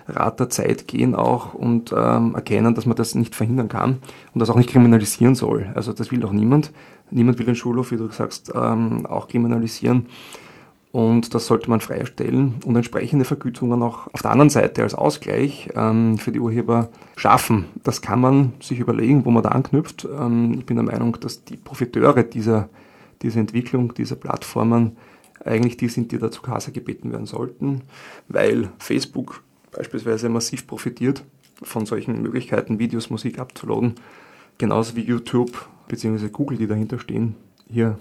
Rat 0.07 0.39
der 0.39 0.49
Zeit 0.49 0.87
gehen 0.87 1.15
auch 1.15 1.53
und 1.53 1.93
ähm, 1.95 2.35
erkennen, 2.35 2.75
dass 2.75 2.85
man 2.85 2.97
das 2.97 3.15
nicht 3.15 3.35
verhindern 3.35 3.69
kann 3.69 3.99
und 4.33 4.39
das 4.39 4.49
auch 4.49 4.55
nicht 4.55 4.69
kriminalisieren 4.69 5.35
soll. 5.35 5.71
Also 5.75 5.93
das 5.93 6.11
will 6.11 6.25
auch 6.25 6.33
niemand. 6.33 6.71
Niemand 7.09 7.39
will 7.39 7.45
den 7.45 7.55
Schulhof, 7.55 7.91
wie 7.91 7.97
du 7.97 8.09
sagst, 8.09 8.51
ähm, 8.55 9.05
auch 9.05 9.27
kriminalisieren. 9.27 10.07
Und 10.93 11.33
das 11.33 11.47
sollte 11.47 11.71
man 11.71 11.81
freistellen 11.81 12.61
und 12.65 12.75
entsprechende 12.75 13.25
Vergütungen 13.25 13.81
auch 13.81 14.13
auf 14.13 14.21
der 14.21 14.29
anderen 14.29 14.51
Seite 14.51 14.83
als 14.83 14.93
Ausgleich 14.93 15.69
ähm, 15.73 16.19
für 16.19 16.31
die 16.31 16.39
Urheber 16.39 16.89
schaffen. 17.15 17.65
Das 17.83 18.03
kann 18.03 18.21
man 18.21 18.53
sich 18.61 18.77
überlegen, 18.77 19.25
wo 19.25 19.31
man 19.31 19.41
da 19.41 19.49
anknüpft. 19.49 20.05
Ähm, 20.05 20.53
ich 20.59 20.67
bin 20.67 20.77
der 20.77 20.85
Meinung, 20.85 21.19
dass 21.19 21.45
die 21.45 21.57
Profiteure 21.57 22.21
dieser, 22.21 22.69
dieser 23.23 23.39
Entwicklung, 23.39 23.95
dieser 23.95 24.15
Plattformen 24.15 24.95
eigentlich 25.43 25.77
die 25.77 25.87
sind, 25.87 26.11
die 26.11 26.19
da 26.19 26.29
zu 26.29 26.43
Kasse 26.43 26.71
gebeten 26.71 27.11
werden 27.11 27.25
sollten, 27.25 27.81
weil 28.27 28.69
Facebook 28.77 29.41
beispielsweise 29.71 30.29
massiv 30.29 30.67
profitiert 30.67 31.23
von 31.63 31.87
solchen 31.87 32.21
Möglichkeiten, 32.21 32.77
Videos, 32.77 33.09
Musik 33.09 33.39
abzuladen. 33.39 33.95
Genauso 34.59 34.95
wie 34.95 35.01
YouTube 35.01 35.67
bzw. 35.87 36.29
Google, 36.29 36.59
die 36.59 36.67
dahinter 36.67 36.99
stehen, 36.99 37.35
hier 37.67 37.97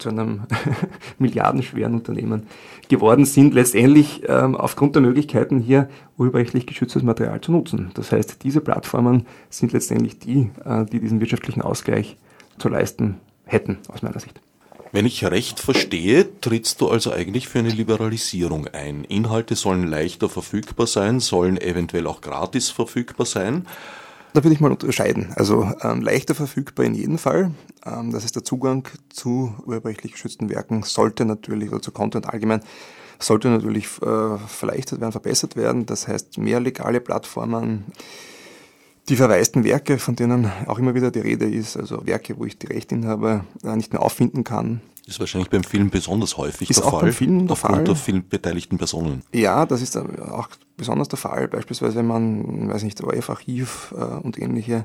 zu 0.00 0.08
einem 0.08 0.42
milliardenschweren 1.18 1.94
Unternehmen 1.94 2.46
geworden 2.88 3.24
sind, 3.24 3.54
letztendlich 3.54 4.22
ähm, 4.26 4.56
aufgrund 4.56 4.94
der 4.94 5.02
Möglichkeiten 5.02 5.60
hier 5.60 5.88
urheberrechtlich 6.18 6.66
geschütztes 6.66 7.02
Material 7.02 7.40
zu 7.40 7.52
nutzen. 7.52 7.90
Das 7.94 8.12
heißt, 8.12 8.42
diese 8.42 8.60
Plattformen 8.60 9.26
sind 9.48 9.72
letztendlich 9.72 10.18
die, 10.18 10.50
äh, 10.64 10.84
die 10.86 11.00
diesen 11.00 11.20
wirtschaftlichen 11.20 11.62
Ausgleich 11.62 12.16
zu 12.58 12.68
leisten 12.68 13.16
hätten, 13.44 13.78
aus 13.88 14.02
meiner 14.02 14.20
Sicht. 14.20 14.40
Wenn 14.92 15.06
ich 15.06 15.24
recht 15.24 15.60
verstehe, 15.60 16.40
trittst 16.40 16.80
du 16.80 16.88
also 16.88 17.12
eigentlich 17.12 17.46
für 17.48 17.60
eine 17.60 17.68
Liberalisierung 17.68 18.66
ein. 18.66 19.04
Inhalte 19.04 19.54
sollen 19.54 19.86
leichter 19.86 20.28
verfügbar 20.28 20.88
sein, 20.88 21.20
sollen 21.20 21.60
eventuell 21.60 22.08
auch 22.08 22.20
gratis 22.20 22.70
verfügbar 22.70 23.26
sein. 23.26 23.66
Da 24.32 24.44
würde 24.44 24.54
ich 24.54 24.60
mal 24.60 24.70
unterscheiden. 24.70 25.32
Also 25.34 25.72
ähm, 25.82 26.02
leichter 26.02 26.34
verfügbar 26.34 26.86
in 26.86 26.94
jedem 26.94 27.18
Fall. 27.18 27.52
Ähm, 27.84 28.12
das 28.12 28.24
ist 28.24 28.36
der 28.36 28.44
Zugang 28.44 28.86
zu 29.08 29.54
urheberrechtlich 29.66 30.12
geschützten 30.12 30.48
Werken 30.48 30.82
sollte 30.82 31.24
natürlich, 31.24 31.70
oder 31.70 31.82
zu 31.82 31.90
Content 31.90 32.28
allgemein, 32.28 32.60
sollte 33.18 33.48
natürlich 33.48 33.86
äh, 34.02 34.38
verleichtert 34.38 35.00
werden, 35.00 35.12
verbessert 35.12 35.56
werden. 35.56 35.86
Das 35.86 36.06
heißt, 36.06 36.38
mehr 36.38 36.60
legale 36.60 37.00
Plattformen, 37.00 37.86
die 39.08 39.16
verwaisten 39.16 39.64
Werke, 39.64 39.98
von 39.98 40.16
denen 40.16 40.50
auch 40.66 40.78
immer 40.78 40.94
wieder 40.94 41.10
die 41.10 41.20
Rede 41.20 41.48
ist, 41.48 41.76
also 41.76 42.06
Werke, 42.06 42.38
wo 42.38 42.44
ich 42.44 42.58
die 42.58 42.66
Rechteinhaber 42.66 43.44
äh, 43.64 43.76
nicht 43.76 43.92
mehr 43.92 44.02
auffinden 44.02 44.44
kann. 44.44 44.80
Ist 45.06 45.18
wahrscheinlich 45.18 45.50
beim 45.50 45.64
Film 45.64 45.90
besonders 45.90 46.36
häufig 46.36 46.70
ist 46.70 46.78
der 46.78 46.86
auch 46.86 46.90
Fall. 46.92 47.00
Beim 47.02 47.12
Film 47.12 47.46
der 47.46 47.52
aufgrund 47.52 47.74
Fall. 47.76 47.84
der 47.84 47.96
filmbeteiligten 47.96 48.78
Personen. 48.78 49.22
Ja, 49.32 49.66
das 49.66 49.82
ist 49.82 49.96
auch 49.96 50.48
besonders 50.76 51.08
der 51.08 51.18
Fall. 51.18 51.48
Beispielsweise, 51.48 51.96
wenn 51.96 52.06
man, 52.06 52.68
weiß 52.68 52.84
nicht, 52.84 53.02
ORF-Archiv 53.02 53.92
äh, 53.96 54.04
und 54.04 54.38
ähnliche 54.38 54.84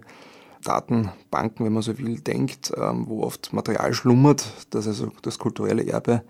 Datenbanken, 0.63 1.65
wenn 1.65 1.73
man 1.73 1.83
so 1.83 1.97
will, 1.99 2.19
denkt, 2.21 2.73
ähm, 2.75 3.05
wo 3.07 3.21
oft 3.21 3.53
Material 3.53 3.93
schlummert, 3.93 4.45
das 4.71 4.87
also 4.87 5.11
das 5.21 5.37
kulturelle 5.37 5.85
Erbe 5.85 6.23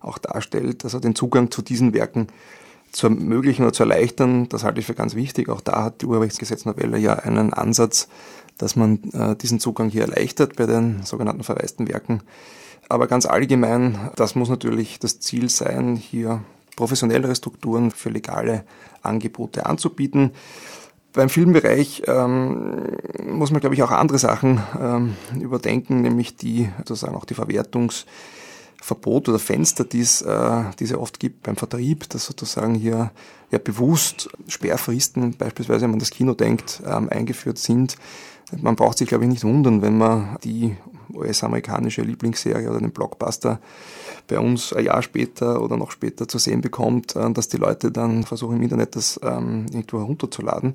auch 0.00 0.18
darstellt, 0.18 0.84
also 0.84 1.00
den 1.00 1.14
Zugang 1.14 1.50
zu 1.50 1.60
diesen 1.60 1.92
Werken 1.92 2.28
zu 2.92 3.06
ermöglichen 3.06 3.62
oder 3.62 3.72
zu 3.72 3.84
erleichtern, 3.84 4.48
das 4.48 4.64
halte 4.64 4.80
ich 4.80 4.86
für 4.86 4.94
ganz 4.94 5.14
wichtig. 5.14 5.48
Auch 5.48 5.60
da 5.60 5.84
hat 5.84 6.02
die 6.02 6.06
Urheberrechtsgesetznovelle 6.06 6.98
ja 6.98 7.14
einen 7.14 7.52
Ansatz, 7.52 8.08
dass 8.58 8.76
man 8.76 9.02
äh, 9.12 9.36
diesen 9.36 9.60
Zugang 9.60 9.88
hier 9.88 10.02
erleichtert 10.02 10.56
bei 10.56 10.66
den 10.66 11.02
sogenannten 11.04 11.44
verwaisten 11.44 11.88
Werken. 11.88 12.22
Aber 12.88 13.06
ganz 13.06 13.24
allgemein, 13.26 14.10
das 14.16 14.34
muss 14.34 14.48
natürlich 14.48 14.98
das 14.98 15.20
Ziel 15.20 15.48
sein, 15.48 15.96
hier 15.96 16.42
professionellere 16.76 17.34
Strukturen 17.34 17.90
für 17.90 18.10
legale 18.10 18.64
Angebote 19.02 19.66
anzubieten. 19.66 20.32
Beim 21.12 21.28
Filmbereich 21.28 22.02
ähm, 22.06 22.96
muss 23.24 23.50
man, 23.50 23.60
glaube 23.60 23.74
ich, 23.74 23.82
auch 23.82 23.90
andere 23.90 24.18
Sachen 24.18 24.60
ähm, 24.80 25.16
überdenken, 25.40 26.02
nämlich 26.02 26.36
die 26.36 26.68
sozusagen 26.78 27.16
auch 27.16 27.24
die 27.24 27.34
Verwertungsverbot 28.80 29.28
oder 29.28 29.38
Fenster, 29.38 29.84
die 29.84 30.00
es, 30.00 30.22
äh, 30.22 30.64
die 30.78 30.84
es 30.84 30.90
ja 30.90 30.98
oft 30.98 31.20
gibt 31.20 31.42
beim 31.44 31.56
Vertrieb, 31.56 32.08
dass 32.10 32.26
sozusagen 32.26 32.74
hier 32.74 33.10
ja 33.50 33.58
bewusst 33.58 34.28
Sperrfristen, 34.48 35.36
beispielsweise 35.36 35.82
wenn 35.82 35.90
man 35.90 35.98
das 35.98 36.10
Kino 36.10 36.34
denkt, 36.34 36.82
ähm, 36.86 37.08
eingeführt 37.10 37.58
sind. 37.58 37.96
Man 38.60 38.76
braucht 38.76 38.98
sich, 38.98 39.08
glaube 39.08 39.24
ich, 39.24 39.30
nicht 39.30 39.44
wundern, 39.44 39.82
wenn 39.82 39.96
man 39.96 40.36
die 40.42 40.76
US-amerikanische 41.14 42.02
Lieblingsserie 42.02 42.68
oder 42.68 42.80
den 42.80 42.90
Blockbuster 42.90 43.60
bei 44.26 44.38
uns 44.38 44.72
ein 44.72 44.84
Jahr 44.84 45.02
später 45.02 45.62
oder 45.62 45.76
noch 45.76 45.90
später 45.90 46.28
zu 46.28 46.38
sehen 46.38 46.60
bekommt, 46.60 47.16
äh, 47.16 47.30
dass 47.32 47.48
die 47.48 47.58
Leute 47.58 47.90
dann 47.90 48.24
versuchen 48.24 48.56
im 48.56 48.62
Internet 48.62 48.96
das 48.96 49.20
ähm, 49.22 49.66
irgendwo 49.72 49.98
herunterzuladen. 49.98 50.74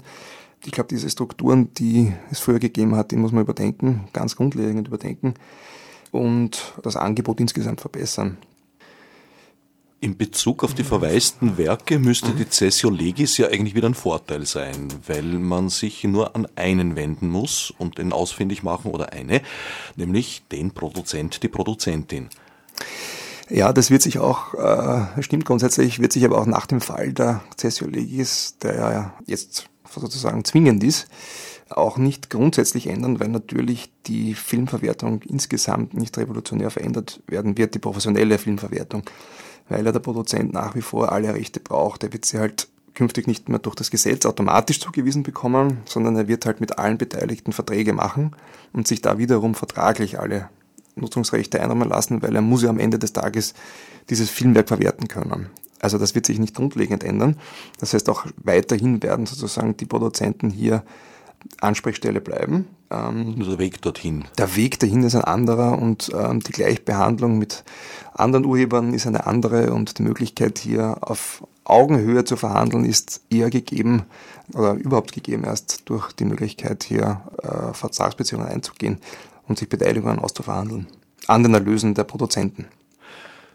Ich 0.63 0.71
glaube, 0.71 0.87
diese 0.89 1.09
Strukturen, 1.09 1.73
die 1.75 2.11
es 2.31 2.39
früher 2.39 2.59
gegeben 2.59 2.95
hat, 2.95 3.11
die 3.11 3.17
muss 3.17 3.31
man 3.31 3.43
überdenken, 3.43 4.07
ganz 4.13 4.35
grundlegend 4.35 4.87
überdenken 4.87 5.35
und 6.15 6.73
das 6.81 6.95
Angebot 6.95 7.39
insgesamt 7.39 7.81
verbessern. 7.81 8.37
In 10.01 10.17
Bezug 10.17 10.63
auf 10.63 10.73
die 10.73 10.83
verwaisten 10.83 11.57
Werke 11.57 11.97
müsste 11.97 12.31
die 12.31 12.47
Cessio 12.47 12.89
Legis 12.89 13.37
ja 13.37 13.47
eigentlich 13.47 13.73
wieder 13.73 13.89
ein 13.89 13.95
Vorteil 13.95 14.45
sein, 14.45 14.89
weil 15.07 15.23
man 15.23 15.69
sich 15.69 16.03
nur 16.03 16.35
an 16.35 16.47
einen 16.55 16.95
wenden 16.95 17.29
muss 17.29 17.73
und 17.77 17.97
den 17.97 18.13
ausfindig 18.13 18.61
machen 18.61 18.91
oder 18.91 19.13
eine, 19.13 19.41
nämlich 19.95 20.43
den 20.51 20.71
Produzent, 20.71 21.41
die 21.41 21.47
Produzentin. 21.47 22.29
Ja, 23.49 23.73
das 23.73 23.89
wird 23.89 24.01
sich 24.01 24.19
auch, 24.19 24.53
äh, 24.53 25.23
stimmt 25.23 25.45
grundsätzlich, 25.45 25.99
wird 25.99 26.13
sich 26.13 26.25
aber 26.25 26.39
auch 26.39 26.45
nach 26.45 26.65
dem 26.65 26.81
Fall 26.81 27.13
der 27.13 27.41
Cessio 27.57 27.87
Legis, 27.87 28.57
der 28.61 28.75
ja 28.75 29.13
jetzt 29.25 29.69
sozusagen 29.89 30.43
zwingend 30.43 30.83
ist, 30.83 31.07
auch 31.69 31.97
nicht 31.97 32.29
grundsätzlich 32.29 32.87
ändern, 32.87 33.19
weil 33.19 33.29
natürlich 33.29 33.91
die 34.05 34.35
Filmverwertung 34.35 35.21
insgesamt 35.23 35.93
nicht 35.95 36.17
revolutionär 36.17 36.69
verändert 36.69 37.21
werden 37.27 37.57
wird, 37.57 37.73
die 37.73 37.79
professionelle 37.79 38.37
Filmverwertung 38.37 39.03
weil 39.69 39.85
er 39.85 39.91
der 39.91 39.99
Produzent 39.99 40.53
nach 40.53 40.75
wie 40.75 40.81
vor 40.81 41.11
alle 41.11 41.33
Rechte 41.33 41.59
braucht. 41.59 42.03
Er 42.03 42.13
wird 42.13 42.25
sie 42.25 42.39
halt 42.39 42.67
künftig 42.93 43.27
nicht 43.27 43.49
mehr 43.49 43.59
durch 43.59 43.75
das 43.75 43.91
Gesetz 43.91 44.25
automatisch 44.25 44.79
zugewiesen 44.79 45.23
bekommen, 45.23 45.79
sondern 45.85 46.15
er 46.15 46.27
wird 46.27 46.45
halt 46.45 46.61
mit 46.61 46.77
allen 46.77 46.97
Beteiligten 46.97 47.51
Verträge 47.51 47.93
machen 47.93 48.35
und 48.73 48.87
sich 48.87 49.01
da 49.01 49.17
wiederum 49.17 49.55
vertraglich 49.55 50.19
alle 50.19 50.49
Nutzungsrechte 50.95 51.61
einräumen 51.61 51.89
lassen, 51.89 52.21
weil 52.21 52.35
er 52.35 52.41
muss 52.41 52.63
ja 52.63 52.69
am 52.69 52.79
Ende 52.79 52.99
des 52.99 53.11
Tages 53.11 53.53
dieses 54.09 54.29
Filmwerk 54.29 54.69
verwerten 54.69 55.09
können. 55.09 55.49
Also 55.81 55.97
das 55.97 56.15
wird 56.15 56.25
sich 56.25 56.39
nicht 56.39 56.55
grundlegend 56.55 57.03
ändern. 57.03 57.35
Das 57.79 57.93
heißt 57.93 58.09
auch 58.09 58.25
weiterhin 58.37 59.03
werden 59.03 59.25
sozusagen 59.25 59.75
die 59.75 59.85
Produzenten 59.85 60.49
hier 60.49 60.83
Ansprechstelle 61.61 62.21
bleiben. 62.21 62.67
Ähm, 62.89 63.43
der 63.43 63.57
Weg 63.57 63.81
dorthin. 63.81 64.25
Der 64.37 64.55
Weg 64.55 64.79
dahin 64.79 65.03
ist 65.03 65.15
ein 65.15 65.23
anderer 65.23 65.77
und 65.77 66.11
ähm, 66.13 66.41
die 66.41 66.51
Gleichbehandlung 66.51 67.37
mit 67.37 67.63
anderen 68.13 68.45
Urhebern 68.45 68.93
ist 68.93 69.07
eine 69.07 69.25
andere 69.25 69.73
und 69.73 69.97
die 69.97 70.03
Möglichkeit 70.03 70.59
hier 70.59 70.97
auf 71.01 71.43
Augenhöhe 71.63 72.23
zu 72.25 72.35
verhandeln 72.35 72.85
ist 72.85 73.21
eher 73.29 73.49
gegeben 73.49 74.03
oder 74.53 74.73
überhaupt 74.73 75.13
gegeben 75.13 75.43
erst 75.43 75.89
durch 75.89 76.11
die 76.13 76.25
Möglichkeit 76.25 76.83
hier 76.83 77.21
äh, 77.41 77.73
Vertragsbeziehungen 77.73 78.47
einzugehen 78.47 78.99
und 79.47 79.57
sich 79.57 79.67
Beteiligungen 79.67 80.19
auszuverhandeln 80.19 80.87
an 81.27 81.41
den 81.41 81.55
Erlösen 81.55 81.95
der 81.95 82.03
Produzenten. 82.03 82.65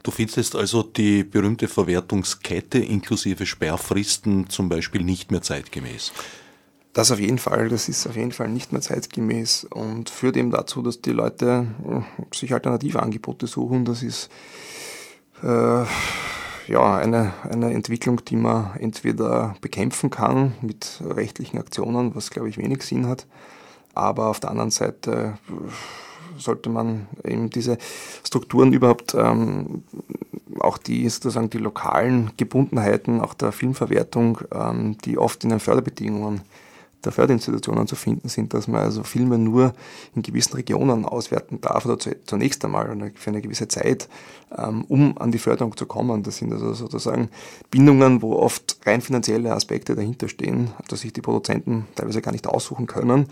Du 0.03 0.11
findest 0.11 0.57
also 0.57 0.83
die 0.83 1.25
berühmte 1.25 1.69
Verwertungskette 1.69 2.79
inklusive 2.79 3.47
Sperrfristen 3.47 4.49
zum 4.49 4.69
Beispiel 4.69 5.03
nicht 5.03 5.31
mehr 5.31 5.43
zeitgemäß? 5.43 6.13
Das 6.93 7.13
auf 7.13 7.21
jeden 7.21 7.39
Fall, 7.39 7.69
das 7.69 7.89
ist 7.89 8.09
auf 8.09 8.17
jeden 8.17 8.33
Fall 8.33 8.49
nicht 8.49 8.73
mehr 8.73 8.81
zeitgemäß 8.81 9.65
und 9.65 10.11
führt 10.11 10.37
eben 10.37 10.51
dazu, 10.51 10.83
dass 10.83 11.01
die 11.01 11.13
Leute 11.13 11.67
äh, 11.89 12.35
sich 12.35 12.53
alternative 12.53 13.01
Angebote 13.01 13.47
suchen. 13.47 13.85
Das 13.85 14.03
ist 14.03 14.29
äh, 15.43 15.85
ja 16.67 16.97
eine, 16.97 17.33
eine 17.49 17.73
Entwicklung, 17.73 18.25
die 18.25 18.35
man 18.35 18.77
entweder 18.77 19.55
bekämpfen 19.61 20.11
kann 20.11 20.55
mit 20.63 21.01
rechtlichen 21.05 21.59
Aktionen, 21.59 22.17
was 22.17 22.31
glaube 22.31 22.49
ich 22.49 22.59
wenig 22.59 22.83
Sinn 22.83 23.07
hat, 23.07 23.27
aber 23.95 24.27
auf 24.27 24.41
der 24.41 24.51
anderen 24.51 24.73
Seite 24.73 25.39
äh, 25.49 26.41
sollte 26.41 26.71
man 26.71 27.07
eben 27.23 27.51
diese 27.51 27.79
Strukturen 28.25 28.73
überhaupt 28.73 29.15
ähm, 29.15 29.85
auch 30.59 30.79
die 30.79 31.09
sozusagen 31.09 31.51
die 31.51 31.59
lokalen 31.59 32.33
Gebundenheiten 32.37 33.21
auch 33.21 33.35
der 33.35 33.53
Filmverwertung, 33.53 34.39
ähm, 34.53 34.99
die 35.05 35.19
oft 35.19 35.45
in 35.45 35.51
den 35.51 35.61
Förderbedingungen 35.61 36.41
der 37.05 37.13
Förderinstitutionen 37.13 37.87
zu 37.87 37.97
finden 37.97 38.29
sind, 38.29 38.53
dass 38.55 38.69
man 38.69 38.83
also 38.83 39.03
Filme 39.03 39.39
nur 39.39 39.73
in 40.15 40.23
gewissen 40.23 40.55
Regionen 40.55 41.05
auswerten 41.05 41.61
darf 41.61 41.87
oder 41.87 41.99
zunächst 41.99 42.65
einmal 42.65 43.13
für 43.15 43.31
eine 43.31 43.41
gewisse 43.41 43.69
Zeit, 43.69 44.09
ähm, 44.57 44.85
um 44.89 45.17
an 45.19 45.33
die 45.33 45.39
Förderung 45.39 45.77
zu 45.77 45.87
kommen. 45.87 46.23
Das 46.23 46.37
sind 46.37 46.53
also 46.53 46.75
sozusagen 46.75 47.31
Bindungen, 47.71 48.23
wo 48.23 48.35
oft 48.35 48.79
rein 48.85 49.01
finanzielle 49.01 49.53
Aspekte 49.53 49.95
dahinter 49.95 50.29
stehen, 50.29 50.71
dass 50.89 51.01
sich 51.01 51.13
die 51.13 51.23
Produzenten 51.23 51.87
teilweise 51.95 52.23
gar 52.23 52.33
nicht 52.33 52.47
aussuchen 52.47 52.87
können. 52.87 53.27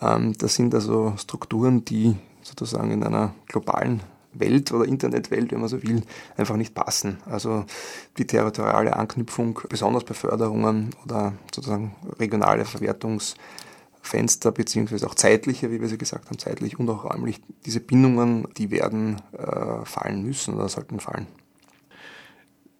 Ähm, 0.00 0.32
das 0.38 0.54
sind 0.54 0.74
also 0.74 1.14
Strukturen, 1.16 1.84
die 1.84 2.16
sozusagen 2.42 2.90
in 2.90 3.02
einer 3.02 3.34
globalen 3.48 4.02
Welt 4.34 4.72
oder 4.72 4.86
Internetwelt, 4.86 5.52
wenn 5.52 5.60
man 5.60 5.68
so 5.68 5.82
will, 5.82 6.02
einfach 6.36 6.56
nicht 6.56 6.74
passen. 6.74 7.18
Also 7.26 7.64
die 8.18 8.26
territoriale 8.26 8.96
Anknüpfung, 8.96 9.60
besonders 9.68 10.04
bei 10.04 10.14
Förderungen 10.14 10.90
oder 11.04 11.34
sozusagen 11.54 11.94
regionale 12.18 12.64
Verwertungsfenster, 12.64 14.52
beziehungsweise 14.52 15.06
auch 15.06 15.14
zeitliche, 15.14 15.70
wie 15.70 15.80
wir 15.80 15.88
sie 15.88 15.98
gesagt 15.98 16.26
haben, 16.26 16.38
zeitlich 16.38 16.78
und 16.78 16.88
auch 16.90 17.04
räumlich, 17.04 17.40
diese 17.64 17.80
Bindungen, 17.80 18.48
die 18.56 18.70
werden 18.70 19.20
äh, 19.32 19.84
fallen 19.84 20.22
müssen 20.22 20.54
oder 20.54 20.68
sollten 20.68 21.00
fallen. 21.00 21.26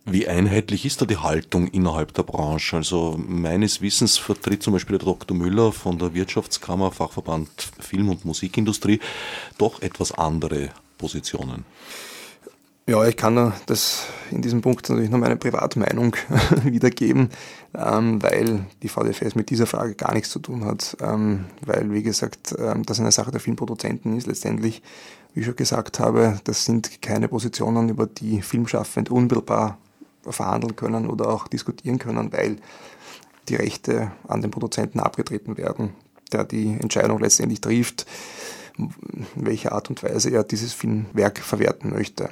Wie 0.06 0.28
einheitlich 0.28 0.84
ist 0.84 1.00
da 1.00 1.06
die 1.06 1.16
Haltung 1.16 1.66
innerhalb 1.68 2.12
der 2.12 2.24
Branche? 2.24 2.76
Also 2.76 3.18
meines 3.26 3.80
Wissens 3.80 4.18
vertritt 4.18 4.62
zum 4.62 4.74
Beispiel 4.74 4.98
der 4.98 5.06
Dr. 5.06 5.34
Müller 5.34 5.72
von 5.72 5.98
der 5.98 6.12
Wirtschaftskammer, 6.12 6.92
Fachverband 6.92 7.48
Film- 7.80 8.10
und 8.10 8.26
Musikindustrie, 8.26 9.00
doch 9.56 9.80
etwas 9.80 10.12
andere 10.12 10.68
Positionen? 11.04 11.66
Ja, 12.86 13.06
ich 13.06 13.18
kann 13.18 13.52
das 13.66 14.06
in 14.30 14.40
diesem 14.40 14.62
Punkt 14.62 14.88
natürlich 14.88 15.10
nur 15.10 15.20
meine 15.20 15.36
Privatmeinung 15.36 16.16
wiedergeben, 16.64 17.28
ähm, 17.74 18.22
weil 18.22 18.64
die 18.82 18.88
VDFS 18.88 19.34
mit 19.34 19.50
dieser 19.50 19.66
Frage 19.66 19.94
gar 19.96 20.14
nichts 20.14 20.30
zu 20.30 20.38
tun 20.38 20.64
hat, 20.64 20.96
ähm, 21.02 21.44
weil, 21.60 21.92
wie 21.92 22.02
gesagt, 22.02 22.54
ähm, 22.58 22.84
das 22.86 23.00
eine 23.00 23.12
Sache 23.12 23.30
der 23.30 23.40
Filmproduzenten 23.40 24.16
ist. 24.16 24.26
Letztendlich, 24.26 24.80
wie 25.34 25.40
ich 25.40 25.46
schon 25.46 25.56
gesagt 25.56 26.00
habe, 26.00 26.40
das 26.44 26.64
sind 26.64 27.02
keine 27.02 27.28
Positionen, 27.28 27.90
über 27.90 28.06
die 28.06 28.40
Filmschaffende 28.40 29.12
unmittelbar 29.12 29.76
verhandeln 30.22 30.74
können 30.74 31.06
oder 31.10 31.28
auch 31.28 31.48
diskutieren 31.48 31.98
können, 31.98 32.32
weil 32.32 32.56
die 33.50 33.56
Rechte 33.56 34.10
an 34.26 34.40
den 34.40 34.50
Produzenten 34.50 35.00
abgetreten 35.00 35.58
werden, 35.58 35.92
der 36.32 36.44
die 36.44 36.78
Entscheidung 36.80 37.18
letztendlich 37.18 37.60
trifft 37.60 38.06
in 38.76 38.94
welcher 39.34 39.72
Art 39.72 39.90
und 39.90 40.02
Weise 40.02 40.30
er 40.30 40.44
dieses 40.44 40.72
Filmwerk 40.72 41.38
verwerten 41.38 41.90
möchte. 41.90 42.30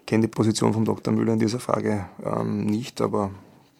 Ich 0.00 0.06
kenne 0.06 0.22
die 0.22 0.28
Position 0.28 0.72
von 0.72 0.84
Dr. 0.84 1.12
Müller 1.12 1.34
in 1.34 1.38
dieser 1.38 1.60
Frage 1.60 2.06
ähm, 2.24 2.66
nicht, 2.66 3.00
aber 3.00 3.30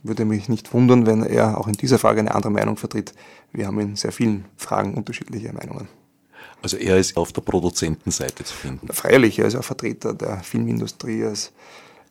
würde 0.02 0.24
mich 0.24 0.48
nicht 0.48 0.72
wundern, 0.74 1.06
wenn 1.06 1.22
er 1.22 1.58
auch 1.58 1.68
in 1.68 1.74
dieser 1.74 1.98
Frage 1.98 2.20
eine 2.20 2.34
andere 2.34 2.52
Meinung 2.52 2.76
vertritt. 2.76 3.14
Wir 3.52 3.66
haben 3.66 3.78
in 3.80 3.96
sehr 3.96 4.12
vielen 4.12 4.46
Fragen 4.56 4.94
unterschiedliche 4.94 5.52
Meinungen. 5.52 5.88
Also 6.60 6.76
er 6.76 6.98
ist 6.98 7.16
auf 7.16 7.32
der 7.32 7.42
Produzentenseite 7.42 8.44
zu 8.44 8.54
finden. 8.54 8.88
Freilich, 8.92 9.38
er 9.38 9.46
ist 9.46 9.56
auch 9.56 9.64
Vertreter 9.64 10.14
der 10.14 10.38
Filmindustrie, 10.38 11.22
er 11.22 11.32
ist 11.32 11.52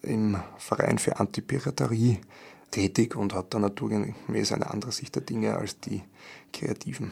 im 0.01 0.37
Verein 0.57 0.97
für 0.97 1.19
Antipiraterie 1.19 2.19
tätig 2.69 3.15
und 3.15 3.33
hat 3.33 3.53
da 3.53 3.59
naturgemäß 3.59 4.51
eine 4.53 4.69
andere 4.71 4.91
Sicht 4.91 5.15
der 5.15 5.21
Dinge 5.21 5.55
als 5.55 5.79
die 5.79 6.01
Kreativen 6.51 7.11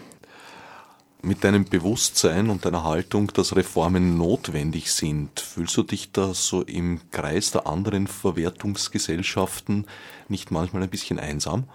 mit 1.22 1.44
deinem 1.44 1.66
Bewusstsein 1.66 2.50
und 2.50 2.66
deiner 2.66 2.84
Haltung, 2.84 3.28
dass 3.28 3.56
Reformen 3.56 4.18
notwendig 4.18 4.92
sind, 4.92 5.40
fühlst 5.40 5.76
du 5.76 5.84
dich 5.84 6.12
da 6.12 6.34
so 6.34 6.62
im 6.62 7.02
Kreis 7.12 7.52
der 7.52 7.68
anderen 7.68 8.08
Verwertungsgesellschaften 8.08 9.86
nicht 10.30 10.52
manchmal 10.52 10.84
ein 10.84 10.90
bisschen 10.90 11.20
einsam? 11.20 11.66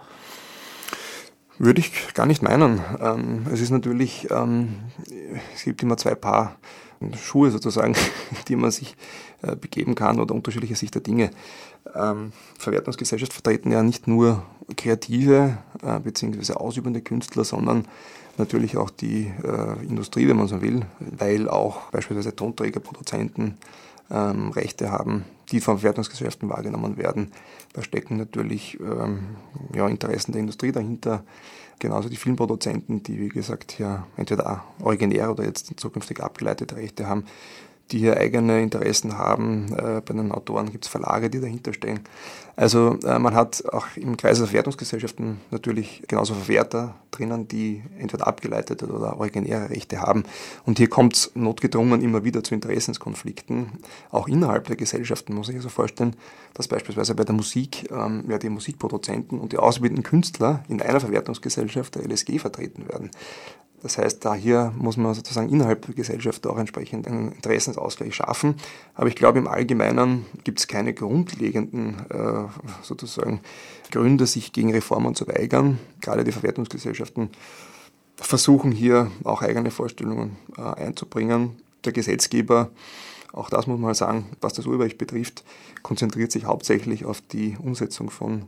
Würde 1.57 1.79
ich 1.79 2.13
gar 2.13 2.25
nicht 2.25 2.41
meinen. 2.41 2.83
Ähm, 2.99 3.45
es 3.51 3.61
ist 3.61 3.69
natürlich, 3.69 4.29
ähm, 4.31 4.79
es 5.53 5.63
gibt 5.63 5.81
immer 5.83 5.95
zwei 5.95 6.15
Paar 6.15 6.57
Schuhe 7.15 7.51
sozusagen, 7.51 7.95
die 8.47 8.55
man 8.55 8.71
sich 8.71 8.95
begeben 9.55 9.95
kann 9.95 10.19
oder 10.19 10.33
unterschiedliche 10.33 10.75
Sicht 10.75 10.95
der 10.95 11.01
Dinge. 11.01 11.31
Ähm, 11.93 12.31
Verwertungsgesellschaft 12.57 13.33
vertreten 13.33 13.71
ja 13.71 13.83
nicht 13.83 14.07
nur 14.07 14.43
kreative 14.75 15.57
äh, 15.83 15.99
bzw. 15.99 16.53
ausübende 16.53 17.01
Künstler, 17.01 17.43
sondern 17.43 17.87
natürlich 18.37 18.77
auch 18.77 18.89
die 18.89 19.31
äh, 19.43 19.85
Industrie, 19.85 20.27
wenn 20.27 20.37
man 20.37 20.47
so 20.47 20.61
will, 20.61 20.81
weil 20.99 21.49
auch 21.49 21.91
beispielsweise 21.91 22.35
Tonträgerproduzenten 22.35 23.57
ähm, 24.11 24.51
Rechte 24.51 24.91
haben, 24.91 25.25
die 25.51 25.61
von 25.61 25.77
Verwertungsgesellschaften 25.77 26.49
wahrgenommen 26.49 26.97
werden. 26.97 27.31
Da 27.73 27.83
stecken 27.83 28.17
natürlich 28.17 28.79
ähm, 28.79 29.37
ja, 29.73 29.87
Interessen 29.87 30.31
der 30.31 30.41
Industrie 30.41 30.71
dahinter, 30.71 31.23
genauso 31.79 32.09
die 32.09 32.15
Filmproduzenten, 32.15 33.03
die 33.03 33.19
wie 33.19 33.29
gesagt 33.29 33.71
hier 33.71 34.05
entweder 34.17 34.63
originär 34.81 35.31
oder 35.31 35.43
jetzt 35.43 35.71
zukünftig 35.77 36.21
abgeleitete 36.21 36.75
Rechte 36.75 37.07
haben 37.07 37.25
die 37.91 37.99
hier 37.99 38.17
eigene 38.17 38.61
Interessen 38.61 39.17
haben. 39.17 39.73
Äh, 39.73 40.01
bei 40.05 40.13
den 40.13 40.31
Autoren 40.31 40.71
gibt 40.71 40.85
es 40.85 40.91
Verlage, 40.91 41.29
die 41.29 41.39
dahinter 41.39 41.73
stehen. 41.73 41.99
Also 42.55 42.97
äh, 43.03 43.19
man 43.19 43.35
hat 43.35 43.63
auch 43.71 43.85
im 43.95 44.15
Kreis 44.17 44.37
der 44.37 44.47
Verwertungsgesellschaften 44.47 45.41
natürlich 45.51 46.03
genauso 46.07 46.33
Verwerter 46.33 46.95
drinnen, 47.11 47.47
die 47.47 47.83
entweder 47.99 48.27
abgeleitete 48.27 48.87
oder 48.87 49.17
originäre 49.17 49.69
Rechte 49.69 50.01
haben. 50.01 50.23
Und 50.65 50.77
hier 50.77 50.89
kommt 50.89 51.15
es 51.15 51.31
notgedrungen 51.35 52.01
immer 52.01 52.23
wieder 52.23 52.43
zu 52.43 52.53
Interessenskonflikten, 52.53 53.73
auch 54.09 54.27
innerhalb 54.27 54.67
der 54.67 54.77
Gesellschaften, 54.77 55.33
muss 55.33 55.49
ich 55.49 55.55
also 55.57 55.69
vorstellen, 55.69 56.15
dass 56.53 56.67
beispielsweise 56.67 57.13
bei 57.13 57.23
der 57.23 57.35
Musik 57.35 57.91
ähm, 57.91 58.23
ja, 58.29 58.37
die 58.37 58.49
Musikproduzenten 58.49 59.39
und 59.39 59.51
die 59.51 59.57
ausbildenden 59.57 60.03
Künstler 60.03 60.63
in 60.69 60.81
einer 60.81 60.99
Verwertungsgesellschaft 61.01 61.95
der 61.95 62.03
LSG 62.09 62.39
vertreten 62.39 62.87
werden. 62.87 63.11
Das 63.85 63.99
heißt, 63.99 64.25
da 64.25 64.33
hier 64.33 64.73
muss 64.75 64.97
man 64.97 65.13
sozusagen 65.13 65.47
innerhalb 65.47 65.85
der 65.85 65.93
Gesellschaft 65.93 66.47
auch 66.47 66.57
entsprechend 66.57 67.05
einen 67.05 67.31
Interessensausgleich 67.33 68.15
schaffen. 68.15 68.55
Aber 68.95 69.09
ich 69.09 69.15
glaube, 69.15 69.37
im 69.37 69.47
Allgemeinen 69.47 70.25
gibt 70.43 70.57
es 70.57 70.67
keine 70.67 70.91
grundlegenden 70.91 72.03
äh, 72.09 72.45
sozusagen 72.81 73.41
Gründe, 73.91 74.25
sich 74.25 74.53
gegen 74.53 74.71
Reformen 74.71 75.13
zu 75.13 75.27
weigern. 75.27 75.77
Gerade 76.01 76.23
die 76.23 76.31
Verwertungsgesellschaften 76.31 77.29
versuchen 78.15 78.71
hier 78.71 79.11
auch 79.23 79.43
eigene 79.43 79.69
Vorstellungen 79.69 80.35
äh, 80.57 80.63
einzubringen. 80.63 81.51
Der 81.85 81.93
Gesetzgeber, 81.93 82.71
auch 83.33 83.51
das 83.51 83.67
muss 83.67 83.79
man 83.79 83.93
sagen, 83.93 84.31
was 84.41 84.53
das 84.53 84.65
Urheberrecht 84.65 84.97
betrifft, 84.97 85.43
konzentriert 85.83 86.31
sich 86.31 86.45
hauptsächlich 86.45 87.05
auf 87.05 87.21
die 87.21 87.55
Umsetzung 87.61 88.09
von 88.09 88.45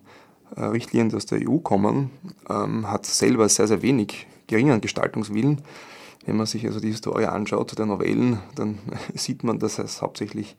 äh, 0.55 0.63
Richtlinien, 0.63 1.09
die 1.09 1.15
aus 1.15 1.27
der 1.27 1.47
EU 1.47 1.59
kommen, 1.59 2.09
ähm, 2.49 2.89
hat 2.89 3.05
selber 3.05 3.47
sehr, 3.49 3.67
sehr 3.67 3.83
wenig 3.83 4.25
geringen 4.47 4.81
Gestaltungswillen. 4.81 5.61
Wenn 6.25 6.35
man 6.35 6.45
sich 6.45 6.65
also 6.65 6.79
die 6.79 6.89
Historie 6.89 7.25
anschaut 7.25 7.77
der 7.77 7.85
Novellen, 7.85 8.39
dann 8.55 8.79
sieht 9.13 9.43
man, 9.43 9.59
dass 9.59 9.79
es 9.79 10.01
hauptsächlich 10.01 10.57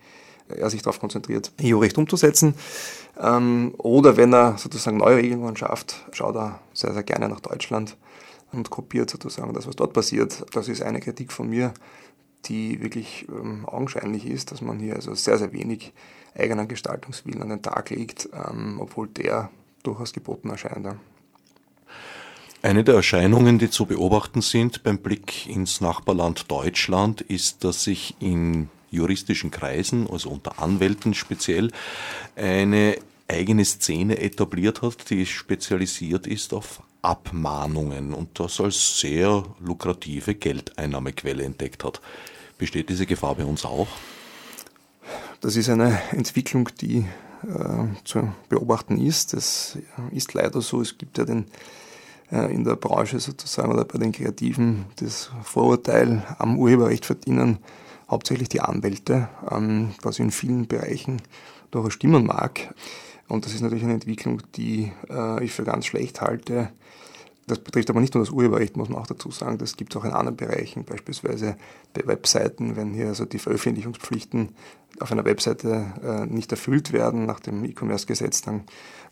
äh, 0.48 0.60
er 0.60 0.70
sich 0.70 0.82
darauf 0.82 1.00
konzentriert, 1.00 1.52
EU-Recht 1.62 1.98
umzusetzen. 1.98 2.54
Ähm, 3.20 3.74
oder 3.78 4.16
wenn 4.16 4.32
er 4.32 4.58
sozusagen 4.58 4.98
neue 4.98 5.16
Regelungen 5.16 5.56
schafft, 5.56 6.06
schaut 6.12 6.36
er 6.36 6.60
sehr, 6.72 6.92
sehr 6.92 7.02
gerne 7.02 7.28
nach 7.28 7.40
Deutschland 7.40 7.96
und 8.52 8.70
kopiert 8.70 9.10
sozusagen 9.10 9.52
das, 9.52 9.66
was 9.66 9.76
dort 9.76 9.92
passiert. 9.92 10.44
Das 10.54 10.68
ist 10.68 10.82
eine 10.82 11.00
Kritik 11.00 11.32
von 11.32 11.48
mir, 11.48 11.74
die 12.46 12.80
wirklich 12.80 13.26
ähm, 13.28 13.66
augenscheinlich 13.66 14.26
ist, 14.26 14.52
dass 14.52 14.62
man 14.62 14.78
hier 14.78 14.94
also 14.94 15.14
sehr, 15.14 15.38
sehr 15.38 15.52
wenig 15.52 15.92
eigenen 16.34 16.68
Gestaltungswillen 16.68 17.42
an 17.42 17.48
den 17.48 17.62
Tag 17.62 17.90
legt, 17.90 18.28
ähm, 18.32 18.78
obwohl 18.80 19.08
der 19.08 19.50
durchaus 19.82 20.12
geboten 20.12 20.50
erscheint. 20.50 20.86
Eine 22.60 22.82
der 22.82 22.96
Erscheinungen, 22.96 23.60
die 23.60 23.70
zu 23.70 23.86
beobachten 23.86 24.42
sind 24.42 24.82
beim 24.82 24.98
Blick 24.98 25.46
ins 25.46 25.80
Nachbarland 25.80 26.50
Deutschland, 26.50 27.20
ist, 27.20 27.62
dass 27.62 27.84
sich 27.84 28.16
in 28.18 28.68
juristischen 28.90 29.52
Kreisen, 29.52 30.10
also 30.10 30.30
unter 30.30 30.58
Anwälten 30.60 31.14
speziell, 31.14 31.70
eine 32.34 32.96
eigene 33.28 33.64
Szene 33.64 34.18
etabliert 34.18 34.82
hat, 34.82 35.08
die 35.08 35.24
spezialisiert 35.24 36.26
ist 36.26 36.52
auf 36.52 36.82
Abmahnungen 37.00 38.12
und 38.12 38.40
das 38.40 38.60
als 38.60 38.98
sehr 38.98 39.44
lukrative 39.60 40.34
Geldeinnahmequelle 40.34 41.44
entdeckt 41.44 41.84
hat. 41.84 42.00
Besteht 42.58 42.88
diese 42.88 43.06
Gefahr 43.06 43.36
bei 43.36 43.44
uns 43.44 43.64
auch? 43.64 43.86
Das 45.40 45.54
ist 45.54 45.68
eine 45.68 46.00
Entwicklung, 46.10 46.70
die 46.80 47.06
äh, 47.44 47.84
zu 48.02 48.32
beobachten 48.48 48.98
ist. 49.00 49.32
Das 49.32 49.78
ist 50.10 50.34
leider 50.34 50.60
so. 50.60 50.80
Es 50.80 50.98
gibt 50.98 51.18
ja 51.18 51.24
den 51.24 51.46
in 52.30 52.64
der 52.64 52.76
Branche 52.76 53.20
sozusagen 53.20 53.72
oder 53.72 53.84
bei 53.84 53.98
den 53.98 54.12
Kreativen 54.12 54.84
das 54.96 55.30
Vorurteil 55.42 56.22
am 56.38 56.58
Urheberrecht 56.58 57.06
verdienen 57.06 57.58
hauptsächlich 58.10 58.48
die 58.48 58.60
Anwälte, 58.60 59.28
ähm, 59.50 59.94
was 60.02 60.18
in 60.18 60.30
vielen 60.30 60.66
Bereichen 60.66 61.22
durchaus 61.70 61.94
stimmen 61.94 62.26
mag. 62.26 62.74
Und 63.28 63.44
das 63.44 63.52
ist 63.52 63.60
natürlich 63.60 63.84
eine 63.84 63.94
Entwicklung, 63.94 64.42
die 64.56 64.90
äh, 65.10 65.44
ich 65.44 65.52
für 65.52 65.64
ganz 65.64 65.86
schlecht 65.86 66.20
halte. 66.20 66.70
Das 67.46 67.58
betrifft 67.58 67.88
aber 67.88 68.00
nicht 68.00 68.14
nur 68.14 68.24
das 68.24 68.32
Urheberrecht, 68.32 68.76
muss 68.76 68.88
man 68.88 69.00
auch 69.00 69.06
dazu 69.06 69.30
sagen. 69.30 69.56
Das 69.58 69.76
gibt 69.76 69.94
es 69.94 70.00
auch 70.00 70.04
in 70.04 70.12
anderen 70.12 70.36
Bereichen, 70.36 70.84
beispielsweise 70.84 71.56
bei 71.94 72.06
Webseiten, 72.06 72.76
wenn 72.76 72.92
hier 72.92 73.06
also 73.06 73.24
die 73.24 73.38
Veröffentlichungspflichten 73.38 74.50
auf 75.00 75.12
einer 75.12 75.24
Webseite 75.24 75.86
äh, 76.02 76.26
nicht 76.26 76.50
erfüllt 76.50 76.92
werden 76.92 77.26
nach 77.26 77.40
dem 77.40 77.64
E-Commerce-Gesetz, 77.64 78.42
dann 78.42 78.64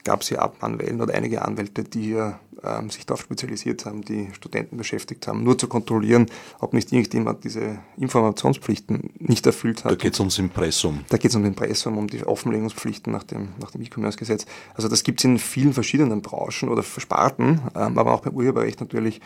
gab 0.07 0.23
es 0.23 0.29
hier 0.29 0.41
Anwälte 0.61 1.03
oder 1.03 1.15
einige 1.15 1.43
Anwälte, 1.43 1.83
die 1.83 2.03
hier 2.03 2.39
ähm, 2.63 2.91
sich 2.91 3.05
darauf 3.07 3.21
spezialisiert 3.21 3.85
haben, 3.85 4.03
die 4.03 4.29
Studenten 4.33 4.77
beschäftigt 4.77 5.27
haben, 5.27 5.43
nur 5.43 5.59
zu 5.59 5.67
kontrollieren, 5.67 6.27
ob 6.61 6.75
nicht 6.75 6.93
irgendjemand 6.93 7.43
diese 7.43 7.81
Informationspflichten 7.99 9.11
nicht 9.19 9.45
erfüllt 9.47 9.85
hat. 9.85 9.91
Da 9.91 9.97
geht 9.97 10.15
es 10.15 10.21
ums 10.21 10.39
Impressum. 10.39 11.01
Da 11.09 11.17
geht 11.17 11.33
es 11.33 11.37
um 11.37 11.45
Impressum, 11.45 11.99
um 11.99 12.07
die 12.07 12.25
Offenlegungspflichten 12.25 13.13
nach 13.13 13.25
dem, 13.25 13.49
nach 13.61 13.73
dem 13.73 13.83
E-Commerce-Gesetz. 13.83 14.47
Also 14.75 14.89
das 14.89 15.03
gibt 15.03 15.21
es 15.21 15.25
in 15.25 15.39
vielen 15.39 15.73
verschiedenen 15.73 16.23
Branchen 16.23 16.69
oder 16.69 16.85
Sparten, 16.85 17.61
ähm, 17.75 17.99
aber 17.99 18.15
auch 18.15 18.21
beim 18.21 18.35
Urheberrecht 18.35 18.81
natürlich. 18.81 19.21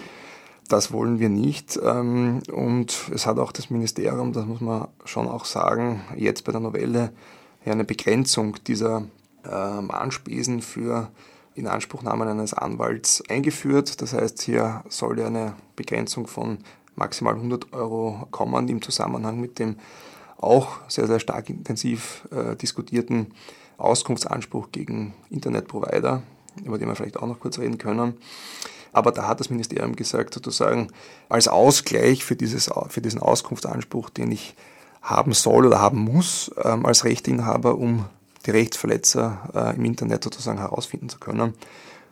Das 0.69 0.93
wollen 0.93 1.19
wir 1.19 1.29
nicht. 1.29 1.79
Ähm, 1.85 2.41
und 2.51 3.11
es 3.15 3.27
hat 3.27 3.39
auch 3.39 3.53
das 3.53 3.69
Ministerium, 3.69 4.33
das 4.33 4.47
muss 4.47 4.63
man 4.63 4.89
schon 5.05 5.29
auch 5.29 5.45
sagen, 5.45 6.01
jetzt 6.17 6.45
bei 6.45 6.53
der 6.53 6.63
Novelle 6.63 7.13
ja 7.67 7.73
eine 7.73 7.85
Begrenzung 7.85 8.57
dieser 8.67 9.05
äh, 9.45 9.81
Mahnspesen 9.81 10.63
für 10.63 11.11
Inanspruchnahmen 11.55 12.29
eines 12.29 12.55
Anwalts 12.55 13.23
eingeführt. 13.29 14.01
Das 14.01 14.13
heißt, 14.13 14.43
hier 14.43 14.83
soll 14.89 15.21
eine 15.21 15.55
Begrenzung 15.77 16.27
von 16.27 16.59
maximal 16.97 17.35
100 17.35 17.73
Euro 17.73 18.27
kommen 18.31 18.69
im 18.69 18.83
Zusammenhang 18.83 19.41
mit 19.41 19.59
dem 19.59 19.77
auch 20.39 20.79
sehr, 20.89 21.07
sehr 21.07 21.21
stark 21.21 21.51
intensiv 21.51 22.27
äh, 22.31 22.57
diskutierten 22.57 23.35
Auskunftsanspruch 23.77 24.69
gegen 24.73 25.15
Internetprovider, 25.31 26.23
über 26.65 26.79
den 26.79 26.89
wir 26.89 26.97
vielleicht 26.97 27.19
auch 27.19 27.27
noch 27.27 27.41
kurz 27.41 27.59
reden 27.59 27.79
können. 27.79 28.15
Aber 28.93 29.13
da 29.13 29.29
hat 29.29 29.41
das 29.41 29.51
Ministerium 29.51 29.95
gesagt, 29.95 30.35
sozusagen 30.35 30.89
als 31.29 31.47
Ausgleich 31.47 32.25
für, 32.25 32.37
dieses, 32.37 32.71
für 32.89 33.01
diesen 33.01 33.21
Auskunftsanspruch, 33.21 34.11
den 34.11 34.33
ich 34.33 34.55
haben 35.03 35.33
soll 35.33 35.67
oder 35.67 35.81
haben 35.81 35.99
muss 35.99 36.51
ähm, 36.63 36.85
als 36.85 37.05
Rechteinhaber, 37.05 37.77
um 37.77 38.05
die 38.47 38.51
Rechtsverletzer 38.51 39.51
äh, 39.55 39.77
im 39.77 39.85
Internet 39.85 40.25
sozusagen 40.25 40.59
herausfinden 40.59 41.09
zu 41.09 41.19
können, 41.19 41.55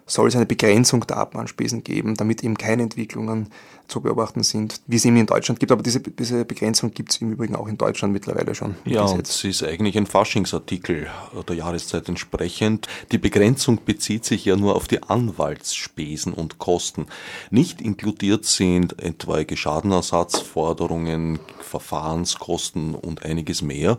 soll 0.08 0.28
es 0.28 0.36
eine 0.36 0.46
Begrenzung 0.46 1.06
der 1.06 1.18
Abmahnspesen 1.18 1.84
geben, 1.84 2.14
damit 2.14 2.42
eben 2.42 2.56
keine 2.56 2.82
Entwicklungen 2.82 3.50
zu 3.88 4.00
beobachten 4.00 4.42
sind, 4.42 4.80
wie 4.86 4.96
es 4.96 5.04
eben 5.04 5.16
in 5.16 5.26
Deutschland 5.26 5.60
gibt. 5.60 5.72
Aber 5.72 5.82
diese, 5.82 6.00
diese 6.00 6.44
Begrenzung 6.44 6.92
gibt 6.92 7.12
es 7.12 7.20
im 7.20 7.32
Übrigen 7.32 7.56
auch 7.56 7.68
in 7.68 7.78
Deutschland 7.78 8.12
mittlerweile 8.12 8.54
schon. 8.54 8.74
Ja, 8.84 9.02
und 9.02 9.26
es 9.26 9.44
ist 9.44 9.62
eigentlich 9.62 9.96
ein 9.96 10.06
Faschingsartikel 10.06 11.08
der 11.48 11.56
Jahreszeit 11.56 12.08
entsprechend. 12.08 12.88
Die 13.12 13.18
Begrenzung 13.18 13.80
bezieht 13.84 14.24
sich 14.24 14.44
ja 14.44 14.56
nur 14.56 14.76
auf 14.76 14.88
die 14.88 15.02
Anwaltsspesen 15.02 16.32
und 16.32 16.58
Kosten. 16.58 17.06
Nicht 17.50 17.80
inkludiert 17.80 18.44
sind 18.44 19.02
etwaige 19.02 19.56
Schadenersatzforderungen, 19.56 21.38
Verfahrenskosten 21.60 22.94
und 22.94 23.24
einiges 23.24 23.62
mehr. 23.62 23.98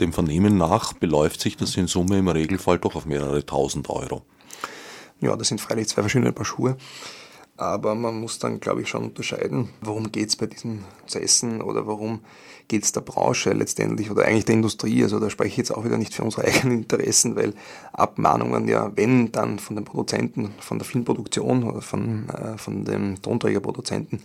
Dem 0.00 0.12
Vernehmen 0.12 0.58
nach 0.58 0.92
beläuft 0.94 1.40
sich 1.40 1.56
das 1.56 1.76
in 1.76 1.86
Summe 1.86 2.18
im 2.18 2.28
Regelfall 2.28 2.78
doch 2.78 2.94
auf 2.94 3.06
mehrere 3.06 3.44
tausend 3.44 3.88
Euro. 3.88 4.22
Ja, 5.24 5.36
das 5.36 5.48
sind 5.48 5.60
freilich 5.60 5.88
zwei 5.88 6.02
verschiedene 6.02 6.32
Paar 6.32 6.44
Schuhe. 6.44 6.76
Aber 7.56 7.94
man 7.94 8.20
muss 8.20 8.38
dann, 8.38 8.60
glaube 8.60 8.82
ich, 8.82 8.88
schon 8.88 9.04
unterscheiden, 9.04 9.70
worum 9.80 10.10
geht 10.10 10.28
es 10.28 10.36
bei 10.36 10.46
diesen 10.46 10.84
Prozessen 11.00 11.62
oder 11.62 11.86
warum 11.86 12.20
geht 12.68 12.82
es 12.82 12.92
der 12.92 13.00
Branche 13.00 13.52
letztendlich 13.52 14.10
oder 14.10 14.24
eigentlich 14.24 14.44
der 14.44 14.56
Industrie. 14.56 15.02
Also 15.02 15.20
da 15.20 15.30
spreche 15.30 15.50
ich 15.50 15.56
jetzt 15.56 15.70
auch 15.70 15.84
wieder 15.84 15.96
nicht 15.96 16.14
für 16.14 16.24
unsere 16.24 16.44
eigenen 16.46 16.78
Interessen, 16.78 17.36
weil 17.36 17.54
Abmahnungen 17.92 18.68
ja, 18.68 18.92
wenn 18.96 19.32
dann 19.32 19.58
von 19.58 19.76
den 19.76 19.84
Produzenten, 19.84 20.52
von 20.58 20.78
der 20.78 20.86
Filmproduktion 20.86 21.64
oder 21.64 21.80
von, 21.80 22.28
äh, 22.28 22.58
von 22.58 22.84
dem 22.84 23.22
Tonträgerproduzenten 23.22 24.20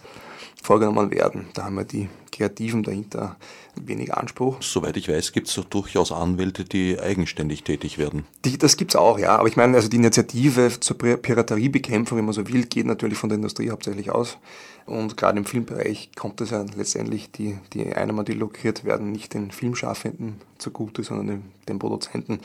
vorgenommen 0.62 1.12
werden. 1.12 1.48
Da 1.54 1.66
haben 1.66 1.76
wir 1.76 1.86
die 1.86 2.10
Kreativen 2.32 2.84
dahinter 2.84 3.38
wenig 3.76 4.14
Anspruch. 4.14 4.62
Soweit 4.62 4.98
ich 4.98 5.10
weiß, 5.10 5.32
gibt 5.32 5.48
es 5.48 5.60
durchaus 5.70 6.12
Anwälte, 6.12 6.66
die 6.66 7.00
eigenständig 7.00 7.64
tätig 7.64 7.98
werden. 7.98 8.26
Die, 8.46 8.58
das 8.58 8.78
gibt 8.78 8.92
es 8.92 8.96
auch, 8.96 9.20
ja. 9.20 9.38
Aber 9.38 9.48
ich 9.48 9.56
meine, 9.56 9.76
also 9.76 9.90
die 9.90 9.98
Initiative 9.98 10.80
zur 10.80 10.98
Pirateriebekämpfung, 10.98 12.18
wenn 12.18 12.26
man 12.26 12.34
so 12.34 12.48
will, 12.48 12.66
geht 12.66 12.86
natürlich 12.86 13.18
von 13.18 13.30
der 13.30 13.38
Industrie 13.38 13.72
hauptsächlich 13.72 14.12
aus. 14.12 14.38
Und 14.86 15.18
gerade 15.18 15.38
im 15.38 15.46
Filmbereich 15.46 16.12
kommt 16.16 16.42
es 16.42 16.50
ja 16.50 16.66
letztendlich, 16.76 17.32
die, 17.32 17.58
die 17.74 17.94
Einnahmen, 17.94 18.26
die 18.26 18.34
lukriert 18.34 18.86
werden, 18.86 19.12
nicht 19.12 19.34
den 19.34 19.52
Filmschaffenden 19.52 20.42
zugute, 20.58 21.04
sondern 21.04 21.28
den, 21.28 21.44
den 21.68 21.80
Produzenten. 21.80 22.40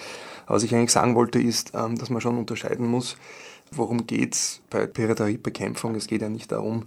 Aber 0.46 0.56
was 0.56 0.62
ich 0.62 0.74
eigentlich 0.74 0.92
sagen 0.92 1.14
wollte, 1.14 1.40
ist, 1.40 1.72
ähm, 1.74 1.96
dass 1.96 2.10
man 2.10 2.20
schon 2.20 2.36
unterscheiden 2.36 2.86
muss, 2.86 3.16
worum 3.72 4.06
geht 4.06 4.34
es 4.34 4.60
bei 4.70 4.86
Pirateriebekämpfung. 4.86 5.94
Es 5.94 6.06
geht 6.06 6.22
ja 6.22 6.28
nicht 6.28 6.52
darum, 6.52 6.84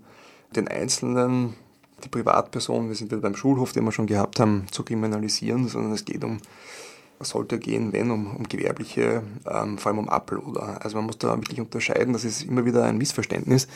den 0.55 0.67
Einzelnen, 0.67 1.55
die 2.03 2.09
Privatperson, 2.09 2.89
wir 2.89 2.95
sind 2.95 3.11
wieder 3.11 3.21
beim 3.21 3.35
Schulhof, 3.35 3.73
den 3.73 3.83
wir 3.83 3.91
schon 3.91 4.07
gehabt 4.07 4.39
haben, 4.39 4.65
zu 4.71 4.83
kriminalisieren, 4.83 5.67
sondern 5.67 5.93
es 5.93 6.05
geht 6.05 6.23
um, 6.23 6.37
was 7.19 7.29
sollte 7.29 7.59
gehen, 7.59 7.93
wenn, 7.93 8.11
um, 8.11 8.35
um 8.35 8.47
gewerbliche, 8.47 9.23
ähm, 9.49 9.77
vor 9.77 9.91
allem 9.91 9.99
um 9.99 10.09
Uploader. 10.09 10.83
Also 10.83 10.97
man 10.97 11.07
muss 11.07 11.17
da 11.17 11.35
wirklich 11.37 11.59
unterscheiden, 11.59 12.13
das 12.13 12.23
ist 12.23 12.43
immer 12.43 12.65
wieder 12.65 12.83
ein 12.83 12.97
Missverständnis, 12.97 13.67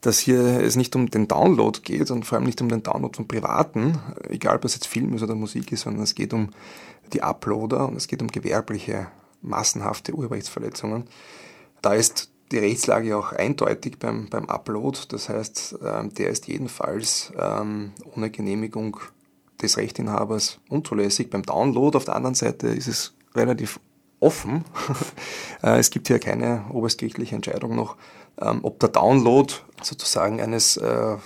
dass 0.00 0.18
hier 0.18 0.60
es 0.60 0.76
nicht 0.76 0.94
um 0.94 1.10
den 1.10 1.26
Download 1.26 1.80
geht 1.82 2.10
und 2.10 2.24
vor 2.24 2.36
allem 2.36 2.46
nicht 2.46 2.60
um 2.60 2.68
den 2.68 2.82
Download 2.82 3.16
von 3.16 3.26
Privaten, 3.26 3.98
egal 4.28 4.56
ob 4.56 4.64
es 4.64 4.74
jetzt 4.74 4.86
Film 4.86 5.14
ist 5.14 5.22
oder 5.22 5.34
Musik 5.34 5.72
ist, 5.72 5.82
sondern 5.82 6.04
es 6.04 6.14
geht 6.14 6.32
um 6.32 6.50
die 7.12 7.22
Uploader 7.22 7.88
und 7.88 7.96
es 7.96 8.06
geht 8.06 8.22
um 8.22 8.28
gewerbliche, 8.28 9.08
massenhafte 9.42 10.12
Urheberrechtsverletzungen. 10.12 11.04
Da 11.82 11.94
ist 11.94 12.30
die 12.52 12.58
Rechtslage 12.58 13.16
auch 13.16 13.32
eindeutig 13.32 13.98
beim, 13.98 14.28
beim 14.28 14.48
Upload. 14.48 14.98
Das 15.08 15.28
heißt, 15.28 15.78
ähm, 15.84 16.14
der 16.14 16.30
ist 16.30 16.46
jedenfalls 16.46 17.32
ähm, 17.38 17.92
ohne 18.14 18.30
Genehmigung 18.30 18.98
des 19.60 19.76
Rechtinhabers 19.76 20.60
unzulässig. 20.68 21.30
Beim 21.30 21.42
Download 21.42 21.96
auf 21.96 22.04
der 22.04 22.16
anderen 22.16 22.34
Seite 22.34 22.68
ist 22.68 22.88
es 22.88 23.14
relativ 23.34 23.80
offen. 24.20 24.64
Äh, 25.62 25.78
es 25.78 25.88
gibt 25.88 26.08
hier 26.08 26.18
keine 26.18 26.66
oberstgerichtliche 26.70 27.34
Entscheidung 27.34 27.74
noch, 27.74 27.96
ähm, 28.38 28.60
ob 28.62 28.78
der 28.78 28.90
Download 28.90 29.52
sozusagen 29.82 30.38
eines, 30.38 30.76
äh, 30.76 31.16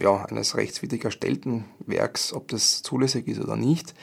ja, 0.00 0.24
eines 0.26 0.56
rechtswidrig 0.56 1.02
erstellten 1.02 1.64
Werks, 1.78 2.34
ob 2.34 2.48
das 2.48 2.82
zulässig 2.82 3.26
ist 3.26 3.40
oder 3.40 3.56
nicht. 3.56 3.94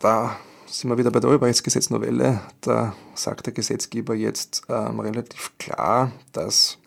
Da 0.00 0.38
sind 0.70 0.90
wir 0.90 0.98
wieder 0.98 1.10
bei 1.10 1.20
der 1.20 1.30
Urheberrechtsgesetznovelle. 1.30 2.40
Da 2.60 2.94
sagt 3.14 3.46
der 3.46 3.52
Gesetzgeber 3.52 4.14
jetzt 4.14 4.62
ähm, 4.68 5.00
relativ 5.00 5.52
klar, 5.58 6.12
dass 6.32 6.78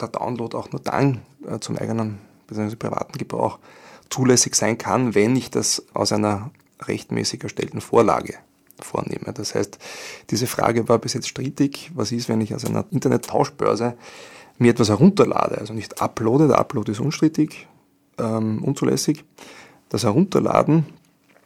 der 0.00 0.08
Download 0.08 0.56
auch 0.56 0.70
nur 0.70 0.80
dann 0.80 1.22
äh, 1.46 1.58
zum 1.58 1.76
eigenen 1.76 2.18
bzw. 2.46 2.76
privaten 2.76 3.16
Gebrauch 3.18 3.58
zulässig 4.10 4.54
sein 4.54 4.78
kann, 4.78 5.14
wenn 5.14 5.36
ich 5.36 5.50
das 5.50 5.84
aus 5.94 6.12
einer 6.12 6.50
rechtmäßig 6.82 7.42
erstellten 7.42 7.80
Vorlage 7.80 8.34
vornehme. 8.80 9.32
Das 9.32 9.54
heißt, 9.54 9.78
diese 10.30 10.46
Frage 10.46 10.88
war 10.88 10.98
bis 10.98 11.14
jetzt 11.14 11.28
strittig. 11.28 11.90
Was 11.94 12.12
ist, 12.12 12.28
wenn 12.28 12.40
ich 12.40 12.54
aus 12.54 12.64
einer 12.64 12.84
Internet-Tauschbörse 12.90 13.96
mir 14.58 14.70
etwas 14.70 14.88
herunterlade, 14.88 15.58
also 15.58 15.72
nicht 15.72 16.00
uploade, 16.00 16.48
der 16.48 16.58
Upload 16.58 16.90
ist 16.90 17.00
unstrittig, 17.00 17.68
ähm, 18.18 18.62
unzulässig. 18.62 19.24
Das 19.88 20.04
Herunterladen 20.04 20.86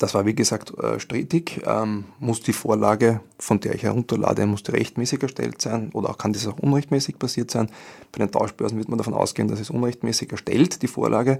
das 0.02 0.14
war 0.14 0.26
wie 0.26 0.34
gesagt 0.34 0.76
äh, 0.78 0.98
strittig. 0.98 1.62
Ähm, 1.64 2.04
muss 2.18 2.40
die 2.40 2.52
Vorlage, 2.52 3.20
von 3.38 3.60
der 3.60 3.76
ich 3.76 3.84
herunterlade, 3.84 4.44
muss 4.46 4.64
die 4.64 4.72
rechtmäßig 4.72 5.22
erstellt 5.22 5.62
sein 5.62 5.90
oder 5.92 6.10
auch 6.10 6.18
kann 6.18 6.32
das 6.32 6.46
auch 6.48 6.58
unrechtmäßig 6.58 7.20
passiert 7.20 7.52
sein. 7.52 7.70
Bei 8.10 8.18
den 8.18 8.32
Tauschbörsen 8.32 8.78
wird 8.78 8.88
man 8.88 8.98
davon 8.98 9.14
ausgehen, 9.14 9.46
dass 9.46 9.60
es 9.60 9.70
unrechtmäßig 9.70 10.32
erstellt, 10.32 10.82
die 10.82 10.88
Vorlage. 10.88 11.38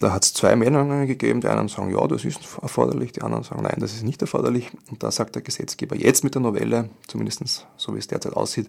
Da 0.00 0.12
hat 0.12 0.24
es 0.24 0.34
zwei 0.34 0.54
Meinungen 0.54 1.06
gegeben. 1.06 1.40
Die 1.40 1.48
einen 1.48 1.68
sagen, 1.68 1.90
ja, 1.90 2.06
das 2.06 2.26
ist 2.26 2.40
erforderlich, 2.60 3.12
die 3.12 3.22
anderen 3.22 3.42
sagen, 3.42 3.62
nein, 3.62 3.76
das 3.78 3.94
ist 3.94 4.02
nicht 4.02 4.20
erforderlich. 4.20 4.70
Und 4.90 5.02
da 5.02 5.10
sagt 5.10 5.34
der 5.34 5.40
Gesetzgeber 5.40 5.96
jetzt 5.96 6.24
mit 6.24 6.34
der 6.34 6.42
Novelle, 6.42 6.90
zumindest 7.08 7.66
so 7.78 7.94
wie 7.94 7.98
es 7.98 8.06
derzeit 8.06 8.34
aussieht, 8.34 8.68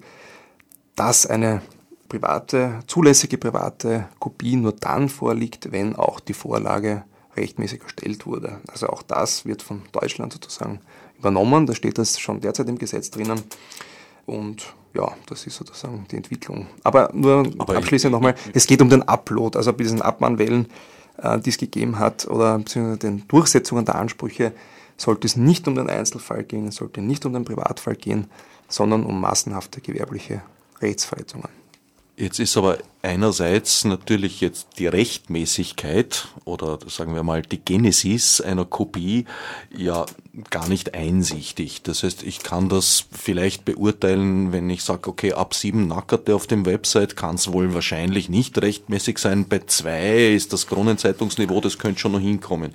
dass 0.96 1.26
eine 1.26 1.62
private, 2.08 2.80
zulässige 2.88 3.38
private 3.38 4.08
Kopie 4.20 4.56
nur 4.56 4.72
dann 4.72 5.10
vorliegt, 5.10 5.74
wenn 5.74 5.98
auch 5.98 6.22
die 6.22 6.34
Vorlage 6.34 7.04
rechtmäßig 7.38 7.82
erstellt 7.84 8.26
wurde. 8.26 8.60
Also 8.68 8.88
auch 8.88 9.04
das 9.04 9.46
wird 9.46 9.62
von 9.62 9.84
Deutschland 9.92 10.34
sozusagen 10.34 10.82
übernommen. 11.18 11.66
Da 11.66 11.76
steht 11.76 11.98
das 11.98 12.20
schon 12.20 12.42
derzeit 12.42 12.68
im 12.68 12.78
Gesetz 12.78 13.12
drinnen. 13.12 13.42
Und 14.26 14.74
ja, 14.94 15.12
das 15.28 15.48
ist 15.48 15.56
sozusagen 15.56 16.06
die 16.12 16.18
Entwicklung. 16.18 16.68
Aber 16.84 17.10
nur 17.14 17.48
Aber 17.58 17.78
abschließend 17.78 18.12
nochmal, 18.12 18.36
es 18.54 18.68
geht 18.68 18.82
um 18.82 18.90
den 18.90 19.04
Upload, 19.04 19.58
also 19.58 19.72
bei 19.72 19.84
diesen 19.84 20.02
Abmahnwellen, 20.02 20.68
äh, 21.18 21.40
die 21.40 21.50
es 21.50 21.58
gegeben 21.58 22.00
hat, 22.00 22.28
oder 22.28 22.58
beziehungsweise 22.58 23.00
den 23.00 23.28
Durchsetzungen 23.28 23.86
der 23.86 23.96
Ansprüche, 23.96 24.54
sollte 24.98 25.28
es 25.28 25.36
nicht 25.36 25.68
um 25.68 25.76
den 25.76 25.90
Einzelfall 25.90 26.44
gehen, 26.44 26.68
es 26.68 26.76
sollte 26.76 27.02
nicht 27.02 27.26
um 27.26 27.34
den 27.34 27.46
Privatfall 27.46 27.96
gehen, 27.96 28.28
sondern 28.68 29.06
um 29.06 29.22
massenhafte 29.22 29.80
gewerbliche 29.80 30.42
Rechtsverletzungen. 30.82 31.50
Jetzt 32.20 32.40
ist 32.40 32.58
aber 32.58 32.80
einerseits 33.04 33.86
natürlich 33.86 34.42
jetzt 34.42 34.80
die 34.80 34.88
Rechtmäßigkeit 34.88 36.28
oder 36.46 36.80
sagen 36.88 37.14
wir 37.14 37.22
mal 37.22 37.44
die 37.44 37.60
Genesis 37.60 38.42
einer 38.42 38.66
Kopie 38.66 39.26
ja 39.70 40.04
gar 40.50 40.68
nicht 40.68 40.96
einsichtig. 40.96 41.84
Das 41.84 42.02
heißt, 42.02 42.24
ich 42.24 42.40
kann 42.42 42.70
das 42.70 43.06
vielleicht 43.12 43.66
beurteilen, 43.66 44.52
wenn 44.52 44.68
ich 44.72 44.84
sage, 44.84 45.08
okay, 45.12 45.34
ab 45.34 45.54
sieben 45.54 45.88
Nackerte 45.88 46.34
auf 46.34 46.48
dem 46.48 46.66
Website 46.66 47.16
kann 47.16 47.36
es 47.36 47.54
wohl 47.54 47.76
wahrscheinlich 47.76 48.30
nicht 48.30 48.60
rechtmäßig 48.60 49.20
sein. 49.20 49.48
Bei 49.48 49.60
zwei 49.68 50.34
ist 50.34 50.54
das 50.54 50.66
Kronenzeitungsniveau, 50.66 51.62
das 51.62 51.78
könnte 51.78 52.00
schon 52.00 52.14
noch 52.14 52.20
hinkommen. 52.20 52.74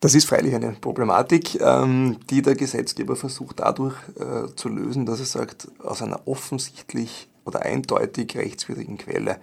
Das 0.00 0.14
ist 0.14 0.28
freilich 0.28 0.54
eine 0.54 0.72
Problematik, 0.72 1.58
ähm, 1.62 2.18
die 2.28 2.42
der 2.42 2.56
Gesetzgeber 2.56 3.16
versucht 3.16 3.60
dadurch 3.60 3.96
äh, 4.20 4.54
zu 4.54 4.68
lösen, 4.68 5.06
dass 5.06 5.20
er 5.20 5.24
sagt, 5.24 5.68
aus 5.82 6.02
einer 6.02 6.28
offensichtlich 6.28 7.26
oder 7.44 7.62
eindeutig 7.62 8.36
rechtswidrigen 8.36 8.98
Quelle. 8.98 9.38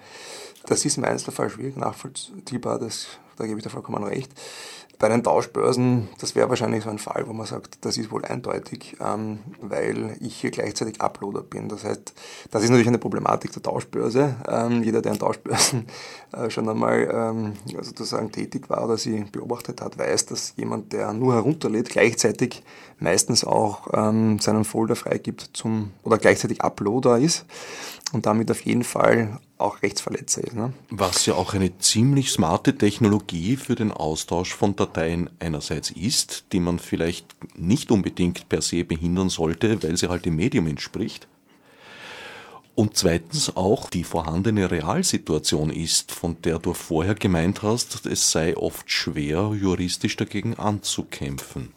Das 0.65 0.85
ist 0.85 0.97
im 0.97 1.05
Einzelfall 1.05 1.49
schwierig 1.49 1.77
nachvollziehbar, 1.77 2.79
das, 2.79 3.07
da 3.37 3.45
gebe 3.45 3.57
ich 3.57 3.63
dir 3.63 3.69
vollkommen 3.69 4.03
recht. 4.03 4.31
Bei 5.01 5.09
den 5.09 5.23
Tauschbörsen, 5.23 6.09
das 6.19 6.35
wäre 6.35 6.47
wahrscheinlich 6.49 6.83
so 6.83 6.91
ein 6.91 6.99
Fall, 6.99 7.23
wo 7.25 7.33
man 7.33 7.47
sagt, 7.47 7.83
das 7.83 7.97
ist 7.97 8.11
wohl 8.11 8.23
eindeutig, 8.23 8.97
ähm, 9.03 9.39
weil 9.59 10.15
ich 10.19 10.35
hier 10.35 10.51
gleichzeitig 10.51 11.01
Uploader 11.01 11.41
bin. 11.41 11.69
Das 11.69 11.83
heißt, 11.83 12.13
das 12.51 12.61
ist 12.61 12.69
natürlich 12.69 12.87
eine 12.87 12.99
Problematik 12.99 13.51
der 13.51 13.63
Tauschbörse. 13.63 14.35
Ähm, 14.47 14.83
jeder, 14.83 15.01
der 15.01 15.13
an 15.13 15.17
Tauschbörsen 15.17 15.87
äh, 16.33 16.51
schon 16.51 16.69
einmal 16.69 17.09
ähm, 17.11 17.53
sozusagen 17.81 18.31
tätig 18.31 18.69
war 18.69 18.85
oder 18.85 18.95
sie 18.95 19.25
beobachtet 19.31 19.81
hat, 19.81 19.97
weiß, 19.97 20.27
dass 20.27 20.53
jemand, 20.55 20.93
der 20.93 21.13
nur 21.13 21.33
herunterlädt, 21.33 21.89
gleichzeitig 21.89 22.61
meistens 22.99 23.43
auch 23.43 23.87
ähm, 23.93 24.37
seinen 24.37 24.65
Folder 24.65 24.95
freigibt 24.95 25.49
zum 25.53 25.93
oder 26.03 26.19
gleichzeitig 26.19 26.61
Uploader 26.61 27.17
ist 27.17 27.47
und 28.13 28.27
damit 28.27 28.51
auf 28.51 28.61
jeden 28.61 28.83
Fall 28.83 29.39
auch 29.61 29.81
Rechtsverletzer 29.81 30.43
ist. 30.43 30.53
Ne? 30.53 30.73
Was 30.89 31.25
ja 31.25 31.35
auch 31.35 31.53
eine 31.53 31.77
ziemlich 31.77 32.31
smarte 32.31 32.77
Technologie 32.77 33.55
für 33.55 33.75
den 33.75 33.91
Austausch 33.91 34.53
von 34.53 34.75
Dateien 34.75 35.29
einerseits 35.39 35.91
ist, 35.91 36.45
die 36.51 36.59
man 36.59 36.79
vielleicht 36.79 37.35
nicht 37.55 37.91
unbedingt 37.91 38.49
per 38.49 38.61
se 38.61 38.83
behindern 38.83 39.29
sollte, 39.29 39.81
weil 39.83 39.97
sie 39.97 40.09
halt 40.09 40.25
dem 40.25 40.35
Medium 40.35 40.67
entspricht. 40.67 41.27
Und 42.73 42.95
zweitens 42.95 43.55
auch 43.55 43.89
die 43.89 44.03
vorhandene 44.03 44.71
Realsituation 44.71 45.69
ist, 45.69 46.11
von 46.11 46.41
der 46.41 46.57
du 46.57 46.73
vorher 46.73 47.15
gemeint 47.15 47.63
hast, 47.63 48.05
es 48.05 48.31
sei 48.31 48.55
oft 48.55 48.89
schwer, 48.89 49.51
juristisch 49.53 50.15
dagegen 50.15 50.55
anzukämpfen. 50.55 51.73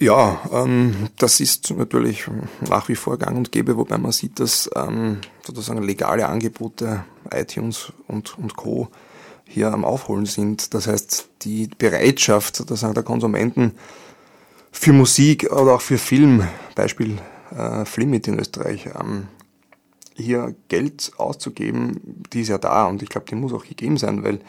Ja, 0.00 0.40
ähm, 0.52 1.08
das 1.16 1.40
ist 1.40 1.74
natürlich 1.76 2.26
nach 2.68 2.88
wie 2.88 2.94
vor 2.94 3.18
gang 3.18 3.36
und 3.36 3.50
gäbe, 3.50 3.76
wobei 3.76 3.98
man 3.98 4.12
sieht, 4.12 4.38
dass 4.38 4.70
ähm, 4.76 5.18
sozusagen 5.44 5.82
legale 5.82 6.28
Angebote, 6.28 7.04
iTunes 7.32 7.92
und, 8.06 8.38
und 8.38 8.54
Co. 8.54 8.88
hier 9.44 9.72
am 9.72 9.84
Aufholen 9.84 10.26
sind. 10.26 10.72
Das 10.72 10.86
heißt, 10.86 11.30
die 11.42 11.68
Bereitschaft 11.78 12.54
sozusagen 12.54 12.94
der 12.94 13.02
Konsumenten 13.02 13.72
für 14.70 14.92
Musik 14.92 15.50
oder 15.50 15.74
auch 15.74 15.80
für 15.80 15.98
Film, 15.98 16.46
Beispiel 16.76 17.18
äh, 17.50 17.84
Flimit 17.84 18.28
in 18.28 18.38
Österreich, 18.38 18.86
ähm, 19.00 19.26
hier 20.14 20.54
Geld 20.68 21.10
auszugeben, 21.16 22.24
die 22.32 22.42
ist 22.42 22.48
ja 22.48 22.58
da 22.58 22.86
und 22.86 23.02
ich 23.02 23.08
glaube, 23.08 23.26
die 23.28 23.34
muss 23.34 23.52
auch 23.52 23.64
gegeben 23.64 23.96
sein, 23.96 24.22
weil 24.22 24.40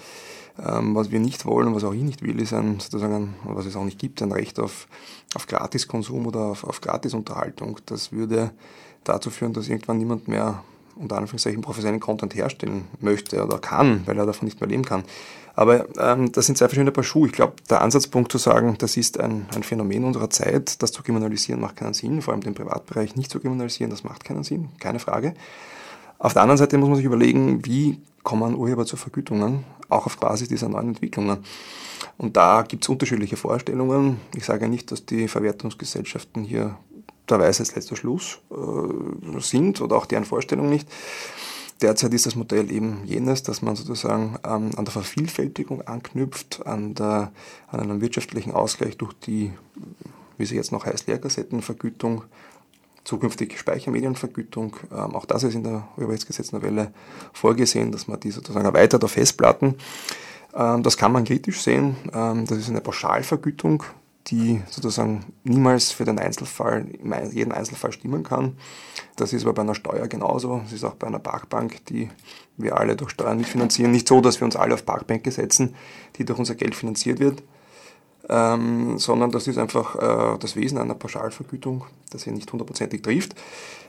ähm, 0.65 0.95
was 0.95 1.11
wir 1.11 1.19
nicht 1.19 1.45
wollen, 1.45 1.73
was 1.75 1.83
auch 1.83 1.93
ich 1.93 2.03
nicht 2.03 2.21
will, 2.21 2.39
ist 2.39 2.53
ein, 2.53 2.79
sozusagen, 2.79 3.35
was 3.43 3.65
es 3.65 3.75
auch 3.75 3.85
nicht 3.85 3.99
gibt, 3.99 4.21
ein 4.21 4.31
Recht 4.31 4.59
auf, 4.59 4.87
auf 5.35 5.47
Gratiskonsum 5.47 6.27
oder 6.27 6.41
auf, 6.41 6.63
auf 6.63 6.81
Gratisunterhaltung. 6.81 7.79
Das 7.85 8.11
würde 8.11 8.51
dazu 9.03 9.29
führen, 9.29 9.53
dass 9.53 9.69
irgendwann 9.69 9.97
niemand 9.97 10.27
mehr 10.27 10.63
unter 10.95 11.17
Anführungszeichen 11.17 11.61
professionellen 11.61 12.01
Content 12.01 12.35
herstellen 12.35 12.85
möchte 12.99 13.43
oder 13.43 13.57
kann, 13.57 14.01
weil 14.05 14.17
er 14.17 14.25
davon 14.25 14.45
nicht 14.45 14.59
mehr 14.59 14.69
leben 14.69 14.83
kann. 14.83 15.03
Aber 15.55 15.87
ähm, 15.97 16.31
das 16.31 16.45
sind 16.45 16.57
zwei 16.57 16.67
verschiedene 16.67 16.91
Paar 16.91 17.03
Schuhe. 17.03 17.27
Ich 17.27 17.33
glaube, 17.33 17.53
der 17.69 17.81
Ansatzpunkt 17.81 18.31
zu 18.31 18.37
sagen, 18.37 18.75
das 18.77 18.97
ist 18.97 19.19
ein, 19.19 19.45
ein 19.55 19.63
Phänomen 19.63 20.03
unserer 20.03 20.29
Zeit, 20.29 20.81
das 20.81 20.91
zu 20.91 21.03
kriminalisieren 21.03 21.61
macht 21.61 21.77
keinen 21.77 21.93
Sinn, 21.93 22.21
vor 22.21 22.33
allem 22.33 22.43
den 22.43 22.53
Privatbereich 22.53 23.15
nicht 23.15 23.31
zu 23.31 23.39
kriminalisieren, 23.39 23.89
das 23.89 24.03
macht 24.03 24.23
keinen 24.23 24.43
Sinn, 24.43 24.69
keine 24.79 24.99
Frage. 24.99 25.33
Auf 26.19 26.33
der 26.33 26.41
anderen 26.41 26.57
Seite 26.57 26.77
muss 26.77 26.89
man 26.89 26.97
sich 26.97 27.05
überlegen, 27.05 27.65
wie 27.65 28.01
kommen 28.23 28.55
Urheber 28.55 28.85
zu 28.85 28.97
Vergütungen, 28.97 29.63
auch 29.87 30.05
auf 30.05 30.17
Basis 30.17 30.49
dieser 30.49 30.67
neuen 30.67 30.89
Entwicklungen. 30.89 31.39
Und 32.17 32.35
da 32.35 32.63
gibt 32.63 32.83
es 32.83 32.89
unterschiedliche 32.89 33.37
Vorstellungen. 33.37 34.19
Ich 34.35 34.45
sage 34.45 34.67
nicht, 34.67 34.91
dass 34.91 35.05
die 35.05 35.29
Verwertungsgesellschaften 35.29 36.43
hier 36.43 36.77
der 37.29 37.39
Weisheit 37.39 37.73
letzter 37.73 37.95
Schluss 37.95 38.39
äh, 38.51 39.39
sind 39.39 39.79
oder 39.79 39.95
auch 39.95 40.05
deren 40.05 40.25
Vorstellung 40.25 40.69
nicht. 40.69 40.89
Derzeit 41.81 42.13
ist 42.13 42.25
das 42.25 42.35
Modell 42.35 42.69
eben 42.69 43.05
jenes, 43.05 43.41
dass 43.43 43.61
man 43.61 43.77
sozusagen 43.77 44.37
ähm, 44.43 44.71
an 44.75 44.83
der 44.83 44.91
Vervielfältigung 44.91 45.83
anknüpft, 45.83 46.65
an, 46.65 46.95
der, 46.95 47.31
an 47.67 47.79
einem 47.79 48.01
wirtschaftlichen 48.01 48.51
Ausgleich 48.51 48.97
durch 48.97 49.13
die, 49.13 49.53
wie 50.37 50.45
sie 50.45 50.57
jetzt 50.57 50.73
noch 50.73 50.85
heißt, 50.85 51.07
Lehrkassettenvergütung, 51.07 52.23
zukünftig 53.09 53.57
Speichermedienvergütung. 53.57 54.75
Ähm, 54.91 55.15
auch 55.15 55.25
das 55.25 55.43
ist 55.43 55.55
in 55.55 55.63
der 55.63 55.87
Urheberrechtsgesetznovelle 55.97 56.93
vorgesehen, 57.33 57.91
dass 57.91 58.07
man 58.07 58.19
die 58.19 58.29
sozusagen 58.29 58.65
erweitert 58.65 59.03
auf 59.03 59.11
Festplatten. 59.11 59.75
Ähm, 60.53 60.83
das 60.83 60.95
kann 60.95 61.11
man 61.11 61.23
kritisch 61.23 61.61
sehen. 61.61 61.95
Ähm, 62.13 62.45
das 62.45 62.59
ist 62.59 62.69
eine 62.69 62.81
Pauschalvergütung, 62.81 63.83
die 64.27 64.61
sozusagen 64.69 65.25
niemals 65.43 65.91
für 65.91 66.05
den 66.05 66.19
Einzelfall, 66.19 66.85
jeden 67.31 67.51
Einzelfall 67.51 67.91
stimmen 67.91 68.21
kann. 68.21 68.57
Das 69.15 69.33
ist 69.33 69.43
aber 69.43 69.53
bei 69.53 69.63
einer 69.63 69.75
Steuer 69.75 70.07
genauso. 70.07 70.61
Es 70.67 70.73
ist 70.73 70.83
auch 70.83 70.93
bei 70.93 71.07
einer 71.07 71.19
Parkbank, 71.19 71.83
die 71.87 72.09
wir 72.57 72.77
alle 72.77 72.95
durch 72.95 73.11
Steuern 73.11 73.39
mitfinanzieren. 73.39 73.91
Nicht 73.91 74.07
so, 74.07 74.21
dass 74.21 74.39
wir 74.39 74.45
uns 74.45 74.55
alle 74.55 74.75
auf 74.75 74.85
Parkbänke 74.85 75.31
setzen, 75.31 75.73
die 76.17 76.25
durch 76.25 76.37
unser 76.37 76.53
Geld 76.53 76.75
finanziert 76.75 77.19
wird, 77.19 77.41
ähm, 78.27 78.97
sondern 78.97 79.31
das 79.31 79.47
ist 79.47 79.57
einfach 79.57 79.95
äh, 79.95 80.37
das 80.39 80.55
Wesen 80.55 80.77
einer 80.77 80.95
Pauschalvergütung, 80.95 81.85
das 82.11 82.23
hier 82.23 82.33
nicht 82.33 82.51
hundertprozentig 82.51 83.01
trifft. 83.01 83.35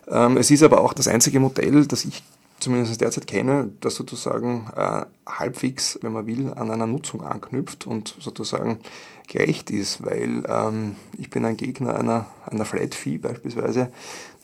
Ähm, 0.09 0.37
es 0.37 0.51
ist 0.51 0.63
aber 0.63 0.81
auch 0.81 0.93
das 0.93 1.09
einzige 1.09 1.41
Modell, 1.41 1.87
das 1.87 2.05
ich 2.05 2.23
zumindest 2.61 3.01
derzeit 3.01 3.27
kenne, 3.27 3.71
das 3.81 3.95
sozusagen 3.95 4.71
äh, 4.77 5.05
halbwegs, 5.27 5.99
wenn 6.03 6.13
man 6.13 6.27
will, 6.27 6.53
an 6.53 6.71
einer 6.71 6.87
Nutzung 6.87 7.23
anknüpft 7.23 7.87
und 7.87 8.15
sozusagen 8.21 8.81
gerecht 9.29 9.71
ist, 9.71 10.05
weil 10.05 10.43
ähm, 10.47 10.97
ich 11.17 11.31
bin 11.31 11.45
ein 11.45 11.57
Gegner 11.57 11.99
einer, 11.99 12.27
einer 12.47 12.65
Flat 12.65 12.95
Fee 12.95 13.19
beispielsweise, 13.19 13.91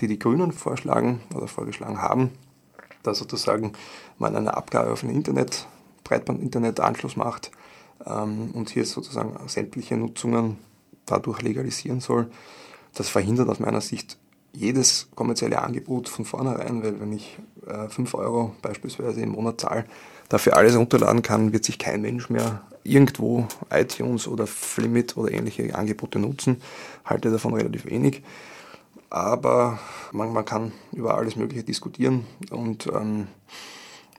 die 0.01 0.07
die 0.07 0.19
Grünen 0.19 0.53
vorschlagen 0.53 1.21
oder 1.35 1.49
vorgeschlagen 1.49 2.01
haben, 2.01 2.31
dass 3.03 3.19
sozusagen 3.19 3.73
man 4.19 4.35
eine 4.35 4.57
Abgabe 4.57 4.93
auf 4.93 5.03
einen 5.03 5.15
Internet, 5.15 5.67
Breitband-Internet-Anschluss 6.05 7.17
macht 7.17 7.51
und 8.05 8.71
hier 8.71 8.85
sozusagen 8.85 9.37
sämtliche 9.49 9.97
Nutzungen 9.97 10.59
dadurch 11.07 11.43
legalisieren 11.43 12.01
soll. 12.01 12.31
Das 12.95 13.09
verhindert 13.09 13.49
aus 13.49 13.61
meiner 13.61 13.81
Sicht 13.81 14.19
jedes 14.53 15.09
kommerzielle 15.15 15.61
Angebot 15.63 16.09
von 16.09 16.25
vornherein, 16.25 16.83
weil 16.83 16.99
wenn 17.01 17.13
ich 17.13 17.39
äh, 17.67 17.89
5 17.89 18.15
Euro 18.15 18.55
beispielsweise 18.63 19.21
im 19.21 19.31
Monat 19.31 19.61
zahle, 19.61 19.85
dafür 20.29 20.57
alles 20.57 20.77
runterladen 20.77 21.23
kann, 21.23 21.53
wird 21.53 21.65
sich 21.65 21.79
kein 21.79 22.01
Mensch 22.01 22.31
mehr 22.31 22.63
irgendwo 22.83 23.47
iTunes 23.71 24.27
oder 24.27 24.47
Flimit 24.47 25.17
oder 25.17 25.33
ähnliche 25.33 25.75
Angebote 25.75 26.19
nutzen. 26.19 26.63
Halte 27.05 27.31
davon 27.31 27.55
relativ 27.55 27.85
wenig. 27.87 28.23
Aber 29.11 29.79
man, 30.13 30.33
man 30.33 30.45
kann 30.45 30.73
über 30.93 31.17
alles 31.17 31.37
Mögliche 31.37 31.65
diskutieren. 31.65 32.27
Und 32.51 32.87
ähm, 32.87 33.29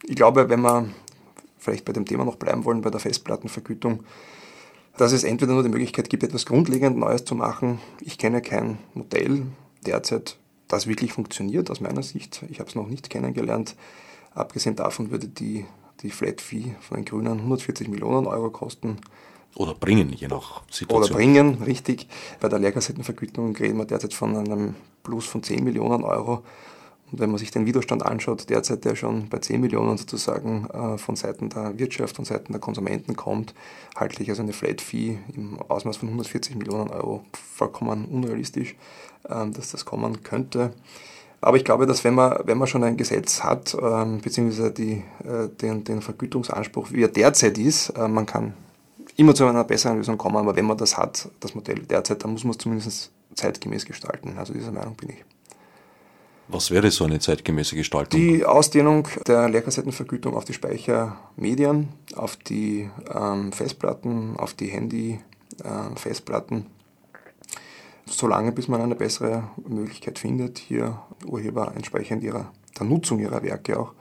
ich 0.03 0.15
glaube, 0.15 0.49
wenn 0.49 0.61
wir 0.61 0.87
vielleicht 1.67 1.85
bei 1.85 1.93
dem 1.93 2.05
Thema 2.05 2.23
noch 2.23 2.37
bleiben 2.37 2.63
wollen, 2.63 2.81
bei 2.81 2.89
der 2.89 3.01
Festplattenvergütung, 3.01 4.03
dass 4.95 5.11
es 5.11 5.25
entweder 5.25 5.53
nur 5.53 5.63
die 5.63 5.69
Möglichkeit 5.69 6.09
gibt, 6.09 6.23
etwas 6.23 6.45
grundlegend 6.45 6.97
Neues 6.97 7.25
zu 7.25 7.35
machen. 7.35 7.79
Ich 7.99 8.17
kenne 8.17 8.41
kein 8.41 8.77
Modell, 8.93 9.45
derzeit 9.85 10.37
das 10.69 10.87
wirklich 10.87 11.11
funktioniert 11.11 11.69
aus 11.69 11.81
meiner 11.81 12.03
Sicht. 12.03 12.43
Ich 12.49 12.59
habe 12.59 12.69
es 12.69 12.75
noch 12.75 12.87
nicht 12.87 13.09
kennengelernt. 13.09 13.75
Abgesehen 14.33 14.75
davon 14.77 15.11
würde 15.11 15.27
die, 15.27 15.65
die 16.01 16.09
Flat 16.09 16.39
Fee 16.39 16.75
von 16.79 16.97
den 16.97 17.05
Grünen 17.05 17.39
140 17.39 17.89
Millionen 17.89 18.27
Euro 18.27 18.49
kosten. 18.49 18.97
Oder 19.55 19.73
bringen, 19.73 20.13
je 20.13 20.27
nach 20.27 20.61
Situation. 20.71 21.03
Oder 21.03 21.13
bringen, 21.13 21.63
richtig. 21.63 22.07
Bei 22.39 22.47
der 22.47 22.59
Lehrkassettenvergütung 22.59 23.55
reden 23.57 23.77
wir 23.77 23.85
derzeit 23.85 24.13
von 24.13 24.37
einem 24.37 24.75
Plus 25.03 25.25
von 25.25 25.43
10 25.43 25.63
Millionen 25.63 26.03
Euro. 26.03 26.43
Und 27.11 27.19
wenn 27.19 27.29
man 27.29 27.39
sich 27.39 27.51
den 27.51 27.65
Widerstand 27.65 28.05
anschaut, 28.05 28.49
derzeit 28.49 28.83
der 28.83 28.95
schon 28.95 29.29
bei 29.29 29.39
10 29.39 29.61
Millionen 29.61 29.97
sozusagen 29.97 30.67
äh, 30.69 30.97
von 30.97 31.15
Seiten 31.15 31.49
der 31.49 31.77
Wirtschaft, 31.79 32.15
von 32.15 32.25
Seiten 32.25 32.51
der 32.51 32.59
Konsumenten 32.59 33.15
kommt, 33.15 33.53
halte 33.95 34.21
ich 34.21 34.29
also 34.29 34.41
eine 34.41 34.53
Flat 34.53 34.81
Fee 34.81 35.17
im 35.35 35.59
Ausmaß 35.67 35.97
von 35.97 36.09
140 36.09 36.55
Millionen 36.55 36.89
Euro 36.89 37.23
vollkommen 37.33 38.05
unrealistisch. 38.05 38.75
Ähm, 39.29 39.51
dass 39.53 39.71
das 39.71 39.83
kommen 39.83 40.23
könnte. 40.23 40.71
Aber 41.41 41.57
ich 41.57 41.65
glaube, 41.65 41.85
dass 41.85 42.03
wenn 42.03 42.15
man, 42.15 42.39
wenn 42.45 42.57
man 42.57 42.67
schon 42.67 42.83
ein 42.83 42.95
Gesetz 42.95 43.43
hat, 43.43 43.75
ähm, 43.79 44.21
beziehungsweise 44.21 44.71
die, 44.71 45.03
äh, 45.23 45.49
den, 45.61 45.83
den 45.83 46.01
Vergütungsanspruch, 46.01 46.91
wie 46.91 47.03
er 47.03 47.09
derzeit 47.09 47.57
ist, 47.57 47.89
äh, 47.89 48.07
man 48.07 48.25
kann 48.25 48.53
immer 49.17 49.35
zu 49.35 49.45
einer 49.45 49.65
besseren 49.65 49.97
Lösung 49.97 50.17
kommen, 50.17 50.37
aber 50.37 50.55
wenn 50.55 50.65
man 50.65 50.77
das 50.77 50.97
hat, 50.97 51.29
das 51.41 51.55
Modell 51.55 51.79
derzeit, 51.79 52.23
dann 52.23 52.31
muss 52.31 52.43
man 52.43 52.51
es 52.51 52.57
zumindest 52.57 53.11
zeitgemäß 53.35 53.85
gestalten. 53.85 54.37
Also 54.37 54.53
dieser 54.53 54.71
Meinung 54.71 54.95
bin 54.95 55.09
ich. 55.09 55.25
Was 56.49 56.71
wäre 56.71 56.91
so 56.91 57.03
eine 57.03 57.19
zeitgemäße 57.19 57.75
Gestaltung? 57.75 58.19
Die 58.19 58.45
Ausdehnung 58.45 59.07
der 59.27 59.49
Lehrkassettenvergütung 59.49 60.33
auf 60.33 60.45
die 60.45 60.53
Speichermedien, 60.53 61.89
auf 62.15 62.37
die 62.37 62.89
ähm, 63.13 63.51
Festplatten, 63.51 64.37
auf 64.37 64.53
die 64.53 64.67
Handy-Festplatten. 64.67 66.57
Äh, 66.59 66.63
solange 68.05 68.53
bis 68.53 68.69
man 68.69 68.81
eine 68.81 68.95
bessere 68.95 69.43
Möglichkeit 69.67 70.19
findet, 70.19 70.57
hier 70.57 71.01
Urheber 71.25 71.73
entsprechend 71.75 72.23
ihrer, 72.23 72.51
der 72.79 72.85
Nutzung 72.85 73.19
ihrer 73.19 73.43
Werke 73.43 73.77
auch 73.77 73.93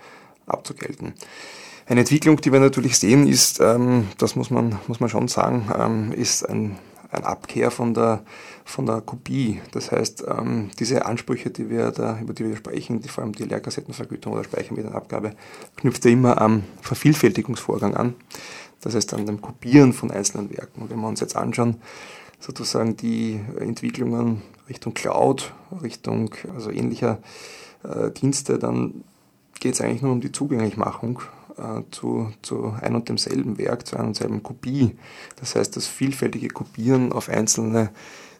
abzugelten. 0.46 1.14
Eine 1.86 2.00
Entwicklung, 2.00 2.40
die 2.40 2.52
wir 2.52 2.60
natürlich 2.60 2.98
sehen, 2.98 3.26
ist, 3.26 3.60
ähm, 3.60 4.08
das 4.18 4.36
muss 4.36 4.50
man, 4.50 4.78
muss 4.86 5.00
man 5.00 5.08
schon 5.08 5.28
sagen, 5.28 5.68
ähm, 5.76 6.12
ist 6.12 6.48
ein, 6.48 6.78
ein 7.10 7.24
Abkehr 7.24 7.70
von 7.70 7.94
der, 7.94 8.22
von 8.64 8.86
der 8.86 9.00
Kopie. 9.00 9.60
Das 9.72 9.92
heißt, 9.92 10.24
ähm, 10.28 10.70
diese 10.78 11.06
Ansprüche, 11.06 11.50
die 11.50 11.70
wir 11.70 11.90
da, 11.90 12.18
über 12.20 12.34
die 12.34 12.44
wir 12.44 12.56
sprechen, 12.56 13.00
die, 13.00 13.08
vor 13.08 13.24
allem 13.24 13.32
die 13.32 13.44
Lehrkassettenvergütung 13.44 14.32
oder 14.32 14.44
Speichermedienabgabe, 14.44 15.32
knüpft 15.76 16.04
ja 16.04 16.10
immer 16.10 16.40
am 16.40 16.64
Vervielfältigungsvorgang 16.82 17.94
an. 17.94 18.14
Das 18.80 18.94
heißt, 18.94 19.14
an 19.14 19.26
dem 19.26 19.40
Kopieren 19.40 19.92
von 19.92 20.10
einzelnen 20.10 20.50
Werken. 20.50 20.82
Und 20.82 20.90
wenn 20.90 21.00
wir 21.00 21.08
uns 21.08 21.20
jetzt 21.20 21.36
anschauen, 21.36 21.76
sozusagen 22.38 22.96
die 22.96 23.40
Entwicklungen 23.58 24.42
Richtung 24.68 24.94
Cloud, 24.94 25.54
Richtung 25.82 26.34
also 26.54 26.70
ähnlicher 26.70 27.18
äh, 27.82 28.10
Dienste, 28.10 28.58
dann 28.58 29.04
geht 29.60 29.74
es 29.74 29.80
eigentlich 29.80 30.02
nur 30.02 30.12
um 30.12 30.20
die 30.20 30.32
Zugänglichmachung 30.32 31.20
äh, 31.58 31.82
zu, 31.90 32.32
zu 32.42 32.74
ein 32.80 32.94
und 32.94 33.08
demselben 33.08 33.58
Werk, 33.58 33.86
zu 33.86 33.96
einer 33.96 34.08
und 34.08 34.16
selben 34.16 34.42
Kopie. 34.42 34.96
Das 35.36 35.54
heißt, 35.54 35.76
das 35.76 35.86
vielfältige 35.86 36.48
Kopieren 36.48 37.12
auf 37.12 37.28
einzelne 37.28 37.90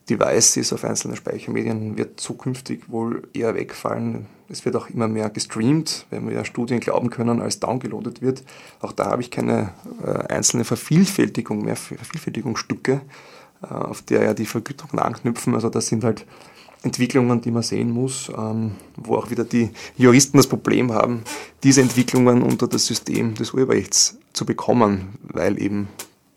Devices, 0.09 0.73
auf 0.73 0.85
einzelne 0.85 1.17
Speichermedien 1.17 1.99
wird 1.99 2.21
zukünftig 2.21 2.89
wohl 2.89 3.29
eher 3.33 3.55
wegfallen. 3.55 4.27
Es 4.49 4.65
wird 4.65 4.77
auch 4.77 4.89
immer 4.89 5.09
mehr 5.09 5.31
gestreamt, 5.31 6.07
wenn 6.11 6.29
wir 6.29 6.45
Studien 6.45 6.79
glauben 6.79 7.11
können, 7.11 7.43
als 7.43 7.59
downgeloadet 7.59 8.23
wird. 8.23 8.45
Auch 8.81 8.93
da 8.93 9.07
habe 9.07 9.23
ich 9.23 9.33
keine 9.33 9.73
äh, 10.05 10.33
einzelne 10.33 10.65
Vervielfältigung 10.65 11.65
mehr, 11.65 11.75
Vervielfältigungsstücke, 11.75 13.01
äh, 13.63 13.67
auf 13.67 14.03
der 14.03 14.23
ja 14.23 14.35
die 14.35 14.47
Vergütungen 14.47 15.01
anknüpfen. 15.01 15.55
Also 15.55 15.71
das 15.71 15.89
sind 15.89 16.05
halt 16.05 16.25
Entwicklungen, 16.87 17.41
die 17.41 17.51
man 17.51 17.63
sehen 17.63 17.91
muss, 17.91 18.31
ähm, 18.37 18.73
wo 18.97 19.17
auch 19.17 19.31
wieder 19.31 19.45
die 19.45 19.71
Juristen 19.97 20.37
das 20.39 20.47
Problem 20.47 20.93
haben, 20.93 21.23
diese 21.63 21.83
Entwicklungen 21.83 22.43
unter 22.43 22.67
das 22.69 22.87
System 22.87 23.35
des 23.35 23.53
Urheberrechts 23.53 24.19
zu 24.33 24.47
bekommen, 24.47 25.19
weil 25.23 25.61
eben 25.61 25.89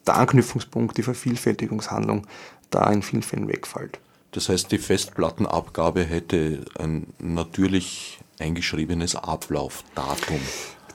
der 0.06 0.18
Anknüpfungspunkt, 0.18 0.98
die 0.98 1.04
Vervielfältigungshandlung 1.04 2.26
da 2.70 2.90
in 2.92 3.02
vielen 3.02 3.24
Fällen 3.24 3.48
wegfällt. 3.48 4.00
Das 4.32 4.50
heißt, 4.50 4.72
die 4.72 4.78
Festplattenabgabe 4.78 6.04
hätte 6.04 6.66
ein 6.78 7.08
natürlich 7.20 8.20
eingeschriebenes 8.40 9.16
Ablaufdatum. 9.16 10.40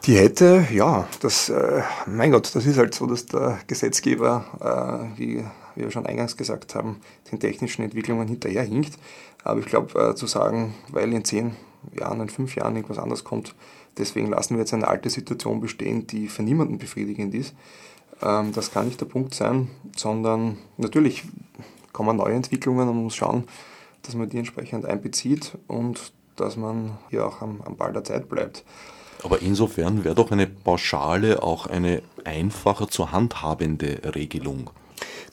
Die 0.07 0.16
hätte, 0.16 0.66
ja, 0.70 1.09
das, 1.20 1.48
äh, 1.48 1.82
mein 2.07 2.30
Gott, 2.30 2.55
das 2.55 2.66
ist 2.66 2.76
halt 2.76 2.94
so, 2.94 3.07
dass 3.07 3.26
der 3.26 3.59
Gesetzgeber, 3.66 5.11
äh, 5.16 5.18
wie 5.18 5.44
wir 5.74 5.90
schon 5.90 6.07
eingangs 6.07 6.36
gesagt 6.36 6.74
haben, 6.74 7.00
den 7.32 7.40
technischen 7.40 7.82
Entwicklungen 7.82 8.28
hinterherhinkt. 8.28 8.98
Aber 9.45 9.61
ich 9.61 9.66
glaube, 9.66 9.99
äh, 10.01 10.14
zu 10.14 10.26
sagen, 10.26 10.74
weil 10.88 11.12
in 11.12 11.24
zehn 11.24 11.55
Jahren, 11.92 12.20
in 12.20 12.30
fünf 12.30 12.57
Jahren 12.57 12.74
irgendwas 12.74 12.99
anderes 12.99 13.24
kommt, 13.24 13.55
deswegen 13.99 14.30
lassen 14.30 14.55
wir 14.55 14.61
jetzt 14.61 14.74
eine 14.74 14.88
alte 14.88 15.11
Situation 15.11 15.61
bestehen, 15.61 16.07
die 16.07 16.28
für 16.28 16.42
niemanden 16.42 16.78
befriedigend 16.78 17.34
ist, 17.34 17.55
ähm, 18.22 18.53
das 18.53 18.72
kann 18.72 18.86
nicht 18.86 19.01
der 19.01 19.07
Punkt 19.07 19.34
sein, 19.34 19.68
sondern 19.97 20.57
natürlich 20.78 21.24
kommen 21.92 22.16
neue 22.16 22.34
Entwicklungen 22.34 22.88
und 22.88 22.95
man 22.95 23.05
muss 23.05 23.16
schauen, 23.16 23.45
dass 24.03 24.14
man 24.14 24.28
die 24.28 24.38
entsprechend 24.38 24.86
einbezieht 24.86 25.57
und 25.68 26.12
dass 26.36 26.57
man 26.57 26.99
hier 27.11 27.26
auch 27.26 27.42
am, 27.42 27.61
am 27.64 27.76
Ball 27.76 27.92
der 27.92 28.05
Zeit 28.05 28.28
bleibt. 28.28 28.64
Aber 29.22 29.40
insofern 29.40 30.05
wäre 30.05 30.14
doch 30.14 30.30
eine 30.30 30.47
pauschale 30.47 31.42
auch 31.42 31.66
eine 31.66 32.03
einfacher 32.24 32.88
zu 32.88 33.12
handhabende 33.12 34.14
Regelung. 34.14 34.70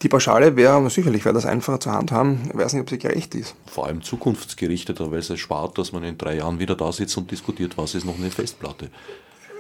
Die 0.02 0.10
Pauschale 0.10 0.56
wäre 0.56 0.90
sicherlich, 0.90 1.26
wäre 1.26 1.36
das 1.36 1.46
einfacher 1.46 1.80
zu 1.80 1.92
handhaben. 1.92 2.50
Ich 2.50 2.58
weiß 2.58 2.74
nicht, 2.74 2.82
ob 2.82 2.90
sie 2.90 2.98
gerecht 2.98 3.36
ist. 3.36 3.56
Vor 3.68 3.86
allem 3.86 4.02
zukunftsgerichteter, 4.02 5.12
weil 5.12 5.20
es 5.20 5.40
spart, 5.40 5.78
dass 5.78 5.92
man 5.92 6.04
in 6.04 6.18
drei 6.18 6.38
Jahren 6.38 6.60
wieder 6.60 6.76
da 6.76 6.92
sitzt 6.92 7.18
und 7.18 7.30
diskutiert, 7.30 7.78
was 7.78 7.94
ist 7.94 8.06
noch 8.06 8.18
eine 8.18 8.32
Festplatte. 8.32 8.90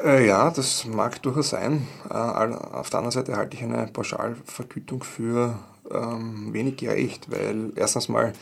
Äh, 0.03 0.27
ja, 0.27 0.49
das 0.49 0.85
mag 0.85 1.21
durchaus 1.21 1.49
sein. 1.49 1.87
Äh, 2.09 2.13
auf 2.13 2.89
der 2.89 2.99
anderen 2.99 3.11
Seite 3.11 3.35
halte 3.35 3.55
ich 3.55 3.63
eine 3.63 3.85
Pauschalvergütung 3.87 5.03
für 5.03 5.59
ähm, 5.91 6.51
wenig 6.53 6.77
gerecht, 6.77 7.29
weil 7.29 7.71
erstens 7.75 8.09
mal 8.09 8.33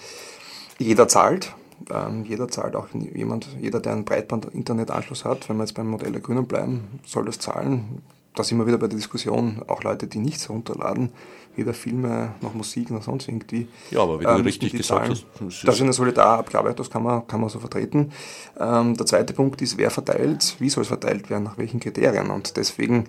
jeder 0.77 1.09
zahlt. 1.09 1.53
Ähm, 1.91 2.23
jeder 2.23 2.47
zahlt 2.47 2.77
auch 2.77 2.87
jemand, 2.93 3.47
jeder, 3.59 3.81
der 3.81 3.93
einen 3.93 4.05
Breitband-Internetanschluss 4.05 5.25
hat, 5.25 5.49
wenn 5.49 5.57
wir 5.57 5.63
jetzt 5.63 5.73
beim 5.73 5.87
Modell 5.87 6.13
der 6.13 6.21
Grünen 6.21 6.45
bleiben, 6.45 6.99
soll 7.05 7.25
das 7.25 7.39
zahlen. 7.39 8.01
Da 8.35 8.43
sind 8.43 8.57
wir 8.57 8.67
wieder 8.67 8.77
bei 8.77 8.87
der 8.87 8.97
Diskussion, 8.97 9.63
auch 9.67 9.83
Leute, 9.83 10.07
die 10.07 10.19
nichts 10.19 10.49
runterladen, 10.49 11.11
weder 11.55 11.73
Filme 11.73 12.33
noch 12.41 12.53
Musik 12.53 12.89
noch 12.91 13.03
sonst 13.03 13.27
irgendwie. 13.27 13.67
Ja, 13.91 14.01
aber 14.01 14.19
wie 14.19 14.23
du 14.23 14.29
ähm, 14.31 14.41
richtig 14.41 14.73
gesagt 14.73 15.09
hast. 15.09 15.25
Das, 15.39 15.61
das 15.63 15.75
ist 15.75 15.81
eine 15.81 15.93
Solidarabgabe, 15.93 16.73
das 16.73 16.89
kann 16.89 17.03
man, 17.03 17.27
kann 17.27 17.41
man 17.41 17.49
so 17.49 17.59
vertreten. 17.59 18.11
Ähm, 18.59 18.95
der 18.95 19.05
zweite 19.05 19.33
Punkt 19.33 19.61
ist, 19.61 19.77
wer 19.77 19.91
verteilt, 19.91 20.55
wie 20.59 20.69
soll 20.69 20.83
es 20.83 20.87
verteilt 20.87 21.29
werden, 21.29 21.43
nach 21.43 21.57
welchen 21.57 21.79
Kriterien. 21.79 22.29
Und 22.29 22.57
deswegen, 22.57 23.05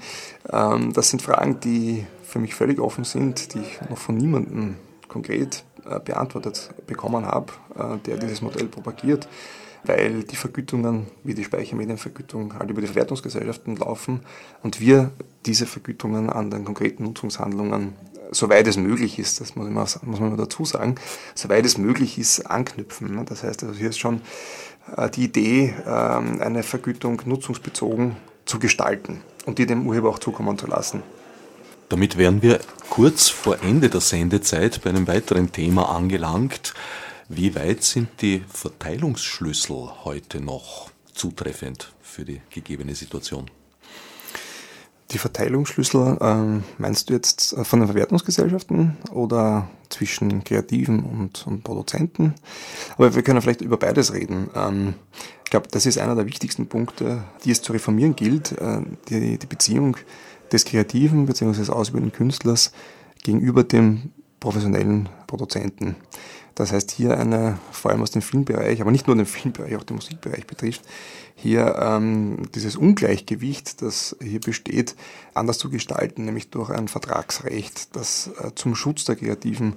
ähm, 0.53 0.93
das 0.93 1.11
sind 1.11 1.23
Fragen, 1.23 1.61
die 1.61 2.07
für 2.23 2.39
mich 2.39 2.55
völlig 2.55 2.81
offen 2.81 3.05
sind, 3.05 3.55
die 3.55 3.61
ich 3.61 3.89
noch 3.89 3.99
von 3.99 4.17
niemandem 4.17 4.77
konkret 5.09 5.65
äh, 5.85 5.99
beantwortet 6.01 6.71
bekommen 6.87 7.27
habe, 7.27 7.53
äh, 7.77 7.99
der 8.07 8.17
dieses 8.17 8.43
Modell 8.43 8.67
propagiert 8.67 9.29
weil 9.85 10.25
die 10.25 10.37
Vergütungen, 10.37 11.07
wie 11.25 11.35
die 11.35 11.45
Speichermedienvergütung, 11.45 12.59
halt 12.59 12.71
über 12.71 12.81
die 12.81 12.87
Verwertungsgesellschaften 12.87 13.77
laufen 13.77 14.21
und 14.63 14.81
wir 14.81 15.11
diese 15.47 15.67
Vergütungen 15.67 16.31
an 16.31 16.51
den 16.51 16.65
konkreten 16.65 17.05
Nutzungshandlungen 17.05 17.95
soweit 18.31 18.67
es 18.67 18.77
möglich 18.77 19.19
ist, 19.19 19.41
das 19.41 19.57
muss, 19.57 19.67
immer, 19.67 19.81
muss 19.81 20.21
man 20.21 20.29
immer 20.29 20.37
dazu 20.37 20.65
sagen, 20.65 20.97
soweit 21.35 21.65
es 21.65 21.79
möglich 21.79 22.19
ist, 22.19 22.41
anknüpfen. 22.47 23.15
Ne? 23.15 23.25
Das 23.25 23.43
heißt, 23.43 23.65
also 23.65 23.79
hier 23.79 23.91
ist 23.91 23.99
schon 23.99 24.21
äh, 24.97 25.11
die 25.11 25.25
Idee, 25.25 25.75
ähm, 25.87 26.41
eine 26.41 26.63
Vergütung 26.63 27.23
nutzungsbezogen 27.25 28.17
zu 28.45 28.59
gestalten 28.59 29.21
und 29.47 29.59
die 29.59 29.67
dem 29.67 29.87
Urheber 29.87 30.09
auch 30.09 30.19
zukommen 30.19 30.59
zu 30.59 30.67
lassen. 30.67 31.03
Damit 31.89 32.17
wären 32.17 32.41
wir 32.41 32.61
kurz 32.89 33.29
vor 33.29 33.63
Ende 33.63 33.89
der 33.89 34.01
Sendezeit 34.01 34.81
bei 34.83 34.91
einem 34.91 35.09
weiteren 35.09 35.51
Thema 35.51 35.91
angelangt. 35.91 36.75
Wie 37.29 37.55
weit 37.55 37.83
sind 37.83 38.09
die 38.23 38.45
Verteilungsschlüssel 38.53 40.05
heute 40.05 40.41
noch 40.41 40.91
zutreffend 41.13 41.93
für 42.01 42.25
die 42.25 42.41
gegebene 42.51 42.95
Situation? 42.95 43.51
Die 45.13 45.19
Verteilungsschlüssel, 45.19 46.19
ähm, 46.21 46.63
meinst 46.79 47.11
du 47.11 47.15
jetzt 47.15 47.53
äh, 47.53 47.65
von 47.65 47.81
den 47.81 47.89
Verwertungsgesellschaften 47.89 48.97
oder 49.13 49.69
zwischen 49.89 50.45
Kreativen 50.45 51.03
und, 51.03 51.47
und 51.47 51.65
Produzenten? 51.65 52.35
Aber 52.97 53.15
wir 53.15 53.23
können 53.23 53.43
vielleicht 53.43 53.61
über 53.61 53.77
beides 53.77 54.13
reden. 54.13 54.51
Ähm, 54.55 54.95
ich 55.45 55.51
glaube, 55.51 55.69
das 55.69 55.85
ist 55.85 55.99
einer 55.99 56.15
der 56.15 56.27
wichtigsten 56.27 56.69
Punkte, 56.69 57.25
die 57.45 57.51
es 57.51 57.61
zu 57.61 57.73
reformieren 57.73 58.15
gilt, 58.15 58.53
äh, 58.53 58.83
die, 59.09 59.39
die 59.39 59.47
Beziehung 59.47 59.97
des 60.53 60.65
Kreativen 60.65 61.27
bzw. 61.27 61.59
des 61.59 61.71
ausübenden 61.71 62.13
Künstlers 62.13 62.73
gegenüber 63.23 63.65
dem 63.65 64.13
professionellen 64.39 65.09
Produzenten. 65.27 65.97
Das 66.61 66.73
heißt, 66.73 66.91
hier 66.91 67.17
eine, 67.17 67.59
vor 67.73 67.91
allem 67.91 68.03
aus 68.03 68.11
dem 68.11 68.21
Filmbereich, 68.21 68.83
aber 68.83 68.91
nicht 68.91 69.07
nur 69.07 69.17
den 69.17 69.25
Filmbereich, 69.25 69.77
auch 69.77 69.83
den 69.83 69.97
Musikbereich 69.97 70.47
betrifft, 70.47 70.83
hier 71.35 71.75
ähm, 71.81 72.43
dieses 72.55 72.77
Ungleichgewicht, 72.77 73.81
das 73.81 74.15
hier 74.23 74.41
besteht, 74.41 74.95
anders 75.33 75.57
zu 75.57 75.71
gestalten, 75.71 76.27
nämlich 76.27 76.51
durch 76.51 76.69
ein 76.69 76.89
Vertragsrecht, 76.89 77.97
das 77.97 78.31
äh, 78.39 78.51
zum 78.55 78.75
Schutz 78.75 79.07
der 79.07 79.17
Kreativen 79.17 79.77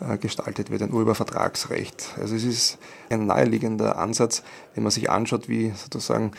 äh, 0.00 0.18
gestaltet 0.18 0.70
wird, 0.70 0.82
ein 0.82 0.92
Urhebervertragsrecht. 0.92 2.10
Also 2.20 2.34
es 2.34 2.44
ist 2.44 2.78
ein 3.08 3.24
naheliegender 3.24 3.96
Ansatz, 3.96 4.42
wenn 4.74 4.82
man 4.82 4.92
sich 4.92 5.08
anschaut, 5.08 5.48
wie 5.48 5.72
sozusagen 5.74 6.32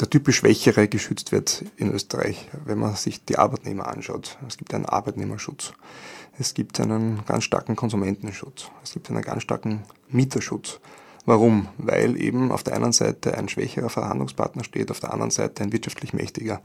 der 0.00 0.08
typisch 0.08 0.36
Schwächere 0.36 0.88
geschützt 0.88 1.32
wird 1.32 1.66
in 1.76 1.92
Österreich, 1.92 2.48
wenn 2.64 2.78
man 2.78 2.96
sich 2.96 3.26
die 3.26 3.36
Arbeitnehmer 3.36 3.88
anschaut. 3.88 4.38
Es 4.48 4.56
gibt 4.56 4.72
einen 4.72 4.86
Arbeitnehmerschutz. 4.86 5.74
Es 6.38 6.54
gibt 6.54 6.80
einen 6.80 7.24
ganz 7.26 7.44
starken 7.44 7.76
Konsumentenschutz. 7.76 8.68
Es 8.82 8.92
gibt 8.92 9.08
einen 9.10 9.22
ganz 9.22 9.42
starken 9.42 9.84
Mieterschutz. 10.08 10.80
Warum? 11.26 11.68
Weil 11.78 12.20
eben 12.20 12.50
auf 12.50 12.64
der 12.64 12.74
einen 12.74 12.92
Seite 12.92 13.38
ein 13.38 13.48
schwächerer 13.48 13.88
Verhandlungspartner 13.88 14.64
steht, 14.64 14.90
auf 14.90 15.00
der 15.00 15.12
anderen 15.12 15.30
Seite 15.30 15.62
ein 15.62 15.72
wirtschaftlich 15.72 16.12
mächtiger. 16.12 16.60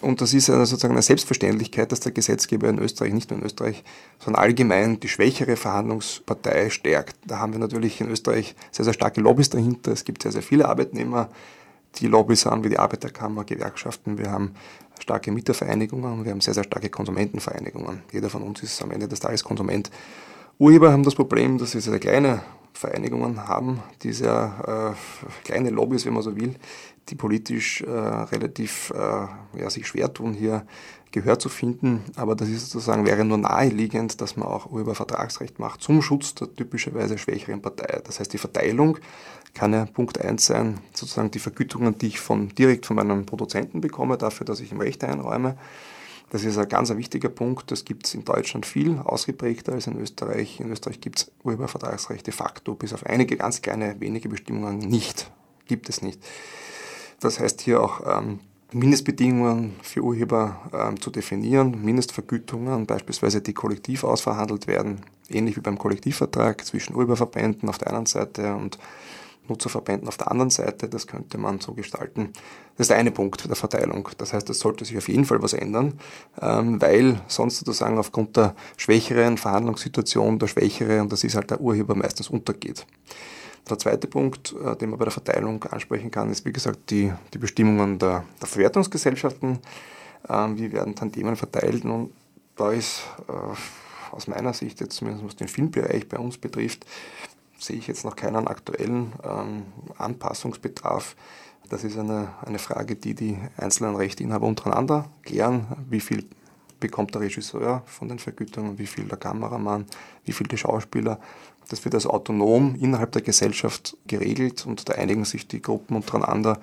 Und 0.00 0.20
das 0.20 0.32
ist 0.32 0.46
sozusagen 0.46 0.94
eine 0.94 1.02
Selbstverständlichkeit, 1.02 1.92
dass 1.92 2.00
der 2.00 2.12
Gesetzgeber 2.12 2.68
in 2.68 2.78
Österreich, 2.78 3.12
nicht 3.12 3.30
nur 3.30 3.38
in 3.38 3.44
Österreich, 3.44 3.84
sondern 4.18 4.42
allgemein 4.42 5.00
die 5.00 5.08
schwächere 5.08 5.56
Verhandlungspartei 5.56 6.70
stärkt. 6.70 7.16
Da 7.26 7.38
haben 7.38 7.52
wir 7.52 7.60
natürlich 7.60 8.00
in 8.00 8.08
Österreich 8.08 8.54
sehr, 8.70 8.84
sehr 8.84 8.94
starke 8.94 9.20
Lobbys 9.20 9.50
dahinter. 9.50 9.92
Es 9.92 10.04
gibt 10.04 10.22
sehr, 10.22 10.32
sehr 10.32 10.42
viele 10.42 10.68
Arbeitnehmer, 10.68 11.28
die 11.96 12.06
Lobbys 12.06 12.46
haben, 12.46 12.64
wie 12.64 12.70
die 12.70 12.78
Arbeiterkammer, 12.78 13.44
Gewerkschaften. 13.44 14.16
Wir 14.16 14.30
haben 14.30 14.54
starke 15.00 15.32
Mietervereinigungen 15.32 16.12
und 16.12 16.24
wir 16.24 16.32
haben 16.32 16.40
sehr, 16.40 16.54
sehr 16.54 16.64
starke 16.64 16.90
Konsumentenvereinigungen. 16.90 18.02
Jeder 18.12 18.30
von 18.30 18.42
uns 18.42 18.62
ist 18.62 18.82
am 18.82 18.90
Ende 18.90 19.08
des 19.08 19.20
Tages 19.20 19.42
Konsument. 19.42 19.90
Urheber 20.58 20.92
haben 20.92 21.02
das 21.02 21.14
Problem, 21.14 21.58
dass 21.58 21.72
sie 21.72 21.80
sehr 21.80 21.98
kleine 21.98 22.42
Vereinigungen 22.74 23.46
haben, 23.48 23.82
die 24.02 24.12
sehr 24.12 24.94
äh, 24.96 25.46
kleine 25.46 25.70
Lobbys, 25.70 26.06
wenn 26.06 26.14
man 26.14 26.22
so 26.22 26.36
will, 26.36 26.54
die 27.08 27.14
politisch 27.14 27.82
äh, 27.82 27.90
relativ 27.90 28.92
äh, 28.94 29.58
ja, 29.60 29.70
sich 29.70 29.86
schwer 29.86 30.12
tun, 30.12 30.32
hier 30.32 30.66
Gehör 31.12 31.38
zu 31.38 31.48
finden. 31.48 32.04
Aber 32.16 32.36
das 32.36 32.48
ist 32.48 32.70
sozusagen, 32.70 33.04
wäre 33.04 33.24
nur 33.24 33.38
naheliegend, 33.38 34.20
dass 34.20 34.36
man 34.36 34.46
auch 34.46 34.70
Urhebervertragsrecht 34.70 35.58
macht 35.58 35.82
zum 35.82 36.02
Schutz 36.02 36.34
der 36.34 36.54
typischerweise 36.54 37.18
schwächeren 37.18 37.60
Partei. 37.60 38.00
Das 38.04 38.20
heißt, 38.20 38.32
die 38.32 38.38
Verteilung 38.38 38.98
kann 39.54 39.72
ja 39.72 39.84
Punkt 39.86 40.20
eins 40.20 40.46
sein, 40.46 40.78
sozusagen 40.92 41.30
die 41.30 41.38
Vergütungen, 41.38 41.98
die 41.98 42.08
ich 42.08 42.20
von, 42.20 42.48
direkt 42.50 42.86
von 42.86 42.96
meinem 42.96 43.26
Produzenten 43.26 43.80
bekomme, 43.80 44.16
dafür, 44.16 44.44
dass 44.46 44.60
ich 44.60 44.72
ihm 44.72 44.80
Rechte 44.80 45.08
einräume. 45.08 45.56
Das 46.30 46.44
ist 46.44 46.58
ein 46.58 46.68
ganz 46.68 46.94
wichtiger 46.94 47.28
Punkt. 47.28 47.72
Das 47.72 47.84
gibt 47.84 48.06
es 48.06 48.14
in 48.14 48.24
Deutschland 48.24 48.64
viel 48.64 48.98
ausgeprägter 48.98 49.72
als 49.72 49.88
in 49.88 49.98
Österreich. 49.98 50.60
In 50.60 50.70
Österreich 50.70 51.00
gibt 51.00 51.18
es 51.18 51.32
Urhebervertragsrecht 51.42 52.26
de 52.26 52.32
facto, 52.32 52.74
bis 52.74 52.92
auf 52.92 53.04
einige 53.04 53.36
ganz 53.36 53.60
kleine, 53.62 54.00
wenige 54.00 54.28
Bestimmungen 54.28 54.78
nicht. 54.78 55.30
Gibt 55.66 55.88
es 55.88 56.02
nicht. 56.02 56.20
Das 57.18 57.40
heißt 57.40 57.60
hier 57.60 57.82
auch 57.82 58.00
ähm, 58.06 58.38
Mindestbedingungen 58.72 59.74
für 59.82 60.02
Urheber 60.02 60.60
ähm, 60.72 61.00
zu 61.00 61.10
definieren, 61.10 61.84
Mindestvergütungen, 61.84 62.86
beispielsweise 62.86 63.42
die 63.42 63.52
kollektiv 63.52 64.04
ausverhandelt 64.04 64.68
werden, 64.68 65.00
ähnlich 65.28 65.56
wie 65.56 65.60
beim 65.60 65.78
Kollektivvertrag 65.78 66.64
zwischen 66.64 66.94
Urheberverbänden 66.94 67.68
auf 67.68 67.78
der 67.78 67.92
einen 67.92 68.06
Seite 68.06 68.54
und 68.54 68.78
Nutzerverbänden 69.48 70.08
auf 70.08 70.16
der 70.16 70.30
anderen 70.30 70.50
Seite. 70.50 70.88
Das 70.88 71.06
könnte 71.06 71.38
man 71.38 71.60
so 71.60 71.72
gestalten. 71.72 72.32
Das 72.76 72.84
ist 72.84 72.90
der 72.90 72.98
eine 72.98 73.10
Punkt 73.10 73.48
der 73.48 73.56
Verteilung. 73.56 74.08
Das 74.18 74.32
heißt, 74.32 74.48
es 74.50 74.60
sollte 74.60 74.84
sich 74.84 74.96
auf 74.96 75.08
jeden 75.08 75.24
Fall 75.24 75.42
was 75.42 75.52
ändern, 75.52 75.98
ähm, 76.40 76.80
weil 76.80 77.20
sonst 77.26 77.58
sozusagen 77.58 77.98
aufgrund 77.98 78.36
der 78.36 78.54
schwächeren 78.76 79.38
Verhandlungssituation 79.38 80.38
der 80.38 80.46
Schwächere, 80.46 81.00
und 81.00 81.12
das 81.12 81.24
ist 81.24 81.34
halt 81.34 81.50
der 81.50 81.60
Urheber, 81.60 81.94
meistens 81.94 82.28
untergeht. 82.28 82.86
Der 83.68 83.78
zweite 83.78 84.06
Punkt, 84.06 84.54
äh, 84.64 84.76
den 84.76 84.90
man 84.90 84.98
bei 84.98 85.04
der 85.04 85.12
Verteilung 85.12 85.62
ansprechen 85.64 86.10
kann, 86.10 86.30
ist 86.30 86.44
wie 86.44 86.52
gesagt 86.52 86.90
die, 86.90 87.12
die 87.34 87.38
Bestimmungen 87.38 87.98
der, 87.98 88.24
der 88.40 88.48
Verwertungsgesellschaften. 88.48 89.58
Ähm, 90.28 90.58
wie 90.58 90.72
werden 90.72 90.94
Tandemen 90.94 91.36
verteilt? 91.36 91.84
Und 91.84 92.12
da 92.56 92.72
ist 92.72 93.02
äh, 93.28 94.14
aus 94.14 94.26
meiner 94.26 94.52
Sicht, 94.52 94.80
jetzt 94.80 94.96
zumindest 94.96 95.24
was 95.24 95.36
den 95.36 95.48
Filmbereich 95.48 96.08
bei 96.08 96.18
uns 96.18 96.38
betrifft, 96.38 96.84
sehe 97.60 97.76
ich 97.76 97.86
jetzt 97.86 98.04
noch 98.04 98.16
keinen 98.16 98.48
aktuellen 98.48 99.12
ähm, 99.22 99.64
Anpassungsbedarf. 99.98 101.14
Das 101.68 101.84
ist 101.84 101.98
eine, 101.98 102.28
eine 102.44 102.58
Frage, 102.58 102.96
die 102.96 103.14
die 103.14 103.38
einzelnen 103.56 103.94
Rechteinhaber 103.94 104.46
untereinander 104.46 105.06
klären. 105.22 105.66
Wie 105.88 106.00
viel 106.00 106.24
bekommt 106.80 107.14
der 107.14 107.20
Regisseur 107.20 107.82
von 107.86 108.08
den 108.08 108.18
Vergütungen, 108.18 108.78
wie 108.78 108.86
viel 108.86 109.04
der 109.04 109.18
Kameramann, 109.18 109.86
wie 110.24 110.32
viel 110.32 110.46
die 110.46 110.56
Schauspieler. 110.56 111.20
Das 111.68 111.84
wird 111.84 111.94
also 111.94 112.10
autonom 112.10 112.74
innerhalb 112.74 113.12
der 113.12 113.22
Gesellschaft 113.22 113.96
geregelt 114.06 114.66
und 114.66 114.88
da 114.88 114.94
einigen 114.94 115.24
sich 115.24 115.46
die 115.46 115.62
Gruppen 115.62 115.94
untereinander. 115.94 116.58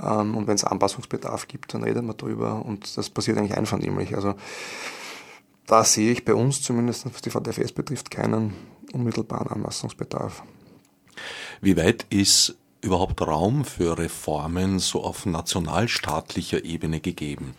Ähm, 0.00 0.36
und 0.36 0.46
wenn 0.46 0.54
es 0.54 0.64
Anpassungsbedarf 0.64 1.48
gibt, 1.48 1.74
dann 1.74 1.82
redet 1.82 2.04
man 2.04 2.16
darüber 2.16 2.64
und 2.64 2.96
das 2.96 3.10
passiert 3.10 3.36
eigentlich 3.36 3.58
einvernehmlich. 3.58 4.14
Also 4.14 4.36
da 5.66 5.84
sehe 5.84 6.12
ich 6.12 6.24
bei 6.24 6.34
uns 6.34 6.62
zumindest, 6.62 7.04
was 7.12 7.20
die 7.20 7.30
VDFS 7.30 7.72
betrifft, 7.72 8.10
keinen 8.10 8.54
unmittelbaren 8.92 9.48
Anpassungsbedarf. 9.48 10.42
Wie 11.60 11.76
weit 11.76 12.06
ist 12.10 12.56
überhaupt 12.80 13.20
Raum 13.20 13.64
für 13.64 13.98
Reformen 13.98 14.78
so 14.78 15.02
auf 15.02 15.26
nationalstaatlicher 15.26 16.64
Ebene 16.64 17.00
gegeben? 17.00 17.54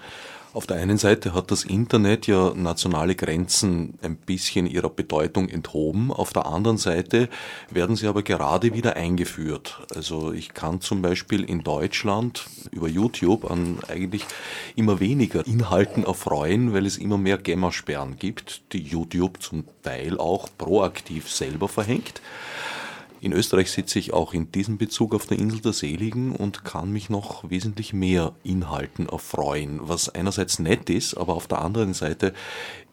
Auf 0.52 0.66
der 0.66 0.78
einen 0.78 0.98
Seite 0.98 1.36
hat 1.36 1.52
das 1.52 1.64
Internet 1.64 2.26
ja 2.26 2.54
nationale 2.56 3.14
Grenzen 3.14 4.00
ein 4.02 4.16
bisschen 4.16 4.66
ihrer 4.66 4.90
Bedeutung 4.90 5.48
enthoben, 5.48 6.12
auf 6.12 6.34
der 6.34 6.48
anderen 6.48 6.80
Seite 6.80 7.30
werden 7.70 7.96
sie 7.96 8.08
aber 8.08 8.24
gerade 8.24 8.74
wieder 8.74 8.96
eingeführt. 8.96 9.80
Also 9.94 10.34
ich 10.34 10.56
kann 10.56 10.82
zum 10.82 11.04
Beispiel 11.04 11.44
in 11.44 11.62
Deutschland 11.62 12.48
über 12.72 12.88
YouTube 12.88 13.50
an 13.50 13.78
eigentlich 13.90 14.26
immer 14.76 15.00
weniger 15.00 15.46
Inhalten 15.46 16.04
erfreuen, 16.04 16.74
weil 16.74 16.88
es 16.88 16.98
immer 16.98 17.20
mehr 17.20 17.38
Gemmersperren 17.38 18.18
gibt, 18.18 18.74
die 18.74 18.82
YouTube 18.82 19.44
zum 19.44 19.66
Teil 19.84 20.18
auch 20.18 20.50
proaktiv 20.58 21.30
selber 21.30 21.68
verhängt. 21.68 22.22
In 23.22 23.34
Österreich 23.34 23.72
sitze 23.72 24.00
ich 24.00 24.14
auch 24.14 24.34
in 24.34 24.52
diesem 24.52 24.78
Bezug 24.78 25.14
auf 25.14 25.26
der 25.26 25.40
Insel 25.40 25.60
der 25.60 25.74
Seligen 25.74 26.34
und 26.34 26.64
kann 26.64 26.92
mich 26.92 27.10
noch 27.10 27.50
wesentlich 27.50 27.92
mehr 27.92 28.34
Inhalten 28.44 29.10
erfreuen, 29.10 29.80
was 29.84 30.08
einerseits 30.08 30.60
nett 30.60 30.90
ist, 30.90 31.16
aber 31.16 31.34
auf 31.36 31.48
der 31.48 31.60
anderen 31.62 31.94
Seite 31.94 32.34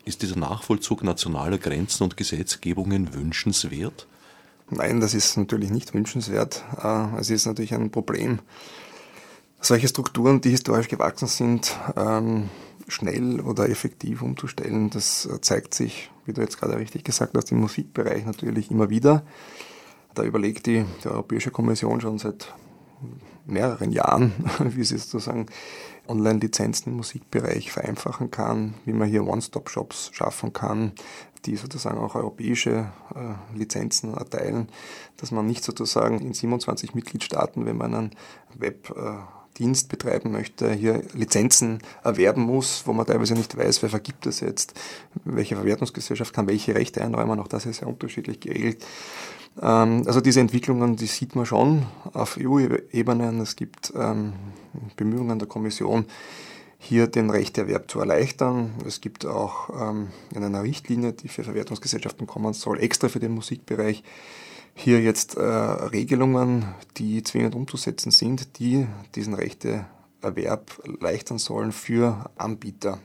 ist 0.04 0.22
dieser 0.22 0.36
Nachvollzug 0.36 1.04
nationaler 1.04 1.58
Grenzen 1.58 2.02
und 2.04 2.16
Gesetzgebungen 2.16 3.14
wünschenswert? 3.14 4.08
Nein, 4.68 5.00
das 5.00 5.14
ist 5.14 5.36
natürlich 5.36 5.70
nicht 5.70 5.94
wünschenswert. 5.94 6.64
Äh, 6.82 7.18
es 7.20 7.30
ist 7.30 7.46
natürlich 7.46 7.72
ein 7.72 7.92
Problem. 7.92 8.40
Solche 9.60 9.86
Strukturen, 9.86 10.40
die 10.40 10.50
historisch 10.50 10.88
gewachsen 10.88 11.28
sind, 11.28 11.76
ähm, 11.96 12.50
schnell 12.88 13.40
oder 13.40 13.68
effektiv 13.68 14.22
umzustellen, 14.22 14.90
das 14.90 15.28
zeigt 15.40 15.74
sich, 15.74 16.10
wie 16.24 16.32
du 16.32 16.40
jetzt 16.40 16.58
gerade 16.58 16.78
richtig 16.78 17.04
gesagt 17.04 17.36
hast, 17.36 17.52
im 17.52 17.60
Musikbereich 17.60 18.24
natürlich 18.24 18.70
immer 18.70 18.90
wieder. 18.90 19.24
Da 20.16 20.24
überlegt 20.24 20.64
die, 20.66 20.84
die 21.04 21.08
Europäische 21.08 21.50
Kommission 21.50 22.00
schon 22.00 22.18
seit 22.18 22.52
mehreren 23.44 23.92
Jahren, 23.92 24.32
wie 24.58 24.82
sie 24.82 24.96
sozusagen 24.96 25.46
Online-Lizenzen 26.08 26.90
im 26.90 26.96
Musikbereich 26.96 27.70
vereinfachen 27.70 28.30
kann, 28.30 28.74
wie 28.86 28.94
man 28.94 29.08
hier 29.08 29.26
One-Stop-Shops 29.26 30.10
schaffen 30.14 30.54
kann, 30.54 30.92
die 31.44 31.56
sozusagen 31.56 31.98
auch 31.98 32.14
europäische 32.14 32.90
äh, 33.14 33.56
Lizenzen 33.58 34.14
erteilen, 34.14 34.68
dass 35.18 35.32
man 35.32 35.46
nicht 35.46 35.62
sozusagen 35.62 36.20
in 36.20 36.32
27 36.32 36.94
Mitgliedstaaten, 36.94 37.66
wenn 37.66 37.76
man 37.76 37.94
einen 37.94 38.10
Webdienst 38.54 39.86
äh, 39.86 39.88
betreiben 39.88 40.32
möchte, 40.32 40.72
hier 40.72 41.02
Lizenzen 41.12 41.80
erwerben 42.02 42.42
muss, 42.42 42.86
wo 42.86 42.94
man 42.94 43.04
teilweise 43.04 43.34
nicht 43.34 43.54
weiß, 43.54 43.82
wer 43.82 43.90
vergibt 43.90 44.24
das 44.24 44.40
jetzt, 44.40 44.80
welche 45.24 45.56
Verwertungsgesellschaft 45.56 46.32
kann 46.32 46.48
welche 46.48 46.74
Rechte 46.74 47.02
einräumen, 47.02 47.38
auch 47.38 47.48
das 47.48 47.66
ist 47.66 47.78
sehr 47.78 47.88
unterschiedlich 47.88 48.40
geregelt. 48.40 48.82
Ähm, 49.60 50.02
also 50.06 50.20
diese 50.20 50.40
Entwicklungen, 50.40 50.96
die 50.96 51.06
sieht 51.06 51.34
man 51.34 51.46
schon 51.46 51.86
auf 52.12 52.38
EU-Ebene. 52.40 53.42
Es 53.42 53.56
gibt 53.56 53.92
ähm, 53.96 54.34
Bemühungen 54.96 55.38
der 55.38 55.48
Kommission, 55.48 56.06
hier 56.78 57.06
den 57.06 57.30
Rechterwerb 57.30 57.90
zu 57.90 58.00
erleichtern. 58.00 58.74
Es 58.86 59.00
gibt 59.00 59.26
auch 59.26 59.70
ähm, 59.70 60.08
in 60.34 60.44
einer 60.44 60.62
Richtlinie, 60.62 61.12
die 61.12 61.28
für 61.28 61.44
Verwertungsgesellschaften 61.44 62.26
kommen 62.26 62.52
soll, 62.52 62.80
extra 62.80 63.08
für 63.08 63.20
den 63.20 63.32
Musikbereich, 63.32 64.02
hier 64.74 65.00
jetzt 65.00 65.36
äh, 65.36 65.40
Regelungen, 65.40 66.66
die 66.98 67.22
zwingend 67.22 67.54
umzusetzen 67.54 68.10
sind, 68.10 68.58
die 68.58 68.86
diesen 69.14 69.32
Rechteerwerb 69.32 70.82
erleichtern 70.84 71.38
sollen 71.38 71.72
für 71.72 72.30
Anbieter 72.36 72.98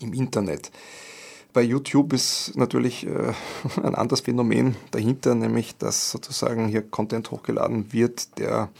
im 0.00 0.14
Internet. 0.14 0.72
Bei 1.54 1.62
YouTube 1.62 2.12
ist 2.12 2.56
natürlich 2.56 3.06
äh, 3.06 3.32
ein 3.82 3.94
anderes 3.94 4.22
Phänomen 4.22 4.76
dahinter, 4.90 5.36
nämlich 5.36 5.78
dass 5.78 6.10
sozusagen 6.10 6.66
hier 6.66 6.82
Content 6.82 7.30
hochgeladen 7.30 7.92
wird, 7.92 8.38
der, 8.38 8.70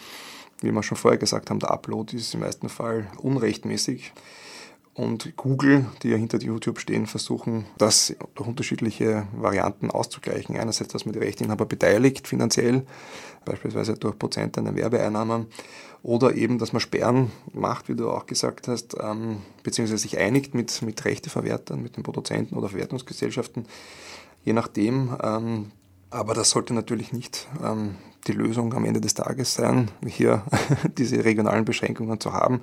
wie 0.60 0.72
wir 0.72 0.82
schon 0.82 0.98
vorher 0.98 1.18
gesagt 1.18 1.50
haben, 1.50 1.60
der 1.60 1.70
Upload 1.70 2.14
ist 2.14 2.34
im 2.34 2.40
meisten 2.40 2.68
Fall 2.68 3.06
unrechtmäßig. 3.18 4.12
Und 4.94 5.36
Google, 5.36 5.86
die 6.02 6.10
ja 6.10 6.16
hinter 6.16 6.38
YouTube 6.38 6.78
stehen, 6.78 7.06
versuchen, 7.06 7.66
das 7.78 8.14
durch 8.36 8.48
unterschiedliche 8.48 9.26
Varianten 9.32 9.90
auszugleichen. 9.90 10.56
Einerseits, 10.56 10.92
dass 10.92 11.04
man 11.04 11.12
die 11.12 11.18
Rechteinhaber 11.18 11.66
beteiligt 11.66 12.28
finanziell, 12.28 12.86
beispielsweise 13.44 13.94
durch 13.94 14.16
Prozent 14.16 14.56
an 14.56 14.66
den 14.66 14.76
Werbeeinnahmen, 14.76 15.46
oder 16.04 16.34
eben, 16.34 16.58
dass 16.58 16.72
man 16.72 16.80
Sperren 16.80 17.32
macht, 17.54 17.88
wie 17.88 17.96
du 17.96 18.10
auch 18.10 18.26
gesagt 18.26 18.68
hast, 18.68 18.94
ähm, 19.00 19.38
beziehungsweise 19.62 20.02
sich 20.02 20.18
einigt 20.18 20.54
mit, 20.54 20.82
mit 20.82 21.02
Rechteverwertern, 21.04 21.82
mit 21.82 21.96
den 21.96 22.02
Produzenten 22.02 22.56
oder 22.56 22.68
Verwertungsgesellschaften, 22.68 23.66
je 24.44 24.52
nachdem. 24.52 25.16
Ähm, 25.22 25.72
aber 26.10 26.34
das 26.34 26.50
sollte 26.50 26.74
natürlich 26.74 27.12
nicht 27.12 27.48
ähm, 27.64 27.96
die 28.26 28.32
Lösung 28.32 28.74
am 28.74 28.84
Ende 28.84 29.00
des 29.00 29.14
Tages 29.14 29.54
sein, 29.54 29.90
hier 30.06 30.44
diese 30.98 31.24
regionalen 31.24 31.64
Beschränkungen 31.64 32.20
zu 32.20 32.34
haben. 32.34 32.60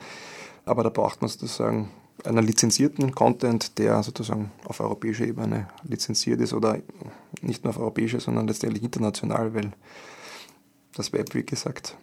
Aber 0.64 0.84
da 0.84 0.90
braucht 0.90 1.22
man 1.22 1.30
sozusagen 1.30 1.90
einen 2.26 2.46
lizenzierten 2.46 3.14
Content, 3.14 3.78
der 3.78 4.04
sozusagen 4.04 4.52
auf 4.66 4.80
europäischer 4.80 5.26
Ebene 5.26 5.68
lizenziert 5.84 6.42
ist 6.42 6.54
oder 6.54 6.80
nicht 7.42 7.64
nur 7.64 7.72
auf 7.72 7.80
europäischer, 7.80 8.20
sondern 8.20 8.48
letztendlich 8.48 8.84
international, 8.84 9.54
weil 9.54 9.72
das 10.96 11.14
Web, 11.14 11.34
wie 11.34 11.44
gesagt, 11.44 11.96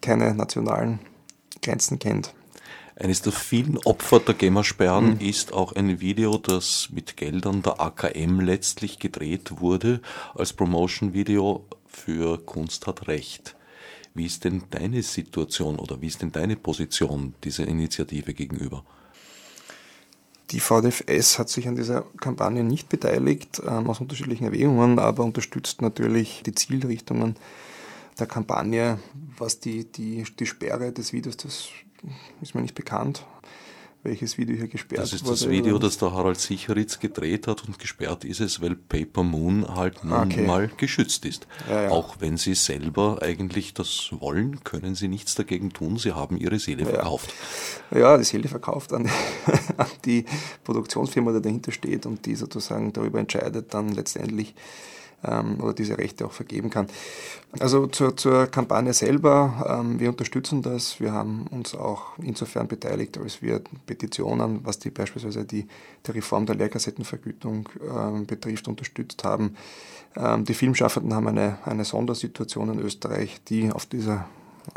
keine 0.00 0.34
nationalen 0.34 1.00
Grenzen 1.62 1.98
kennt. 1.98 2.34
Eines 2.98 3.20
der 3.20 3.32
vielen 3.32 3.76
Opfer 3.78 4.20
der 4.20 4.34
GEMA-Sperren 4.34 5.14
mhm. 5.14 5.20
ist 5.20 5.52
auch 5.52 5.72
ein 5.72 6.00
Video, 6.00 6.38
das 6.38 6.88
mit 6.90 7.18
Geldern 7.18 7.62
der 7.62 7.78
AKM 7.78 8.40
letztlich 8.40 8.98
gedreht 8.98 9.60
wurde, 9.60 10.00
als 10.34 10.54
Promotion-Video 10.54 11.66
für 11.86 12.38
Kunst 12.38 12.86
hat 12.86 13.06
Recht. 13.08 13.54
Wie 14.14 14.24
ist 14.24 14.44
denn 14.44 14.62
deine 14.70 15.02
Situation 15.02 15.78
oder 15.78 16.00
wie 16.00 16.06
ist 16.06 16.22
denn 16.22 16.32
deine 16.32 16.56
Position 16.56 17.34
dieser 17.44 17.68
Initiative 17.68 18.32
gegenüber? 18.32 18.82
Die 20.50 20.60
VDFS 20.60 21.38
hat 21.38 21.48
sich 21.48 21.66
an 21.66 21.74
dieser 21.74 22.02
Kampagne 22.20 22.62
nicht 22.62 22.88
beteiligt, 22.88 23.60
ähm, 23.66 23.90
aus 23.90 24.00
unterschiedlichen 24.00 24.44
Erwägungen, 24.44 24.98
aber 24.98 25.24
unterstützt 25.24 25.82
natürlich 25.82 26.42
die 26.46 26.54
Zielrichtungen 26.54 27.36
der 28.18 28.26
Kampagne, 28.26 28.98
was 29.38 29.60
die, 29.60 29.90
die, 29.90 30.24
die 30.38 30.46
Sperre 30.46 30.92
des 30.92 31.12
Videos, 31.12 31.36
das 31.36 31.68
ist 32.40 32.54
mir 32.54 32.62
nicht 32.62 32.74
bekannt, 32.74 33.26
welches 34.02 34.38
Video 34.38 34.56
hier 34.56 34.68
gesperrt 34.68 35.00
wurde. 35.00 35.10
Das 35.10 35.12
ist 35.12 35.24
wurde, 35.24 35.38
das 35.38 35.48
Video, 35.48 35.78
das 35.78 35.98
der 35.98 36.12
Harald 36.12 36.38
Sicheritz 36.38 36.98
gedreht 36.98 37.46
hat 37.46 37.64
und 37.66 37.78
gesperrt 37.78 38.24
ist 38.24 38.40
es, 38.40 38.60
weil 38.60 38.76
Paper 38.76 39.22
Moon 39.22 39.66
halt 39.74 40.04
nun 40.04 40.32
okay. 40.32 40.46
mal 40.46 40.70
geschützt 40.76 41.24
ist. 41.24 41.46
Ja, 41.68 41.84
ja. 41.84 41.90
Auch 41.90 42.16
wenn 42.20 42.36
sie 42.36 42.54
selber 42.54 43.18
eigentlich 43.22 43.74
das 43.74 44.10
wollen, 44.12 44.62
können 44.64 44.94
sie 44.94 45.08
nichts 45.08 45.34
dagegen 45.34 45.72
tun. 45.72 45.98
Sie 45.98 46.12
haben 46.12 46.36
ihre 46.36 46.58
Seele 46.58 46.84
ja, 46.84 46.90
verkauft. 46.90 47.34
Ja, 47.90 48.16
die 48.16 48.24
Seele 48.24 48.48
verkauft 48.48 48.92
an, 48.92 49.08
an 49.76 49.86
die 50.04 50.24
Produktionsfirma, 50.64 51.32
die 51.32 51.42
dahinter 51.42 51.72
steht 51.72 52.06
und 52.06 52.26
die 52.26 52.36
sozusagen 52.36 52.92
darüber 52.92 53.18
entscheidet, 53.18 53.74
dann 53.74 53.88
letztendlich 53.90 54.54
ähm, 55.24 55.60
oder 55.60 55.72
diese 55.72 55.98
Rechte 55.98 56.26
auch 56.26 56.32
vergeben 56.32 56.70
kann. 56.70 56.86
Also 57.58 57.86
zur, 57.86 58.16
zur 58.16 58.46
Kampagne 58.46 58.92
selber, 58.92 59.78
ähm, 59.80 59.98
wir 59.98 60.10
unterstützen 60.10 60.62
das. 60.62 61.00
Wir 61.00 61.12
haben 61.12 61.46
uns 61.50 61.74
auch 61.74 62.18
insofern 62.18 62.68
beteiligt, 62.68 63.18
als 63.18 63.42
wir 63.42 63.62
Petitionen, 63.86 64.60
was 64.64 64.78
die 64.78 64.90
beispielsweise 64.90 65.44
die, 65.44 65.66
die 66.06 66.10
Reform 66.10 66.46
der 66.46 66.56
Lehrkassettenvergütung 66.56 67.68
ähm, 67.82 68.26
betrifft, 68.26 68.68
unterstützt 68.68 69.24
haben. 69.24 69.56
Ähm, 70.16 70.44
die 70.44 70.54
Filmschaffenden 70.54 71.14
haben 71.14 71.28
eine, 71.28 71.58
eine 71.64 71.84
Sondersituation 71.84 72.72
in 72.72 72.80
Österreich, 72.80 73.40
die 73.48 73.70
auf 73.70 73.86
dieser 73.86 74.26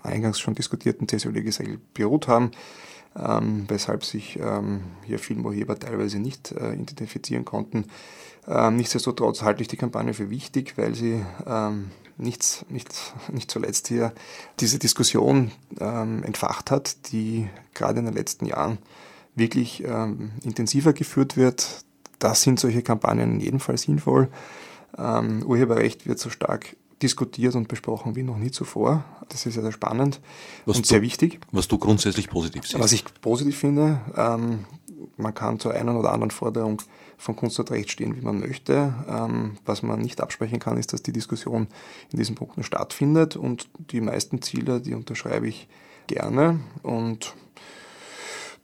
eingangs 0.03 0.39
schon 0.39 0.55
diskutierten 0.55 1.07
TSÖ-Legislatur 1.07 1.77
beruht 1.93 2.27
haben. 2.27 2.51
Ähm, 3.17 3.65
weshalb 3.67 4.05
sich 4.05 4.39
ähm, 4.39 4.81
hier 5.03 5.17
Filmurheber 5.17 5.77
teilweise 5.77 6.19
nicht 6.19 6.51
äh, 6.51 6.73
identifizieren 6.73 7.43
konnten. 7.43 7.85
Ähm, 8.47 8.75
nichtsdestotrotz 8.75 9.41
halte 9.41 9.63
ich 9.63 9.67
die 9.67 9.77
Kampagne 9.77 10.13
für 10.13 10.29
wichtig, 10.29 10.77
weil 10.77 10.93
sie 10.93 11.25
ähm, 11.47 11.89
nichts, 12.17 12.65
nicht, 12.69 12.93
nicht 13.31 13.49
zuletzt 13.49 13.87
hier 13.87 14.13
diese 14.59 14.77
Diskussion 14.77 15.51
ähm, 15.79 16.23
entfacht 16.23 16.69
hat, 16.69 17.11
die 17.11 17.49
gerade 17.73 17.99
in 17.99 18.05
den 18.05 18.13
letzten 18.13 18.45
Jahren 18.45 18.77
wirklich 19.35 19.83
ähm, 19.85 20.31
intensiver 20.43 20.93
geführt 20.93 21.35
wird. 21.35 21.83
Da 22.19 22.35
sind 22.35 22.59
solche 22.59 22.83
Kampagnen 22.83 23.35
in 23.35 23.39
jedem 23.39 23.59
Fall 23.59 23.77
sinnvoll. 23.77 24.29
Urheberrecht 24.97 26.07
wird 26.07 26.19
so 26.19 26.29
stark 26.29 26.75
diskutiert 27.01 27.55
und 27.55 27.67
besprochen 27.67 28.15
wie 28.15 28.23
noch 28.23 28.37
nie 28.37 28.51
zuvor. 28.51 29.03
Das 29.29 29.45
ist 29.45 29.55
ja 29.55 29.61
sehr 29.61 29.71
spannend 29.71 30.19
was 30.65 30.77
und 30.77 30.85
du, 30.85 30.89
sehr 30.89 31.01
wichtig. 31.01 31.39
Was 31.51 31.67
du 31.67 31.77
grundsätzlich 31.77 32.29
positiv 32.29 32.65
siehst. 32.65 32.79
Was 32.79 32.91
ich 32.91 33.05
positiv 33.21 33.57
finde, 33.57 34.01
ähm, 34.15 34.65
man 35.17 35.33
kann 35.33 35.59
zur 35.59 35.73
einen 35.73 35.95
oder 35.95 36.11
anderen 36.11 36.31
Forderung 36.31 36.81
von 37.17 37.35
Kunst 37.35 37.59
und 37.59 37.71
Recht 37.71 37.91
stehen, 37.91 38.15
wie 38.15 38.21
man 38.21 38.39
möchte. 38.39 38.93
Ähm, 39.07 39.57
was 39.65 39.83
man 39.83 39.99
nicht 39.99 40.21
absprechen 40.21 40.59
kann, 40.59 40.77
ist, 40.77 40.93
dass 40.93 41.03
die 41.03 41.11
Diskussion 41.11 41.67
in 42.11 42.17
diesen 42.17 42.35
Punkten 42.35 42.63
stattfindet 42.63 43.35
und 43.35 43.69
die 43.91 44.01
meisten 44.01 44.41
Ziele, 44.41 44.81
die 44.81 44.93
unterschreibe 44.93 45.47
ich 45.47 45.67
gerne 46.07 46.59
und 46.81 47.35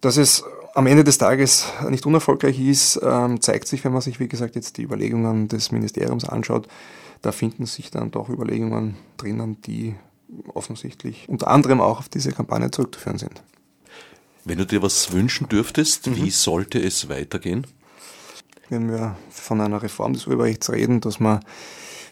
dass 0.02 0.18
es 0.18 0.44
am 0.74 0.88
Ende 0.88 1.04
des 1.04 1.18
Tages 1.18 1.68
nicht 1.90 2.06
unerfolgreich 2.06 2.60
ist, 2.60 3.00
ähm, 3.02 3.40
zeigt 3.40 3.68
sich, 3.68 3.84
wenn 3.86 3.94
man 3.94 4.02
sich, 4.02 4.20
wie 4.20 4.28
gesagt, 4.28 4.56
jetzt 4.56 4.78
die 4.78 4.84
Überlegungen 4.84 5.48
des 5.48 5.72
Ministeriums 5.72 6.26
anschaut. 6.26 6.68
Da 7.26 7.32
finden 7.32 7.66
sich 7.66 7.90
dann 7.90 8.12
doch 8.12 8.30
Überlegungen 8.30 8.98
drinnen, 9.18 9.60
die 9.62 9.96
offensichtlich 10.54 11.28
unter 11.28 11.48
anderem 11.48 11.82
auch 11.82 11.98
auf 11.98 12.08
diese 12.08 12.32
Kampagne 12.32 12.70
zurückzuführen 12.70 13.18
sind. 13.18 13.42
Wenn 14.44 14.60
du 14.60 14.66
dir 14.68 14.84
was 14.84 15.12
wünschen 15.12 15.50
dürftest, 15.50 16.06
mhm. 16.06 16.18
wie 16.18 16.30
sollte 16.30 16.78
es 16.78 17.10
weitergehen? 17.10 17.66
Wenn 18.70 18.92
wir 18.92 19.16
von 19.32 19.60
einer 19.60 19.82
Reform 19.82 20.14
des 20.14 20.28
Urheberrechts 20.28 20.72
reden, 20.72 21.02
dass 21.02 21.20
man 21.20 21.40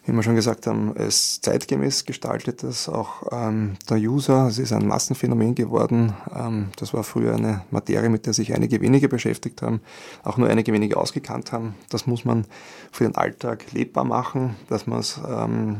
wie 0.06 0.12
wir 0.12 0.22
schon 0.22 0.36
gesagt 0.36 0.68
haben, 0.68 0.93
es 0.97 1.39
zeitgemäß 1.39 2.06
gestaltet, 2.06 2.64
dass 2.64 2.89
auch 2.89 3.24
ähm, 3.32 3.76
der 3.89 3.97
User, 3.97 4.47
es 4.47 4.60
ist 4.60 4.74
ein 4.74 4.86
Massenphänomen 4.86 5.56
geworden, 5.56 6.14
ähm, 6.36 6.70
das 6.76 6.93
war 6.93 7.04
früher 7.04 7.36
eine 7.36 7.64
Materie, 7.72 8.10
mit 8.10 8.26
der 8.26 8.34
sich 8.34 8.54
einige 8.54 8.82
wenige 8.82 9.08
beschäftigt 9.08 9.62
haben, 9.62 9.80
auch 10.24 10.38
nur 10.38 10.49
einige 10.49 10.74
wenige 10.74 10.97
ausgekannt 10.97 11.54
haben. 11.54 11.76
Das 11.89 12.06
muss 12.06 12.26
man 12.26 12.45
für 12.91 13.06
den 13.06 13.16
Alltag 13.16 13.72
lebbar 13.72 14.04
machen, 14.04 14.58
dass 14.68 14.88
man 14.88 14.99
es 14.99 15.20
ähm, 15.26 15.78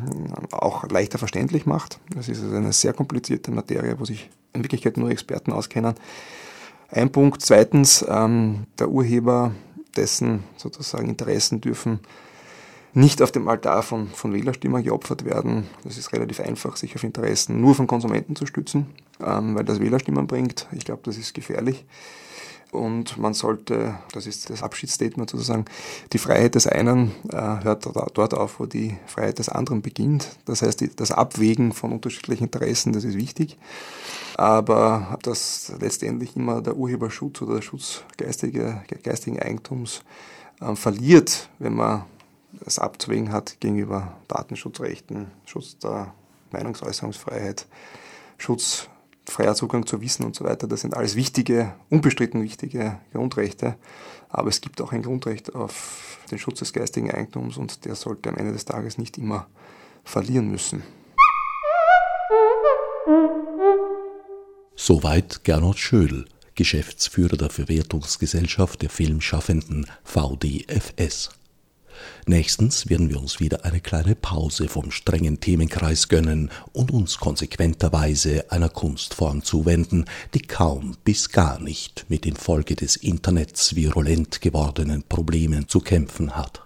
auch 0.52 0.90
leichter 0.90 1.18
verständlich 1.18 1.66
macht. 1.66 2.00
Das 2.16 2.30
ist 2.30 2.42
also 2.42 2.56
eine 2.56 2.72
sehr 2.72 2.94
komplizierte 2.94 3.52
Materie, 3.52 4.00
wo 4.00 4.06
sich 4.06 4.30
in 4.54 4.64
Wirklichkeit 4.64 4.96
nur 4.96 5.10
Experten 5.10 5.52
auskennen. 5.52 5.96
Ein 6.90 7.12
Punkt. 7.12 7.42
Zweitens, 7.42 8.06
ähm, 8.08 8.68
der 8.80 8.90
Urheber, 8.90 9.52
dessen 9.98 10.44
sozusagen 10.58 11.10
Interessen 11.10 11.60
dürfen 11.60 12.00
nicht 12.94 13.22
auf 13.22 13.32
dem 13.32 13.48
Altar 13.48 13.82
von, 13.82 14.08
von 14.10 14.34
Wählerstimmen 14.34 14.84
geopfert 14.84 15.26
werden. 15.26 15.68
Das 15.84 15.98
ist 15.98 16.14
relativ 16.14 16.40
einfach, 16.40 16.76
sich 16.78 16.96
auf 16.96 17.04
Interessen 17.04 17.60
nur 17.60 17.76
von 17.76 17.88
Konsumenten 17.88 18.36
zu 18.36 18.46
stützen, 18.46 18.88
ähm, 19.20 19.56
weil 19.56 19.64
das 19.64 19.80
Wählerstimmen 19.80 20.28
bringt. 20.28 20.68
Ich 20.72 20.86
glaube, 20.86 21.02
das 21.04 21.18
ist 21.18 21.34
gefährlich. 21.34 21.86
Und 22.74 23.20
man 23.20 23.36
sollte, 23.36 24.00
das 24.14 24.26
ist 24.26 24.50
das 24.50 24.64
Abschiedsstatement 24.64 25.30
sozusagen, 25.30 25.66
die 26.12 26.18
Freiheit 26.18 26.56
des 26.56 26.66
einen 26.66 27.12
äh, 27.32 27.64
hört 27.64 27.86
dort 27.86 28.34
auf, 28.34 28.60
wo 28.60 28.66
die 28.66 28.98
Freiheit 29.06 29.38
des 29.38 29.48
anderen 29.48 29.84
beginnt. 29.84 30.38
Das 30.46 30.64
heißt, 30.64 30.84
das 30.96 31.12
Abwägen 31.12 31.72
von 31.72 31.92
unterschiedlichen 31.92 32.46
Interessen, 32.46 32.92
das 32.92 33.04
ist 33.04 33.16
wichtig. 33.16 33.60
Aber 34.38 35.20
dass 35.22 35.72
letztendlich 35.80 36.36
immer 36.36 36.62
der 36.62 36.76
Urheberschutz 36.76 37.44
oder 37.44 37.56
der 37.56 37.62
Schutz 37.62 38.04
geistige, 38.18 38.84
geistigen 39.04 39.40
Eigentums 39.40 40.02
äh, 40.60 40.76
verliert, 40.76 41.50
wenn 41.60 41.76
man 41.76 42.06
es 42.66 42.80
abzuwägen 42.80 43.32
hat 43.32 43.60
gegenüber 43.60 44.18
Datenschutzrechten, 44.28 45.32
Schutz 45.46 45.78
der 45.80 46.14
Meinungsäußerungsfreiheit, 46.52 47.68
Schutz 48.38 48.88
freier 49.26 49.56
Zugang 49.56 49.86
zu 49.86 50.02
Wissen 50.02 50.26
und 50.26 50.36
so 50.36 50.44
weiter. 50.44 50.68
Das 50.68 50.82
sind 50.82 50.96
alles 50.96 51.16
wichtige, 51.16 51.74
unbestritten 51.90 52.44
wichtige 52.44 53.00
Grundrechte. 53.14 53.76
Aber 54.30 54.50
es 54.50 54.62
gibt 54.62 54.82
auch 54.82 54.92
ein 54.92 55.04
Grundrecht 55.04 55.56
auf 55.56 56.20
den 56.32 56.40
Schutz 56.40 56.60
des 56.60 56.74
geistigen 56.74 57.12
Eigentums 57.12 57.58
und 57.58 57.86
der 57.86 57.96
sollte 57.96 58.30
am 58.30 58.36
Ende 58.36 58.54
des 58.54 58.66
Tages 58.66 58.98
nicht 58.98 59.18
immer 59.18 59.48
verlieren 60.04 60.50
müssen. 60.50 60.84
Soweit 64.76 65.44
Gernot 65.44 65.78
Schödel, 65.78 66.26
Geschäftsführer 66.56 67.38
der 67.38 67.50
Verwertungsgesellschaft 67.50 68.82
der 68.82 68.90
Filmschaffenden 68.90 69.86
VDFS. 70.04 71.30
Nächstens 72.26 72.90
werden 72.90 73.10
wir 73.10 73.20
uns 73.20 73.40
wieder 73.40 73.66
eine 73.66 73.82
kleine 73.82 74.16
Pause 74.16 74.68
vom 74.68 74.92
strengen 74.92 75.40
Themenkreis 75.40 76.08
gönnen 76.08 76.50
und 76.72 76.92
uns 76.92 77.18
konsequenterweise 77.18 78.50
einer 78.52 78.70
Kunstform 78.70 79.44
zuwenden, 79.44 80.06
die 80.34 80.42
kaum 80.42 80.96
bis 81.04 81.30
gar 81.30 81.60
nicht 81.60 82.06
mit 82.08 82.26
den 82.26 82.36
Folge 82.36 82.76
des 82.76 82.96
Internets 82.96 83.76
virulent 83.76 84.42
gewordenen 84.42 85.04
Problemen 85.04 85.68
zu 85.68 85.80
kämpfen 85.80 86.36
hat. 86.36 86.62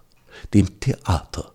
Dem 0.53 0.79
Theater. 0.79 1.53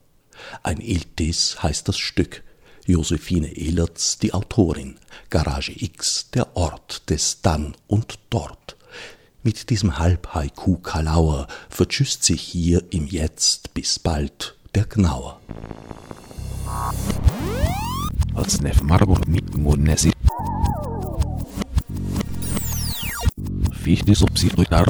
Ein 0.62 0.80
Iltis 0.80 1.62
heißt 1.62 1.89
das 1.89 1.99
Stück, 1.99 2.43
Josephine 2.85 3.57
Ehlertz 3.57 4.18
die 4.18 4.35
Autorin, 4.35 4.99
Garage 5.30 5.72
X 5.76 6.30
der 6.35 6.57
Ort 6.57 7.09
des 7.11 7.41
Dann 7.43 7.76
und 7.87 8.18
Dort. 8.30 8.76
Mit 9.45 9.70
diesem 9.70 9.99
Halb-Haiku-Kalauer 9.99 11.49
vertschüsst 11.68 12.22
sich 12.22 12.40
hier 12.40 12.84
im 12.90 13.09
Jetzt 13.09 13.74
bis 13.74 13.99
bald 13.99 14.57
der 14.76 14.84
Gnauer. 14.84 15.40
Als 18.34 18.61
Nef 18.61 18.80
Marburg 18.82 19.26
mit 19.26 19.57
Monesi. 19.57 20.12
Fichte 23.72 24.14
subsidiar. 24.14 24.86